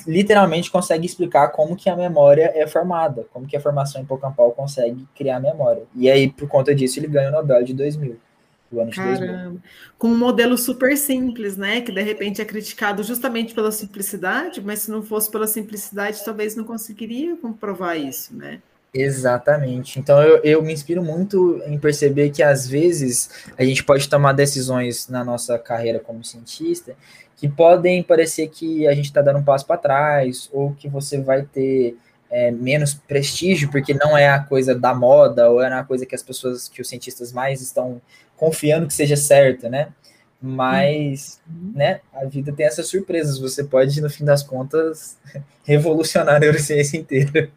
literalmente 0.07 0.71
consegue 0.71 1.05
explicar 1.05 1.49
como 1.49 1.75
que 1.75 1.89
a 1.89 1.95
memória 1.95 2.51
é 2.55 2.65
formada, 2.67 3.25
como 3.31 3.47
que 3.47 3.57
a 3.57 3.61
formação 3.61 4.01
hipocampal 4.01 4.51
consegue 4.51 5.07
criar 5.15 5.39
memória. 5.39 5.83
E 5.95 6.09
aí, 6.09 6.29
por 6.29 6.47
conta 6.47 6.73
disso, 6.75 6.99
ele 6.99 7.07
ganha 7.07 7.29
o 7.29 7.31
Nobel 7.31 7.63
de 7.63 7.73
2000 7.73 8.17
do 8.73 8.81
ano 8.81 8.91
Caramba. 8.91 9.19
de 9.19 9.27
2000. 9.27 9.61
Com 9.97 10.07
um 10.07 10.17
modelo 10.17 10.57
super 10.57 10.97
simples, 10.97 11.55
né? 11.55 11.81
Que 11.81 11.91
de 11.91 12.01
repente 12.01 12.41
é 12.41 12.45
criticado 12.45 13.03
justamente 13.03 13.53
pela 13.53 13.71
simplicidade, 13.71 14.61
mas 14.61 14.79
se 14.79 14.91
não 14.91 15.03
fosse 15.03 15.29
pela 15.29 15.47
simplicidade, 15.47 16.23
talvez 16.25 16.55
não 16.55 16.63
conseguiria 16.63 17.37
comprovar 17.37 17.97
isso, 17.97 18.35
né? 18.35 18.59
Exatamente. 18.93 19.99
Então 19.99 20.21
eu, 20.21 20.39
eu 20.43 20.61
me 20.61 20.71
inspiro 20.71 21.03
muito 21.03 21.61
em 21.65 21.79
perceber 21.79 22.29
que 22.29 22.43
às 22.43 22.67
vezes 22.67 23.29
a 23.57 23.63
gente 23.63 23.83
pode 23.83 24.07
tomar 24.07 24.33
decisões 24.33 25.07
na 25.07 25.23
nossa 25.23 25.57
carreira 25.57 25.99
como 25.99 26.23
cientista 26.23 26.95
que 27.35 27.49
podem 27.49 28.01
parecer 28.03 28.47
que 28.47 28.87
a 28.87 28.93
gente 28.93 29.05
está 29.05 29.21
dando 29.21 29.39
um 29.39 29.43
passo 29.43 29.65
para 29.65 29.77
trás 29.77 30.49
ou 30.53 30.73
que 30.73 30.87
você 30.87 31.19
vai 31.19 31.41
ter 31.43 31.97
é, 32.29 32.51
menos 32.51 32.93
prestígio 32.93 33.69
porque 33.69 33.93
não 33.93 34.17
é 34.17 34.29
a 34.29 34.39
coisa 34.39 34.73
da 34.73 34.93
moda 34.93 35.49
ou 35.49 35.61
é 35.61 35.71
a 35.71 35.83
coisa 35.83 36.05
que 36.05 36.15
as 36.15 36.23
pessoas, 36.23 36.69
que 36.69 36.81
os 36.81 36.87
cientistas 36.87 37.31
mais 37.31 37.61
estão 37.61 38.01
confiando 38.37 38.87
que 38.87 38.93
seja 38.93 39.15
certa, 39.15 39.69
né? 39.69 39.93
Mas, 40.41 41.41
uhum. 41.47 41.71
né, 41.73 42.01
a 42.13 42.25
vida 42.25 42.51
tem 42.51 42.65
essas 42.65 42.87
surpresas. 42.87 43.39
Você 43.39 43.63
pode, 43.63 44.01
no 44.01 44.09
fim 44.09 44.25
das 44.25 44.43
contas, 44.43 45.17
revolucionar 45.63 46.35
a 46.35 46.39
neurociência 46.39 46.97
inteira. 46.97 47.49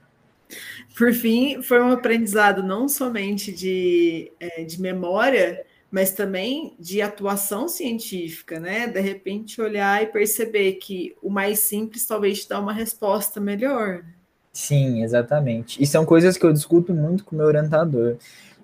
Por 0.97 1.13
fim, 1.13 1.61
foi 1.61 1.83
um 1.83 1.91
aprendizado 1.91 2.63
não 2.63 2.89
somente 2.89 3.53
de, 3.53 4.31
é, 4.39 4.63
de 4.63 4.81
memória, 4.81 5.65
mas 5.91 6.13
também 6.13 6.75
de 6.79 7.03
atuação 7.03 7.69
científica, 7.69 8.61
né? 8.61 8.87
De 8.87 9.01
repente 9.01 9.61
olhar 9.61 10.03
e 10.03 10.07
perceber 10.07 10.75
que 10.75 11.15
o 11.23 11.29
mais 11.29 11.59
simples 11.59 12.07
talvez 12.07 12.43
te 12.43 12.49
dá 12.49 12.61
uma 12.61 12.73
resposta 12.73 13.41
melhor. 13.41 14.05
Sim, 14.53 15.03
exatamente. 15.03 15.83
E 15.83 15.87
são 15.87 16.07
coisas 16.07 16.39
que 16.39 16.47
eu 16.47 16.53
discuto 16.53 16.95
muito 16.95 17.25
com 17.25 17.35
o 17.35 17.39
meu 17.39 17.47
orientador. 17.47 18.17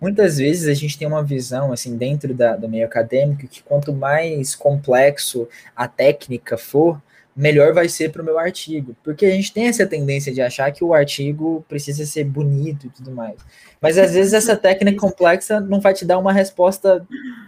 Muitas 0.03 0.39
vezes 0.39 0.67
a 0.67 0.75
gente 0.75 0.99
tem 0.99 1.07
uma 1.07 1.23
visão, 1.23 1.73
assim, 1.73 1.97
dentro 1.97 2.35
da, 2.35 2.57
do 2.57 2.69
meio 2.69 2.85
acadêmico, 2.85 3.47
que 3.47 3.63
quanto 3.63 3.93
mais 3.93 4.53
complexo 4.53 5.49
a 5.77 5.87
técnica 5.87 6.59
for, 6.59 7.01
melhor 7.37 7.73
vai 7.73 7.89
ser 7.89 8.11
para 8.11 8.21
o 8.21 8.25
meu 8.25 8.37
artigo. 8.37 8.97
Porque 9.05 9.25
a 9.25 9.31
gente 9.31 9.53
tem 9.53 9.69
essa 9.69 9.87
tendência 9.87 10.35
de 10.35 10.43
achar 10.43 10.73
que 10.73 10.83
o 10.83 10.93
artigo 10.93 11.65
precisa 11.69 12.05
ser 12.05 12.25
bonito 12.25 12.89
e 12.89 12.91
tudo 12.91 13.13
mais. 13.13 13.37
Mas 13.81 13.97
às 13.97 14.13
vezes 14.13 14.33
essa 14.33 14.57
técnica 14.57 14.99
complexa 14.99 15.61
não 15.61 15.81
vai 15.81 15.95
te 15.95 16.05
dar 16.05 16.19
uma 16.19 16.33
resposta 16.33 17.07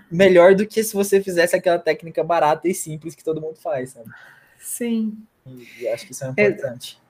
melhor 0.09 0.55
do 0.55 0.65
que 0.65 0.85
se 0.85 0.95
você 0.95 1.21
fizesse 1.21 1.57
aquela 1.57 1.81
técnica 1.81 2.23
barata 2.23 2.69
e 2.69 2.75
simples 2.75 3.17
que 3.17 3.25
todo 3.25 3.41
mundo 3.41 3.57
faz, 3.57 3.91
sabe? 3.91 4.09
Sim. 4.61 5.19
E 5.81 5.89
acho 5.89 6.07
que 6.07 6.13
isso 6.13 6.25
é 6.25 6.29
importante. 6.29 7.03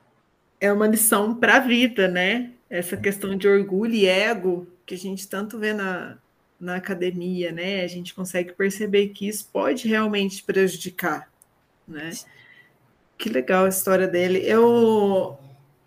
É, 0.58 0.68
é 0.68 0.72
uma 0.72 0.86
lição 0.86 1.34
para 1.34 1.56
a 1.56 1.60
vida, 1.60 2.08
né? 2.08 2.50
Essa 2.70 2.96
questão 2.96 3.36
de 3.36 3.46
orgulho 3.46 3.92
e 3.92 4.06
ego 4.06 4.66
que 4.86 4.94
a 4.94 4.98
gente 4.98 5.28
tanto 5.28 5.58
vê 5.58 5.72
na, 5.72 6.18
na 6.60 6.76
academia, 6.76 7.52
né? 7.52 7.82
A 7.82 7.88
gente 7.88 8.14
consegue 8.14 8.52
perceber 8.52 9.08
que 9.08 9.28
isso 9.28 9.48
pode 9.52 9.88
realmente 9.88 10.42
prejudicar, 10.42 11.28
né? 11.86 12.10
Que 13.16 13.28
legal 13.28 13.64
a 13.64 13.68
história 13.68 14.08
dele. 14.08 14.40
Eu 14.44 15.38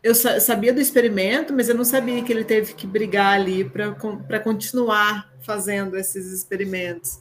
eu 0.04 0.16
sabia 0.16 0.72
do 0.72 0.80
experimento, 0.80 1.54
mas 1.54 1.68
eu 1.68 1.76
não 1.76 1.84
sabia 1.84 2.24
que 2.24 2.32
ele 2.32 2.46
teve 2.46 2.74
que 2.74 2.88
brigar 2.88 3.34
ali 3.34 3.66
para 3.66 4.40
continuar 4.40 5.30
fazendo 5.42 5.98
esses 5.98 6.32
experimentos. 6.32 7.20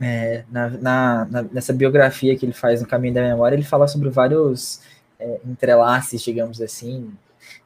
É, 0.00 0.44
na, 0.50 0.68
na, 0.68 1.24
na, 1.24 1.42
nessa 1.42 1.72
biografia 1.72 2.36
que 2.36 2.44
ele 2.44 2.52
faz 2.52 2.82
no 2.82 2.86
Caminho 2.86 3.14
da 3.14 3.22
Memória, 3.22 3.56
ele 3.56 3.64
fala 3.64 3.88
sobre 3.88 4.10
vários 4.10 4.82
é, 5.18 5.40
entrelaces, 5.46 6.20
digamos 6.20 6.60
assim. 6.60 7.10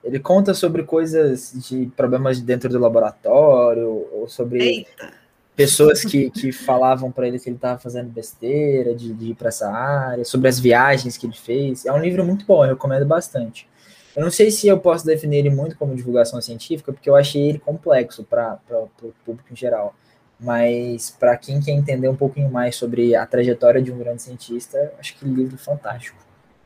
Ele 0.02 0.18
conta 0.18 0.54
sobre 0.54 0.82
coisas 0.82 1.52
de 1.68 1.90
problemas 1.96 2.40
dentro 2.40 2.68
do 2.68 2.78
laboratório, 2.78 4.08
ou 4.12 4.28
sobre 4.28 4.62
Eita 4.62 5.20
pessoas 5.60 6.02
que, 6.02 6.30
que 6.30 6.52
falavam 6.52 7.12
para 7.12 7.28
ele 7.28 7.38
que 7.38 7.46
ele 7.46 7.56
estava 7.56 7.78
fazendo 7.78 8.08
besteira, 8.08 8.94
de, 8.94 9.12
de 9.12 9.32
ir 9.32 9.34
para 9.34 9.48
essa 9.48 9.70
área, 9.70 10.24
sobre 10.24 10.48
as 10.48 10.58
viagens 10.58 11.18
que 11.18 11.26
ele 11.26 11.36
fez. 11.36 11.84
É 11.84 11.92
um 11.92 11.98
livro 11.98 12.24
muito 12.24 12.46
bom, 12.46 12.64
eu 12.64 12.70
recomendo 12.70 13.04
bastante. 13.04 13.68
Eu 14.16 14.22
não 14.22 14.30
sei 14.30 14.50
se 14.50 14.66
eu 14.66 14.78
posso 14.78 15.04
definir 15.04 15.38
ele 15.38 15.50
muito 15.50 15.76
como 15.76 15.94
divulgação 15.94 16.40
científica, 16.40 16.92
porque 16.92 17.10
eu 17.10 17.14
achei 17.14 17.50
ele 17.50 17.58
complexo 17.58 18.24
para 18.24 18.58
o 18.72 19.12
público 19.22 19.52
em 19.52 19.56
geral. 19.56 19.94
Mas 20.38 21.10
para 21.10 21.36
quem 21.36 21.60
quer 21.60 21.72
entender 21.72 22.08
um 22.08 22.16
pouquinho 22.16 22.50
mais 22.50 22.74
sobre 22.76 23.14
a 23.14 23.26
trajetória 23.26 23.82
de 23.82 23.92
um 23.92 23.98
grande 23.98 24.22
cientista, 24.22 24.94
acho 24.98 25.14
que 25.16 25.26
o 25.26 25.28
livro 25.28 25.56
é 25.56 25.58
fantástico. 25.58 26.16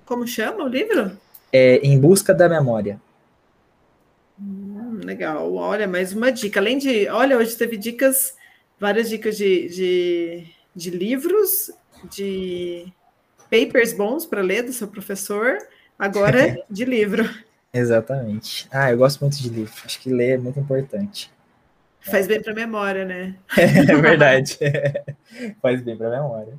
Como 0.06 0.24
chama 0.24 0.62
o 0.62 0.68
livro? 0.68 1.18
É 1.52 1.78
Em 1.78 1.98
Busca 1.98 2.32
da 2.32 2.48
Memória. 2.48 3.00
Hum, 4.40 5.00
legal. 5.04 5.52
Olha, 5.54 5.86
mais 5.86 6.12
uma 6.12 6.30
dica. 6.32 6.60
Além 6.60 6.78
de. 6.78 7.08
Olha, 7.08 7.36
hoje 7.36 7.56
teve 7.56 7.76
dicas 7.76 8.36
várias 8.78 9.08
dicas 9.08 9.36
de, 9.36 9.68
de, 9.68 10.46
de 10.74 10.90
livros, 10.90 11.70
de 12.10 12.92
papers 13.50 13.92
bons 13.92 14.26
para 14.26 14.42
ler 14.42 14.62
do 14.62 14.72
seu 14.72 14.88
professor, 14.88 15.58
agora 15.98 16.58
de 16.68 16.84
livro. 16.84 17.28
Exatamente. 17.72 18.68
Ah, 18.70 18.90
eu 18.90 18.98
gosto 18.98 19.20
muito 19.20 19.40
de 19.40 19.48
livro. 19.48 19.74
Acho 19.84 20.00
que 20.00 20.10
ler 20.10 20.34
é 20.34 20.38
muito 20.38 20.60
importante. 20.60 21.30
Faz 22.00 22.26
bem 22.26 22.40
para 22.42 22.52
a 22.52 22.54
memória, 22.54 23.04
né? 23.04 23.34
É 23.56 23.96
verdade. 23.96 24.58
Faz 25.62 25.80
bem 25.82 25.96
para 25.96 26.08
a 26.08 26.22
memória. 26.22 26.54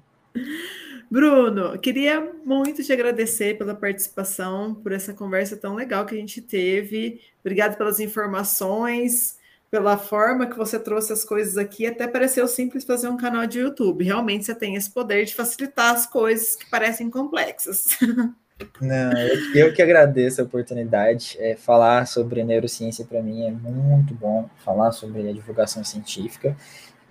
Bruno, 1.10 1.78
queria 1.80 2.34
muito 2.44 2.84
te 2.84 2.92
agradecer 2.92 3.58
pela 3.58 3.76
participação, 3.76 4.76
por 4.76 4.92
essa 4.92 5.14
conversa 5.14 5.56
tão 5.56 5.76
legal 5.76 6.06
que 6.06 6.16
a 6.16 6.18
gente 6.18 6.42
teve. 6.42 7.22
Obrigado 7.42 7.78
pelas 7.78 8.00
informações 8.00 9.38
pela 9.76 9.98
forma 9.98 10.48
que 10.48 10.58
você 10.58 10.80
trouxe 10.80 11.12
as 11.12 11.26
coisas 11.26 11.58
aqui, 11.58 11.86
até 11.86 12.08
pareceu 12.08 12.48
simples 12.48 12.86
fazer 12.86 13.10
um 13.10 13.18
canal 13.18 13.46
de 13.46 13.60
YouTube. 13.60 14.06
Realmente 14.06 14.46
você 14.46 14.56
tem 14.56 14.76
esse 14.76 14.90
poder 14.90 15.26
de 15.26 15.36
facilitar 15.36 15.94
as 15.94 16.06
coisas 16.06 16.56
que 16.56 16.70
parecem 16.70 17.10
complexas. 17.10 17.84
Não, 18.80 19.12
eu, 19.54 19.74
que 19.74 19.82
agradeço 19.82 20.40
a 20.40 20.46
oportunidade. 20.46 21.36
É, 21.40 21.58
falar 21.58 22.08
sobre 22.08 22.42
neurociência 22.42 23.04
para 23.04 23.22
mim 23.22 23.46
é 23.46 23.52
muito 23.52 24.14
bom. 24.14 24.50
Falar 24.64 24.94
sobre 24.94 25.28
a 25.28 25.34
divulgação 25.34 25.84
científica. 25.84 26.56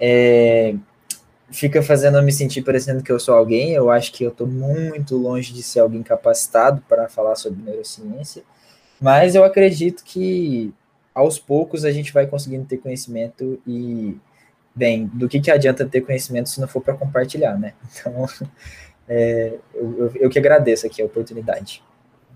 É, 0.01 0.75
fica 1.51 1.83
fazendo 1.83 2.19
eu 2.19 2.23
me 2.23 2.33
sentir 2.33 2.63
parecendo 2.63 3.03
que 3.03 3.13
eu 3.13 3.21
sou 3.21 3.35
alguém. 3.35 3.73
Eu 3.73 3.91
acho 3.91 4.13
que 4.13 4.25
eu 4.25 4.31
estou 4.31 4.47
muito 4.47 5.17
longe 5.17 5.53
de 5.53 5.63
ser 5.63 5.81
alguém 5.81 6.03
capacitado 6.03 6.83
para 6.89 7.09
falar 7.09 7.37
sobre 7.37 7.63
neurociência. 7.63 8.43
Mas 9.01 9.35
eu 9.35 9.45
acredito 9.45 10.03
que 10.05 10.73
aos 11.15 11.39
poucos 11.39 11.85
a 11.85 11.93
gente 11.93 12.13
vai 12.13 12.27
conseguindo 12.27 12.65
ter 12.65 12.79
conhecimento 12.79 13.61
e, 13.67 14.17
bem, 14.75 15.07
do 15.13 15.29
que, 15.29 15.41
que 15.41 15.51
adianta 15.51 15.87
ter 15.87 16.01
conhecimento 16.01 16.49
se 16.49 16.61
não 16.61 16.67
for 16.67 16.83
para 16.83 16.95
compartilhar, 16.95 17.59
né? 17.59 17.75
Então, 17.93 18.27
é, 19.09 19.59
eu, 19.75 20.13
eu, 20.17 20.31
que 20.31 20.39
agradeço 20.39 20.87
aqui 20.87 21.01
a 21.01 21.07
oportunidade. 21.07 21.83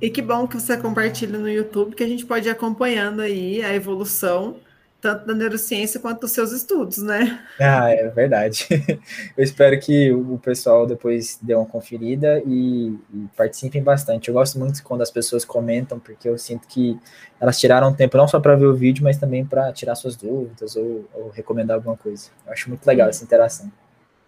E 0.01 0.09
que 0.11 0.23
bom 0.23 0.47
que 0.47 0.55
você 0.55 0.77
compartilha 0.77 1.39
no 1.39 1.49
YouTube, 1.49 1.97
que 1.97 2.05
a 2.05 2.09
gente 2.09 2.25
pode 2.25 2.47
ir 2.47 2.53
acompanhando 2.53 3.21
aí 3.21 3.63
a 3.63 3.75
evolução 3.75 4.57
tanto 5.01 5.27
da 5.27 5.35
neurociência 5.35 6.01
quanto 6.01 6.23
dos 6.23 6.33
seus 6.33 6.51
estudos, 6.53 6.99
né? 6.99 7.45
Ah, 7.61 7.91
é 7.91 8.09
verdade. 8.09 8.67
Eu 9.37 9.45
espero 9.45 9.79
que 9.79 10.13
o 10.13 10.39
pessoal 10.39 10.87
depois 10.87 11.39
dê 11.41 11.55
uma 11.55 11.67
conferida 11.67 12.43
e, 12.45 12.89
e, 13.15 13.29
participem 13.37 13.83
bastante. 13.83 14.29
Eu 14.29 14.35
gosto 14.35 14.59
muito 14.59 14.83
quando 14.83 15.03
as 15.03 15.11
pessoas 15.11 15.45
comentam, 15.45 16.01
porque 16.01 16.29
eu 16.29 16.37
sinto 16.37 16.67
que 16.67 16.99
elas 17.41 17.59
tiraram 17.59 17.95
tempo 17.95 18.17
não 18.17 18.27
só 18.27 18.41
para 18.41 18.57
ver 18.57 18.67
o 18.67 18.75
vídeo, 18.75 19.05
mas 19.05 19.17
também 19.17 19.45
para 19.45 19.73
tirar 19.73 19.95
suas 19.95 20.17
dúvidas 20.17 20.75
ou, 20.75 21.09
ou, 21.15 21.31
recomendar 21.31 21.77
alguma 21.77 21.97
coisa. 21.97 22.31
Eu 22.45 22.53
acho 22.53 22.69
muito 22.69 22.85
legal 22.85 23.09
essa 23.09 23.23
interação. 23.23 23.71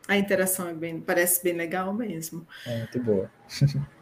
A 0.07 0.17
interação 0.17 0.69
é 0.69 0.73
bem, 0.73 1.01
parece 1.01 1.43
bem 1.43 1.55
legal 1.55 1.93
mesmo. 1.93 2.47
É 2.67 2.79
muito 2.79 3.01
boa. 3.01 3.31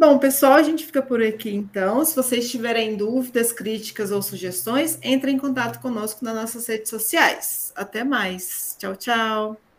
Bom, 0.00 0.18
pessoal, 0.18 0.54
a 0.54 0.62
gente 0.62 0.86
fica 0.86 1.02
por 1.02 1.22
aqui 1.22 1.50
então. 1.54 2.02
Se 2.06 2.16
vocês 2.16 2.50
tiverem 2.50 2.96
dúvidas, 2.96 3.52
críticas 3.52 4.10
ou 4.10 4.22
sugestões, 4.22 4.98
entrem 5.02 5.34
em 5.34 5.38
contato 5.38 5.78
conosco 5.78 6.24
nas 6.24 6.34
nossas 6.34 6.66
redes 6.66 6.88
sociais. 6.88 7.70
Até 7.76 8.02
mais. 8.02 8.74
Tchau, 8.78 8.96
tchau. 8.96 9.69